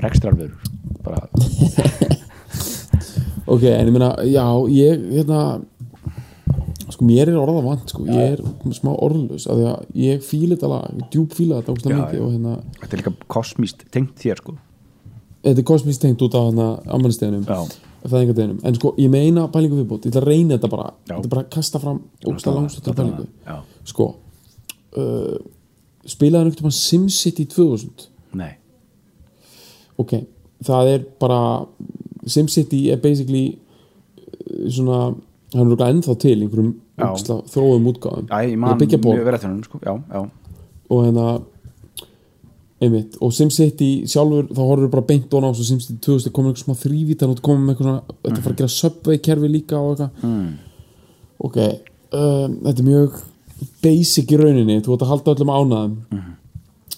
rekstrarverur 0.03 0.72
bara, 1.05 1.20
ok, 3.55 3.62
en 3.68 3.90
ég 3.90 3.92
meina, 3.92 4.11
já, 4.28 4.44
ég 4.72 5.07
hérna 5.18 5.42
sko, 6.92 7.07
mér 7.09 7.30
er 7.32 7.38
orða 7.40 7.62
vant, 7.64 7.94
sko, 7.94 8.05
ég 8.09 8.34
er 8.36 8.74
smá 8.76 8.92
orðlaus, 8.94 9.46
af 9.46 9.59
því 9.59 9.68
að 9.70 10.03
ég 10.03 10.26
fíla 10.26 10.57
þetta 10.57 10.72
lag 10.72 10.90
ég 10.90 11.07
djúp 11.14 11.38
fíla 11.38 11.61
þetta 11.61 11.76
ógstlega 11.76 11.96
Já, 11.96 12.03
mikið 12.03 12.26
og 12.26 12.34
hérna, 12.34 12.57
þetta 12.80 12.92
er 12.96 13.03
líka 13.03 13.14
kosmíst 13.36 13.86
tengt 13.94 14.18
þér 14.22 14.42
sko. 14.42 14.59
Þetta 15.42 15.59
er 15.59 15.66
kosmist 15.72 16.05
tengt 16.05 16.22
út 16.22 16.36
af 16.38 16.50
hérna 16.50 16.68
ammælisteginum, 16.94 17.46
já, 17.48 17.80
fæðingardeginum. 18.07 18.61
En 18.68 18.76
sko, 18.78 18.92
ég 19.03 19.11
meina 19.11 19.48
pælingu 19.50 19.80
viðbót, 19.80 20.07
ég 20.07 20.12
ætla 20.12 20.22
að 20.22 20.28
reyna 20.30 20.59
þetta 20.59 20.70
bara. 20.70 20.90
Já. 21.07 21.16
þetta 21.16 21.26
er 21.26 21.32
bara 21.34 21.44
að 21.46 21.50
kasta 21.57 21.80
fram 21.82 22.03
ógstlega 22.22 22.59
langstóttar 22.61 22.98
pælingu 22.98 23.26
já, 23.46 23.57
sko 23.90 24.12
uh, 24.98 25.36
spilaði 26.09 26.53
veginn 26.53 26.74
SimCity 26.76 27.46
2000 27.50 28.09
nei, 28.38 28.53
ok, 30.00 30.14
það 30.66 30.92
er 30.94 31.04
bara 31.22 31.42
SimCity 32.26 32.84
er 32.94 33.00
basically 33.02 33.46
uh, 33.52 34.68
svona 34.70 35.00
hann 35.52 35.60
er 35.60 35.66
örugglega 35.66 35.92
ennþá 35.92 36.18
til 36.22 36.36
einhverjum 36.38 36.74
ógeðslega 37.02 37.52
þróum 37.52 37.88
útgáðum 37.92 38.28
já, 38.28 38.36
ég 38.48 38.60
man 38.60 38.78
mjög 38.78 39.26
verið 39.28 39.46
hann 39.48 39.58
sko, 39.66 39.80
já, 39.82 39.94
já, 40.12 40.22
og 40.92 41.04
hérna 41.06 41.26
einmitt, 42.82 43.16
og 43.22 43.32
SimCity 43.34 43.90
sjálfur 44.10 44.48
þá 44.50 44.62
horfður 44.66 44.92
bara 44.96 45.06
beint 45.06 45.34
og 45.36 45.44
ná 45.44 45.50
svo 45.54 45.66
SimCity 45.66 45.98
2000 46.02 46.28
er 46.30 46.34
komin 46.36 46.52
eitthvað 46.52 46.66
smá 46.66 46.80
þrývítan 46.82 47.32
og 47.32 47.42
komin 47.44 47.66
með 47.66 47.74
eitthvað 47.74 47.88
svona 47.88 48.16
þetta 48.26 48.44
fara 48.44 48.54
að 48.54 48.62
gera 48.62 48.74
subway 48.76 49.20
kerfi 49.22 49.50
líka 49.50 49.78
og 49.78 49.92
eitthvað. 49.92 50.24
Mm. 50.26 50.48
ok, 51.48 51.58
um, 52.18 52.56
þetta 52.66 52.82
er 52.82 52.88
mjög 52.88 53.20
basic 53.84 54.32
í 54.32 54.40
rauninni, 54.40 54.80
þú 54.82 54.96
ert 54.96 55.04
að 55.06 55.12
halda 55.12 55.34
öllum 55.36 55.52
ánæðum 55.54 55.96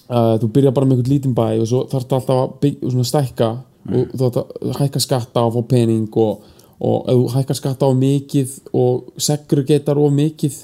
uh, 0.09 0.35
þú 0.41 0.49
byrjar 0.57 0.75
bara 0.75 0.89
með 0.89 0.97
einhvern 0.97 1.13
lítinn 1.13 1.37
bæ 1.37 1.47
og 1.61 1.69
svo 1.69 1.85
þarf 1.91 2.05
þetta 2.05 2.19
alltaf 2.19 2.41
að 2.41 2.53
bygg, 2.65 2.83
svona 2.89 3.07
stækka 3.11 3.49
og 3.85 4.11
þú 4.11 4.21
þarf 4.21 4.37
að 4.41 4.75
hækka 4.81 5.01
skatta 5.05 5.45
og 5.45 5.55
fá 5.55 5.67
pening 5.75 6.19
og, 6.21 6.45
og 6.79 7.09
ef 7.11 7.19
þú 7.19 7.33
hækkar 7.35 7.59
skatta 7.59 7.89
á 7.89 7.91
mikið 7.99 8.55
og 8.73 9.21
segregatar 9.27 10.01
of 10.01 10.15
mikið 10.15 10.59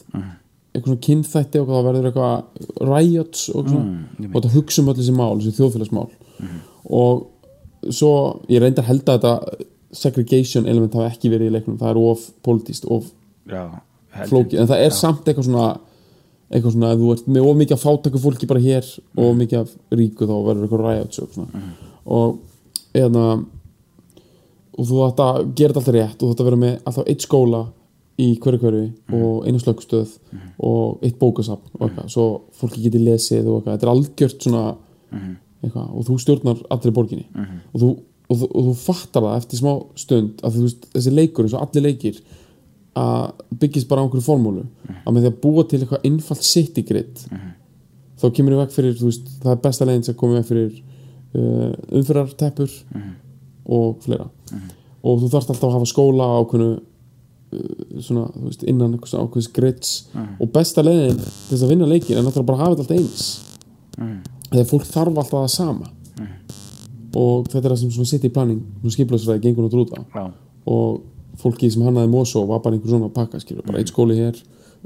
eitthvað 0.72 0.88
svona 0.88 1.04
kynþætti 1.08 1.60
og 1.60 1.68
þá 1.68 1.78
verður 1.88 2.10
eitthvað 2.10 2.88
riots 2.88 3.50
og, 3.52 3.68
svona, 3.68 3.86
Mm, 4.22 4.30
og 4.32 4.38
þetta 4.38 4.54
hugsa 4.56 4.82
um 4.82 4.90
öll 4.92 4.98
þessi 5.02 5.14
mál, 5.18 5.40
þessi 5.42 5.58
þjóðfélagsmál. 5.58 6.10
Og 6.86 7.92
svo 7.92 8.12
ég 8.50 8.62
reyndar 8.64 8.88
held 8.88 9.04
að 9.10 9.20
þetta 9.20 9.68
segregation 9.92 10.68
element 10.68 10.94
hafi 10.96 11.10
ekki 11.10 11.32
verið 11.34 11.50
í 11.50 11.56
leiknum 11.58 11.80
það 11.82 11.90
er 11.90 11.98
of 11.98 12.28
politíst, 12.46 12.86
of 12.88 13.10
já 13.50 13.66
flókið, 14.28 14.60
en 14.62 14.70
það 14.70 14.84
er 14.86 14.96
samt 14.96 15.28
eitthvað 15.28 15.48
svona 15.48 15.68
eitthvað 16.52 16.76
svona, 16.76 16.92
ef 16.94 17.02
þú 17.02 17.10
ert 17.16 17.28
með 17.32 17.48
of 17.50 17.58
mikið 17.62 17.78
af 17.78 17.84
fátæku 17.86 18.22
fólki 18.22 18.48
bara 18.50 18.64
hér 18.64 18.88
og 19.18 19.26
of 19.30 19.36
mikið 19.40 19.60
af 19.62 19.74
ríku 19.98 20.28
þá 20.28 20.36
verður 20.48 20.68
eitthvað 20.68 21.26
og 21.26 21.36
svona. 21.36 21.66
Og 22.06 22.40
eðna 23.02 23.26
og 24.72 24.88
þú 24.88 25.04
ætti 25.06 25.28
að 25.28 25.40
gera 25.56 25.74
þetta 25.74 25.82
alltaf 25.82 25.96
rétt 25.96 26.18
og 26.18 26.26
þú 26.26 26.34
ætti 26.34 26.44
að 26.44 26.50
vera 26.50 26.62
með 26.64 26.76
alltaf 26.90 27.10
eitt 27.12 27.26
skóla 27.26 27.62
í 28.22 28.28
hverju 28.44 28.60
hverju 28.62 28.84
og 29.18 29.48
einu 29.48 29.62
slöggstöð 29.62 30.16
og 30.68 31.04
eitt 31.06 31.18
bókasafn 31.20 31.72
og 31.80 31.86
eitthvað, 31.88 32.10
svo 32.14 32.26
fólki 32.60 32.84
geti 32.86 33.02
lesið 33.02 33.48
og 33.48 33.60
eitthvað, 33.60 33.74
þetta 33.78 33.88
er 33.88 33.94
algjört 33.96 34.46
svona 34.46 34.64
eitthvað, 35.62 35.88
og 35.92 36.06
þú 36.08 36.18
stjórnar 36.22 36.62
allri 36.74 36.92
borginni. 36.96 37.26
Og, 37.74 37.82
þú, 37.82 37.90
og, 38.30 38.38
þú, 38.42 38.48
og 38.52 38.68
þú 38.70 38.76
fattar 38.82 39.26
það 39.28 39.40
eftir 39.42 39.62
smá 39.62 39.72
stund 40.04 40.44
að 40.46 40.58
þú 40.58 40.70
þessi 40.96 41.16
leikur 41.16 41.48
eins 41.48 41.56
og 41.58 41.66
allir 41.66 41.88
leikir 41.88 42.22
að 42.98 43.46
byggist 43.62 43.88
bara 43.88 44.02
á 44.02 44.06
einhverju 44.06 44.26
formúlu. 44.26 44.66
Að 45.06 45.14
með 45.14 45.26
því 45.26 45.32
að 45.32 45.42
búa 45.44 45.64
til 45.64 45.80
eitthvað 45.80 46.08
einfalt 46.10 46.48
city 46.48 46.84
grid 46.88 47.26
þá 48.22 48.30
kemur 48.36 48.56
í 48.56 48.60
veg 48.60 48.74
fyrir 48.76 48.98
veist, 49.02 49.30
það 49.42 49.56
er 49.56 49.62
besta 49.64 49.88
leiðin 49.88 50.06
sem 50.06 50.18
komið 50.18 50.40
veg 50.40 50.48
fyrir 50.50 50.72
uh, 50.78 51.74
umfyrarteppur 52.00 52.76
og 53.78 54.02
fleira. 54.04 54.28
Og 55.02 55.22
þú 55.24 55.30
þarft 55.34 55.54
alltaf 55.54 55.70
að 55.70 55.78
hafa 55.80 55.90
skóla 55.90 56.28
á 56.30 56.34
ákveðnu 56.44 56.68
uh, 56.76 58.02
svona, 58.04 58.28
veist, 58.44 58.66
innan 58.70 59.00
ákveðs 59.00 59.50
grids. 59.56 59.96
Og 60.38 60.52
besta 60.54 60.84
leiðin 60.86 61.18
til 61.22 61.56
þess 61.56 61.66
að 61.66 61.74
vinna 61.74 61.90
leikin 61.90 62.20
er 62.20 62.28
náttúrulega 62.28 62.52
bara 62.52 62.60
að 62.60 62.66
hafa 62.66 62.84
þetta 62.84 62.86
alltaf 62.86 63.00
eins. 63.00 63.26
Þegar 64.52 64.70
fólk 64.70 64.86
þarf 64.92 65.18
alltaf 65.24 65.40
það 65.40 65.52
sama. 65.56 65.92
Og 67.12 67.48
þetta 67.50 67.66
er 67.66 67.72
það 67.74 67.80
sem 67.82 67.96
svona 67.96 68.12
city 68.14 68.30
planning 68.32 68.62
svona 68.80 68.96
skiplaðsfræði 68.96 69.42
gengur 69.44 69.66
já, 70.14 70.22
og 70.72 71.02
fólki 71.40 71.70
sem 71.72 71.84
hannaði 71.86 72.12
Mosó 72.12 72.44
var 72.48 72.60
bara 72.64 72.76
einhver 72.76 72.92
svona 72.92 73.12
pakka 73.14 73.40
skilur, 73.40 73.64
bara 73.68 73.80
eitt 73.80 73.92
skóli 73.92 74.18
hér 74.20 74.40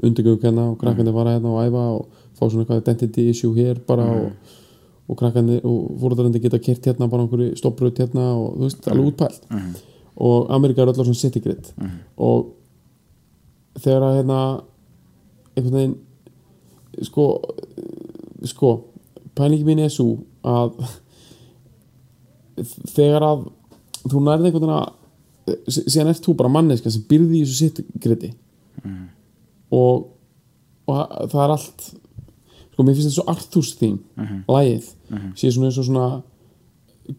undirgjöðu 0.04 0.40
kenna 0.42 0.70
og 0.72 0.78
krakkandi 0.80 1.12
fara 1.14 1.36
hérna 1.36 1.52
og 1.54 1.64
æfa 1.64 1.84
og 1.96 2.22
fá 2.36 2.44
svona 2.44 2.64
eitthvað 2.64 2.82
identity 2.82 3.28
issue 3.32 3.54
hér 3.56 3.80
bara 3.88 4.06
og, 4.12 4.56
og 5.08 5.18
krakkandi 5.18 5.60
og 5.64 5.96
fóröldarandi 6.02 6.42
geta 6.44 6.60
kert 6.60 6.86
hérna 6.86 7.08
bara 7.08 7.24
einhverju 7.24 7.56
stoppröð 7.56 8.02
hérna 8.02 8.26
og 8.36 8.58
þú 8.58 8.66
veist, 8.66 8.88
alveg 8.92 9.12
útpælt. 9.12 9.48
Og 10.16 10.50
Amerika 10.52 10.82
er 10.82 10.90
allar 10.92 11.04
svona 11.04 11.20
city 11.20 11.40
grid. 11.44 11.72
Og 12.16 12.52
þegar 13.80 14.06
að 14.06 14.18
hérna 14.20 14.40
einhvern 15.56 15.78
veginn 15.80 15.96
sko 17.04 17.26
sko, 18.44 18.70
pælingi 19.36 19.64
mín 19.64 19.82
er 19.84 19.92
svo 19.92 20.18
að 20.44 20.76
þegar 22.96 23.26
að 23.26 23.48
þú 24.06 24.22
nærði 24.22 24.50
einhvern 24.50 24.64
veginn 24.66 24.76
að 24.76 24.92
síðan 25.68 26.10
ert 26.12 26.24
þú 26.24 26.34
bara 26.36 26.52
manneska 26.52 26.90
sem 26.90 27.04
byrði 27.08 27.40
í 27.40 27.44
þessu 27.44 27.56
city 27.60 27.84
gridi 28.02 28.32
og, 29.70 30.08
og 30.86 31.30
það 31.32 31.42
er 31.44 31.54
allt 31.54 31.84
sko, 31.90 32.82
mér 32.82 32.94
finnst 32.94 33.06
þetta 33.08 33.16
svo 33.16 33.26
Arthurs 33.32 33.74
þín 33.80 33.98
lagið, 34.50 34.88
sé 35.38 35.50
svona 35.54 35.70
eins 35.70 35.78
og 35.78 35.86
svona 35.88 36.22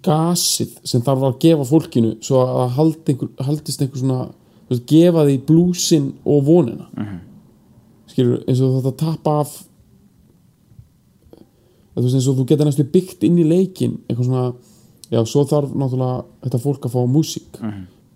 gasið 0.03 0.73
sem 0.83 1.01
þarf 1.01 1.23
að 1.23 1.39
gefa 1.39 1.63
fólkinu 1.69 2.17
svo 2.21 2.41
að 2.43 2.73
haldi 2.75 3.13
einhver, 3.13 3.29
haldist 3.47 3.81
einhver 3.81 4.01
svona 4.01 4.19
veist, 4.67 4.83
gefa 4.89 5.23
því 5.23 5.37
blúsin 5.47 6.09
og 6.27 6.43
vonina. 6.43 6.89
Skilur, 8.11 8.41
eins 8.47 8.59
og 8.61 8.81
þetta 8.81 8.93
tapa 8.99 9.39
af 9.45 9.53
þú 11.95 12.03
veist 12.03 12.15
eins 12.19 12.27
og 12.27 12.37
þú 12.37 12.47
geta 12.51 12.65
næstu 12.67 12.83
byggt 12.91 13.23
inn 13.23 13.39
í 13.39 13.47
leikin 13.47 13.97
eitthvað 14.07 14.27
svona, 14.27 14.53
já 15.11 15.21
svo 15.25 15.45
þarf 15.47 15.71
náttúrulega 15.73 16.25
þetta 16.43 16.59
fólk 16.65 16.85
að 16.85 16.93
fá 16.97 17.01
músík 17.07 17.61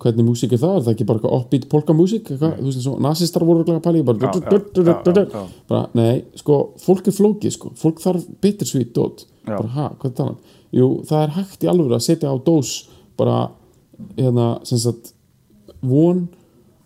hvernig 0.01 0.25
músík 0.27 0.55
er 0.55 0.61
það, 0.61 0.75
er 0.77 0.85
það 0.85 0.93
ekki 0.95 1.07
bara 1.09 1.19
eitthvað 1.21 1.35
offbeat 1.37 1.67
polka 1.71 1.95
músík, 1.97 2.31
eitthvað, 2.31 2.55
þú 2.57 2.67
veist 2.67 2.79
eins 2.81 2.89
og 2.91 3.01
nasistar 3.05 3.45
voru 3.47 3.65
pæla 3.67 4.01
í 4.01 4.05
bara, 4.07 4.17
Já, 4.21 4.31
já, 5.13 5.23
já, 5.35 5.43
bara, 5.69 5.83
nei, 5.97 6.23
sko, 6.41 6.57
fólk 6.81 7.07
er 7.11 7.15
flókið 7.17 7.55
sko, 7.57 7.71
fólk 7.79 8.01
þarf 8.03 8.27
bittersweet 8.41 8.93
dot. 8.97 9.25
Já. 9.45 9.55
bara, 9.57 9.71
ha, 9.75 9.87
hvað 10.01 10.11
er 10.11 10.17
það 10.19 10.35
jú, 10.77 10.87
það 11.09 11.23
er 11.25 11.35
hægt 11.37 11.63
í 11.65 11.69
alvöru 11.71 11.97
að 11.97 12.05
setja 12.05 12.29
á 12.33 12.35
dós 12.45 12.73
bara, 13.17 13.37
hérna, 14.17 14.47
sem 14.67 14.81
sagt 14.81 15.13
von 15.81 16.27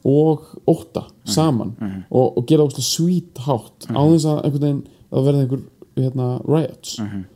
og 0.06 0.44
ótta 0.70 1.08
saman 1.26 1.74
og, 2.12 2.38
og 2.38 2.44
gera 2.48 2.66
óslega 2.68 2.86
sweet 2.86 3.40
hátt 3.48 3.88
á 3.90 4.02
þess 4.06 4.28
að 4.30 4.42
einhvern 4.46 4.66
veginn 4.66 4.84
að 5.16 5.26
verða 5.30 5.46
einhver 5.46 5.64
hérna, 5.96 6.28
riots. 6.46 6.98
Og 7.00 7.35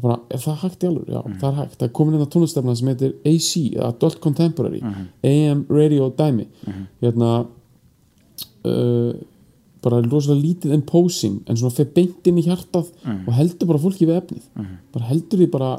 bara, 0.00 0.16
er 0.32 0.38
það 0.40 0.60
hægt 0.62 0.84
í 0.84 0.88
alveg? 0.88 1.08
Já, 1.12 1.20
það 1.40 1.48
er 1.50 1.56
hægt. 1.60 1.74
Það 1.78 1.86
er 1.88 1.92
komin 1.98 2.14
inn 2.16 2.24
á 2.24 2.32
tónlistefna 2.32 2.74
sem 2.78 2.88
heitir 2.88 3.12
AC 3.28 3.50
Adult 3.88 4.20
Contemporary, 4.24 4.80
AM 5.28 5.66
Radio 5.68 6.08
dæmi. 6.16 6.46
Hérna 7.02 7.32
uh, 8.64 9.12
bara 9.82 9.98
rosalega 10.06 10.40
lítið 10.46 10.74
imposing 10.76 11.40
en 11.50 11.58
svona 11.58 11.74
fyrir 11.74 11.92
beint 11.96 12.28
inn 12.30 12.38
í 12.38 12.44
hjartað 12.46 12.92
og 13.26 13.32
heldur 13.34 13.66
bara 13.72 13.82
fólki 13.82 14.06
við 14.06 14.20
efnið. 14.20 14.44
Bara 14.94 15.08
heldur 15.10 15.42
því 15.42 15.48
bara, 15.50 15.70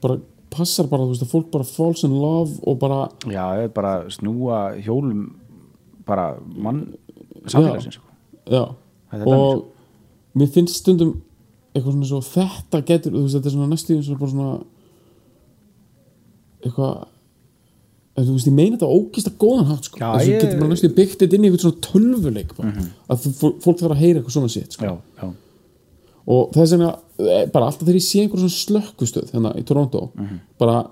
bara 0.00 0.16
passar 0.50 0.88
bara, 0.90 1.04
þú 1.06 1.12
veist 1.14 1.26
að 1.26 1.34
fólk 1.34 1.50
bara 1.52 1.68
falls 1.68 2.02
in 2.08 2.14
love 2.16 2.56
og 2.66 2.78
bara, 2.80 3.02
Já, 3.30 3.44
er 3.62 3.68
bara 3.74 4.08
snúa 4.10 4.62
hjólum 4.82 5.28
bara 6.08 6.32
mann 6.56 6.86
samfélagsins 7.46 8.00
sko. 8.00 8.06
já. 8.50 8.64
Er 9.12 9.20
dæmi, 9.22 9.36
og 9.36 9.66
mér 10.34 10.50
finnst 10.54 10.80
stundum 10.80 11.20
eitthvað 11.74 11.92
svona 11.94 12.08
svo 12.10 12.20
þetta 12.26 12.80
getur, 12.86 13.12
þú 13.14 13.22
veist, 13.24 13.36
þetta 13.38 13.46
er 13.50 13.54
svona 13.56 13.70
næstu 13.70 13.94
eins 13.96 14.08
og 14.10 14.18
bara 14.18 14.30
svona 14.30 14.60
eitthvað 16.64 17.08
þú 18.20 18.34
veist, 18.34 18.48
ég 18.50 18.56
meina 18.56 18.76
þetta 18.76 18.88
á 18.90 18.96
ógista 19.00 19.30
góðan 19.40 19.68
hátt 19.70 19.86
sko. 19.88 19.96
Þess 20.00 20.26
að 20.26 20.28
ég- 20.28 20.40
getur 20.42 20.58
bara 20.60 20.70
næstu 20.74 20.90
byggt 20.96 21.20
þetta 21.22 21.36
inn 21.38 21.44
í 21.44 21.48
eitthvað 21.48 21.64
svona 21.64 21.84
tölvuleik 21.86 22.50
bara. 22.56 22.72
að 23.08 23.22
þú- 23.24 23.34
fó- 23.40 23.56
fólk 23.64 23.78
þarf 23.80 23.94
að 23.94 24.00
heyra 24.02 24.20
eitthvað 24.20 24.36
svona 24.36 24.50
sitt 24.50 24.72
sko. 24.76 24.84
Já, 24.84 24.98
já, 25.22 25.32
og 26.26 26.52
þess 26.52 26.72
vegna, 26.74 26.90
eh, 27.18 27.46
bara 27.46 27.66
alltaf 27.66 27.86
þegar 27.86 27.96
ég 28.00 28.08
sé 28.08 28.20
einhver 28.20 28.38
svona 28.42 28.60
slökkustöð 28.66 29.30
hérna 29.32 29.54
í 29.56 29.64
Toronto 29.64 30.10
bara 30.58 30.90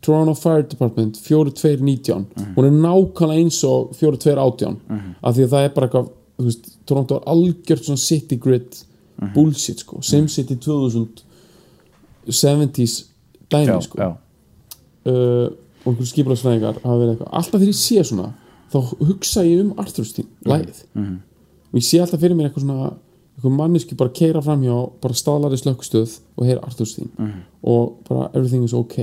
Toronto 0.00 0.34
Fire 0.34 0.62
Department 0.62 1.16
4219 1.18 2.26
hún 2.56 2.64
er 2.64 2.70
nákvæmlega 2.70 3.44
eins 3.44 3.62
og 3.64 3.90
4218 3.94 4.78
af 5.22 5.34
því 5.36 5.44
að 5.44 5.50
það 5.50 5.64
er 5.64 5.68
bara 5.74 5.88
eitthvað 5.88 6.08
þú 6.38 6.44
veist, 6.44 6.76
Toronto 6.86 7.16
er 7.16 7.24
algjört 7.26 7.84
svona 7.84 7.98
city 7.98 8.36
grid 8.36 8.84
bullshit 9.34 9.82
sko. 9.84 10.00
SimCity 10.02 10.56
2000 10.56 11.24
70s 12.30 13.04
dæmi 13.50 13.66
já, 13.66 13.80
sko. 13.80 13.98
já. 13.98 14.08
uh, 14.08 15.50
og 15.80 15.92
einhverjum 15.92 16.10
skipulagsfræðingar 16.12 16.80
hafa 16.82 16.96
verið 17.00 17.14
eitthvað 17.14 17.36
alltaf 17.38 17.60
þegar 17.60 17.72
ég 17.72 17.78
sé 17.80 18.02
svona 18.04 18.32
þá 18.70 18.78
hugsa 19.00 19.44
ég 19.46 19.62
um 19.64 19.70
Arthurstein, 19.80 20.28
lægið 20.44 20.82
og 20.94 21.78
ég 21.80 21.86
sé 21.86 22.00
alltaf 22.02 22.20
fyrir 22.20 22.36
mér 22.36 22.50
eitthvað 22.50 22.66
svona 22.66 22.90
eitthvað 22.90 23.56
manneski 23.56 23.96
bara 23.96 24.12
keira 24.12 24.42
framhjá 24.44 24.76
bara 25.00 25.16
staðlari 25.16 25.58
slökkustöð 25.58 26.18
og 26.36 26.44
heyra 26.46 26.66
Arthurstein 26.68 27.10
og 27.62 27.96
bara 28.08 28.28
everything 28.34 28.64
is 28.64 28.76
ok 28.76 29.00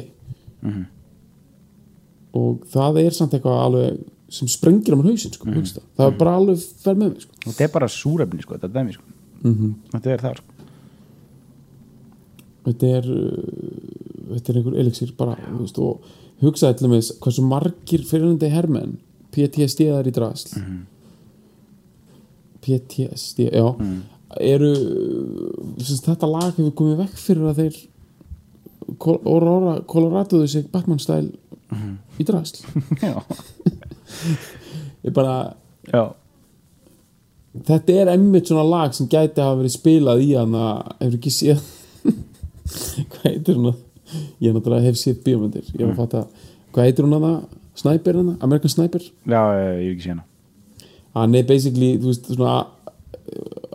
og 2.38 2.62
það 2.70 3.02
er 3.06 3.18
samt 3.18 3.34
eitthvað 3.34 3.64
alveg 3.66 4.06
sem 4.30 4.48
sprengir 4.52 4.94
á 4.94 5.00
mér 5.00 5.14
hausinn 5.14 5.34
sko, 5.34 5.48
mm 5.48 5.64
það. 5.64 5.84
það 5.98 6.10
er 6.10 6.18
bara 6.20 6.34
alveg 6.36 6.64
fer 6.84 6.98
með 7.00 7.14
mig 7.14 7.22
sko. 7.24 7.38
Og 7.38 7.54
þetta 7.54 7.64
er 7.64 7.74
bara 7.74 7.88
súrefni 7.92 8.44
sko, 8.44 8.58
þetta 8.58 8.68
er 8.68 8.74
dæmi 8.76 8.96
sko. 8.96 9.04
Mhm. 9.44 9.74
Þetta 9.94 10.14
er 10.16 10.24
það 10.26 10.38
sko. 10.42 10.54
þetta 12.68 12.88
er 12.98 13.06
uh, 13.08 14.36
þetta 14.36 14.52
er 14.52 14.58
einhver 14.60 14.78
elixir 14.82 15.12
bara 15.18 15.36
veist, 15.60 15.78
og 15.80 16.02
hugsaði 16.44 16.78
til 16.82 16.90
með 16.92 17.12
hversu 17.24 17.44
margir 17.48 18.04
fyrirhundi 18.10 18.50
hermenn 18.52 18.98
PTSD 19.32 19.88
þar 19.94 20.10
í 20.10 20.14
drasl. 20.16 20.58
PTSD, 22.66 23.48
já. 23.54 23.68
Eru 24.44 24.72
sem 25.80 25.96
sagt, 25.96 26.10
þetta 26.10 26.28
lag 26.30 26.50
hefur 26.58 26.74
komið 26.76 26.98
vekk 27.06 27.22
fyrir 27.22 27.48
að 27.52 27.62
þeir 27.62 27.78
Aurora, 29.28 29.82
Colorado 29.88 30.40
sig 30.48 30.68
Batman 30.72 31.00
stæl 31.00 31.30
í 32.20 32.24
drasl. 32.28 32.62
Já, 33.04 33.20
ég 35.04 35.12
bara, 35.14 35.54
já, 35.92 36.06
þetta 37.68 37.98
er 38.02 38.14
emmitt 38.14 38.52
svona 38.52 38.66
lag 38.68 38.96
sem 38.96 39.10
gæti 39.12 39.44
hafa 39.44 39.60
verið 39.62 39.76
spilað 39.76 40.24
í 40.24 40.32
hann 40.38 40.56
að 40.58 40.72
hefur 41.02 41.20
ekki 41.20 41.34
séð. 41.34 41.68
Hvað 43.12 43.28
heitir 43.30 43.60
hún 43.60 43.72
að 43.72 43.84
ég 44.44 44.56
náttúrulega 44.56 44.88
hef 44.88 45.00
séð 45.02 45.22
bíómyndir. 45.26 45.68
Ég 45.76 45.84
var 45.84 45.94
að 45.94 46.02
fatta, 46.02 46.50
hvað 46.72 46.90
heitir 46.90 47.08
hún 47.08 47.18
að 47.18 47.28
það 47.28 47.40
Sniper 47.78 48.18
hann, 48.18 48.30
American 48.42 48.72
Sniper? 48.74 49.04
Já, 49.30 49.42
ég 49.54 49.68
hef 49.68 49.92
ekki 49.92 50.06
séð 50.08 50.16
hana. 50.16 50.24
Hann 51.18 51.36
er 51.38 51.46
basically, 51.50 51.92
þú 52.02 52.10
veist, 52.12 52.30
svona 52.34 52.56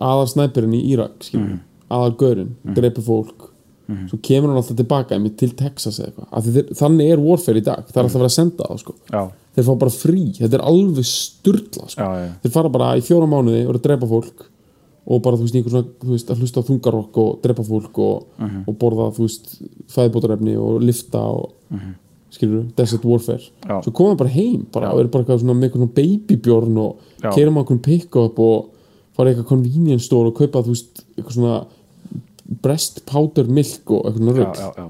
aðal 0.03 0.29
snæperinn 0.31 0.77
í 0.77 0.83
Írak 0.93 1.27
skilur, 1.27 1.61
aðal 1.93 2.14
gaurinn, 2.20 2.53
dreipur 2.77 3.05
fólk 3.07 3.49
svo 4.09 4.18
kemur 4.22 4.49
hann 4.53 4.57
alltaf 4.61 4.76
tilbaka 4.76 5.18
til 5.37 5.51
Texas 5.59 5.99
eða 6.01 6.12
eitthvað, 6.28 6.74
þannig 6.78 7.11
er 7.12 7.18
warfare 7.20 7.59
í 7.59 7.64
dag. 7.66 7.85
Það 7.89 7.97
er 7.97 8.03
alltaf 8.05 8.16
að 8.16 8.22
vera 8.22 8.30
að 8.30 8.37
senda 8.39 8.68
það, 8.70 8.78
sko. 8.85 8.95
Þeir 9.53 9.64
fá 9.66 9.72
bara 9.83 9.91
frí, 9.93 10.22
þetta 10.39 10.57
er 10.59 10.64
alveg 10.64 11.05
sturla 11.05 11.89
sko. 11.93 12.03
þeir 12.43 12.53
fara 12.55 12.68
bara 12.72 12.97
í 12.97 13.03
fjóra 13.05 13.26
mánuði 13.28 13.64
og 13.66 13.72
eru 13.74 13.78
að 13.83 13.87
drepa 13.89 14.07
fólk 14.09 14.47
og 15.05 15.18
bara, 15.22 15.37
þú 15.37 15.43
veist, 15.49 15.57
einhver 15.59 15.72
svona, 15.74 15.89
þú 16.01 16.12
veist, 16.14 16.30
að 16.30 16.39
hlusta 16.41 16.61
á 16.62 16.68
þungarokk 16.68 17.16
og 17.18 17.41
drepa 17.43 17.62
fólk 17.66 17.99
og, 17.99 18.26
og 18.70 18.76
borða, 18.78 19.09
þú 19.16 19.26
veist, 19.26 19.51
fæðbótarefni 19.91 20.55
og 20.62 20.80
lifta 20.87 21.18
og 21.18 21.53
skilur 22.33 22.64
desert 22.78 23.05
warfare. 23.05 23.43
Já. 23.68 23.83
svo 23.83 23.93
koma 23.93 24.14
þeir 24.14 24.18
bara 24.22 24.30
heim 24.33 24.66
bara, 24.72 24.93
og 24.95 25.01
eru 25.03 25.09
bara 25.12 25.24
eitthvað 25.24 25.43
svona 25.43 25.55
með 25.59 25.66
eitthvað 25.68 25.83
svona 25.83 25.97
babybjörn 25.99 26.78
og 26.80 26.97
keirum 27.35 27.59
á 27.59 27.61
einhvern 27.61 27.83
pick-up 27.83 28.39
og 28.39 28.70
fara 29.12 29.28
í 29.28 29.35
eitthvað 29.35 29.49
convenience 29.51 30.07
store 30.07 30.30
og 30.30 30.39
kaupa, 30.39 30.62
þú 30.64 30.72
veist, 30.72 31.03
eitthvað 31.18 31.35
svona 31.37 31.59
breast 32.62 33.03
powder 33.09 33.48
milk 33.48 33.90
og 33.94 34.11
eitthvað 34.11 34.61
já. 34.78 34.86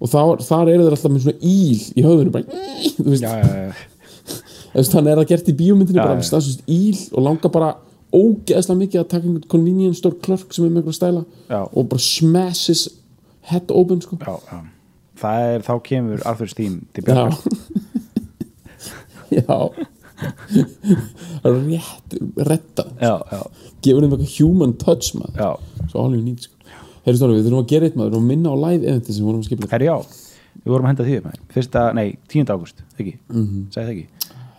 og 0.00 0.10
þar, 0.10 0.44
þar 0.44 0.72
eru 0.72 0.86
þeir 0.86 0.96
alltaf 0.96 1.14
með 1.14 1.26
svona 1.26 1.52
íl 1.54 1.80
í 1.94 2.04
höfðinu 2.04 2.34
bara, 2.34 2.44
þú 2.98 3.08
veist, 3.12 4.92
þannig 4.92 5.12
er 5.12 5.20
það 5.22 5.30
gert 5.30 5.50
í 5.50 5.56
bíómyndinni 5.60 6.00
Já, 6.00 6.04
bara 6.04 6.18
með 6.18 6.28
staðsust 6.30 6.64
íl 6.70 6.98
og 7.14 7.26
langar 7.28 7.54
bara 7.54 7.72
ógeðslega 8.14 8.80
mikið 8.80 9.00
að 9.00 9.08
taka 9.10 9.26
einhvern 9.26 9.50
convenience 9.50 10.00
store 10.00 10.20
clerk 10.22 10.54
sem 10.54 10.66
er 10.66 10.70
með 10.72 10.82
einhver 10.82 10.98
stæla 10.98 11.24
Já. 11.48 11.60
og 11.62 11.88
bara 11.90 12.02
smashes 12.02 12.86
head 13.50 13.74
open 13.74 14.00
sko. 14.02 14.18
Já, 14.20 14.38
já. 14.50 14.62
Er, 15.24 15.62
þá 15.64 15.74
kemur 15.86 16.22
Arthur's 16.26 16.54
Theme 16.58 16.82
til 16.94 17.04
bjargar. 17.06 17.38
Já. 19.34 19.58
Rétt, 21.44 22.14
retta 22.46 22.84
já, 23.00 23.18
gefur 23.82 24.04
þeim 24.04 24.14
eitthvað 24.14 24.34
human 24.38 24.74
touch 24.80 25.10
maður. 25.18 25.58
Svo 25.90 26.04
alveg 26.06 26.22
nýtt 26.22 26.46
sko 26.46 26.54
Heyrðu 27.04 27.18
Stóri, 27.20 27.34
við 27.38 27.44
þurfum 27.48 27.62
að 27.64 27.70
gera 27.74 27.88
eitt 27.88 27.96
maður, 28.00 28.14
að 28.18 28.28
minna 28.30 28.48
á 28.52 28.56
live 28.64 28.86
eventi 28.88 29.12
sem 29.12 29.24
vorum 29.26 29.40
að 29.42 29.48
skipla 29.50 29.68
Herri 29.74 29.88
já, 29.90 29.96
við 30.64 30.70
vorum 30.72 30.86
að 30.86 30.90
henda 30.94 31.04
því 31.08 31.16
Fyrsta, 31.52 31.82
nei, 31.98 32.06
10. 32.32 32.52
ágúst, 32.54 32.80
ekki. 32.98 33.14
Sagði 33.74 33.84
það 33.84 33.92
ekki 33.94 34.06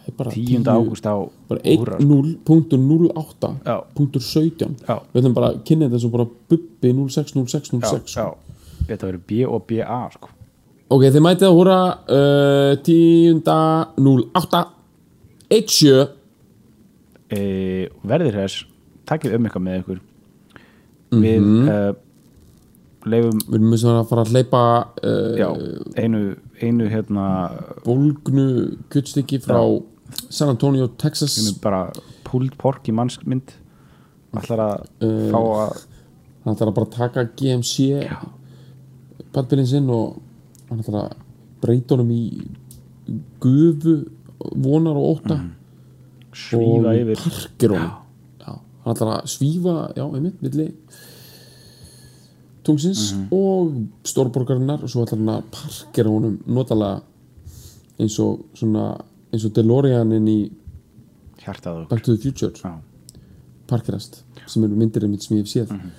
Það 0.06 0.12
er 0.12 0.18
bara 0.20 0.32
10. 0.36 0.68
ágúst 0.70 1.06
á 1.10 1.16
bara 1.50 1.60
Húrra, 1.66 1.96
sko. 1.98 2.18
1.0.08 2.46 3.50
Já. 3.66 3.76
punktur 3.98 4.22
17 4.22 4.76
Já. 4.86 4.96
við 5.14 5.22
ætlum 5.24 5.34
bara 5.34 5.48
að 5.50 5.64
kynna 5.66 5.88
þetta 5.90 6.02
svo 6.04 6.12
bara 6.14 6.28
bubbi 6.52 6.92
060606 6.94 7.82
Já, 7.82 7.90
sko. 8.06 8.22
já 8.22 8.28
Þetta 8.86 9.08
verður 9.10 9.24
B 9.26 9.40
og 9.50 9.64
BA 9.66 10.00
sko 10.14 10.30
Ok, 10.94 11.02
þið 11.10 11.24
mætið 11.26 11.48
að 11.50 11.56
húra 11.58 11.80
uh, 12.06 12.78
10.08 12.86 14.62
17 15.50 16.08
e, 17.34 17.42
Verðir 18.06 18.38
þess 18.38 18.62
Takkið 19.10 19.34
um 19.40 19.48
eitthvað 19.50 19.66
með 19.66 19.80
ykkur 19.82 20.00
Við 21.16 21.40
Mhm. 21.42 21.70
uh, 21.70 21.94
leifum 23.10 23.40
við 23.46 23.58
erum 23.60 23.74
eins 23.76 23.84
og 23.86 23.98
að 24.00 24.08
fara 24.12 24.24
að 24.26 24.32
hleypa 24.34 24.62
uh, 25.06 25.34
já, 25.40 25.48
einu, 26.02 26.22
einu 26.62 26.88
hérna 26.92 27.26
bólgnu 27.86 28.46
kuttstykki 28.94 29.42
frá 29.44 29.60
San 30.30 30.52
Antonio, 30.52 30.88
Texas. 31.02 31.38
Einu 31.42 31.56
bara 31.64 31.90
pulled 32.28 32.56
pork 32.62 32.88
í 32.90 32.94
mannsmynd. 32.96 33.56
Ætlar 34.36 34.62
að 34.66 34.88
Uh, 35.06 35.30
fá 35.32 35.40
að 35.40 35.78
hann 36.46 36.54
ætlar 36.56 36.70
að 36.72 36.78
bara 36.78 36.92
taka 36.94 37.24
GMC 37.40 37.86
pallbyrinn 39.36 39.68
sinn 39.70 39.90
og 39.92 40.20
hann 40.70 40.82
ætlar 40.84 41.08
að 41.08 41.16
breyta 41.64 41.96
honum 41.96 42.12
í 42.14 42.24
gufu 43.42 43.96
vonar 44.66 44.98
og 45.00 45.08
óta 45.16 45.40
svífa 46.36 46.92
og 46.92 47.00
yfir. 47.00 47.22
parkir 47.24 47.74
honum. 47.76 47.92
Já, 48.44 48.52
hann 48.86 48.96
ætlar 48.96 49.12
að 49.16 49.30
svífa 49.34 49.76
já, 49.98 50.06
einmitt, 50.06 50.42
milli 50.46 50.70
tungsins 52.66 53.08
og 53.34 53.74
stórborgarinnar 54.08 54.84
og 54.84 54.92
svo 54.92 55.06
ætlar 55.06 55.22
hann 55.22 55.34
að 55.36 55.50
parkera 55.54 56.14
honum 56.14 56.38
notalega 56.48 57.02
eins 58.02 58.20
og 58.24 58.46
svona 58.58 58.92
eins 59.32 59.46
og 59.48 59.56
DeLoreanin 59.56 60.30
í 60.32 60.40
hjartað 61.44 61.86
Back 61.90 62.06
to 62.06 62.16
the 62.16 62.22
Future 62.22 62.54
Já. 62.58 62.78
parkerast 63.70 64.24
sem 64.46 64.64
eru 64.66 64.78
myndir 64.78 65.06
einmitt 65.06 65.24
sem 65.26 65.38
ég 65.38 65.46
hef 65.46 65.54
séð. 65.54 65.72
Mm 65.74 65.92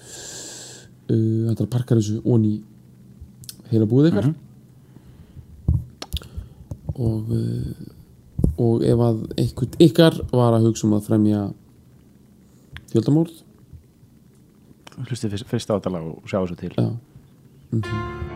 uh, 1.11 1.47
þetta 1.51 1.63
er 1.63 1.67
að 1.67 1.73
parkera 1.73 2.03
þessu 2.03 2.23
onni 2.25 2.57
heila 3.71 3.89
búið 3.91 4.11
ykkar 4.13 4.31
og 6.97 7.33
uh, 7.37 7.87
og 8.57 8.85
ef 8.89 9.03
að 9.05 9.19
einhvern 9.37 9.83
ykkar 9.85 10.15
var 10.31 10.57
að 10.57 10.71
hugsa 10.71 10.87
um 10.87 10.95
að 10.97 11.09
fremja 11.11 11.43
fjöldamórð 12.93 13.43
hlustið 15.05 15.45
fyrst, 15.45 15.71
á 15.71 15.77
þetta 15.77 15.93
lag 15.93 16.09
og 16.15 16.25
sjá 16.31 16.41
þessu 16.41 16.59
til. 16.63 16.75
Já, 16.77 16.89
Once 17.73 18.36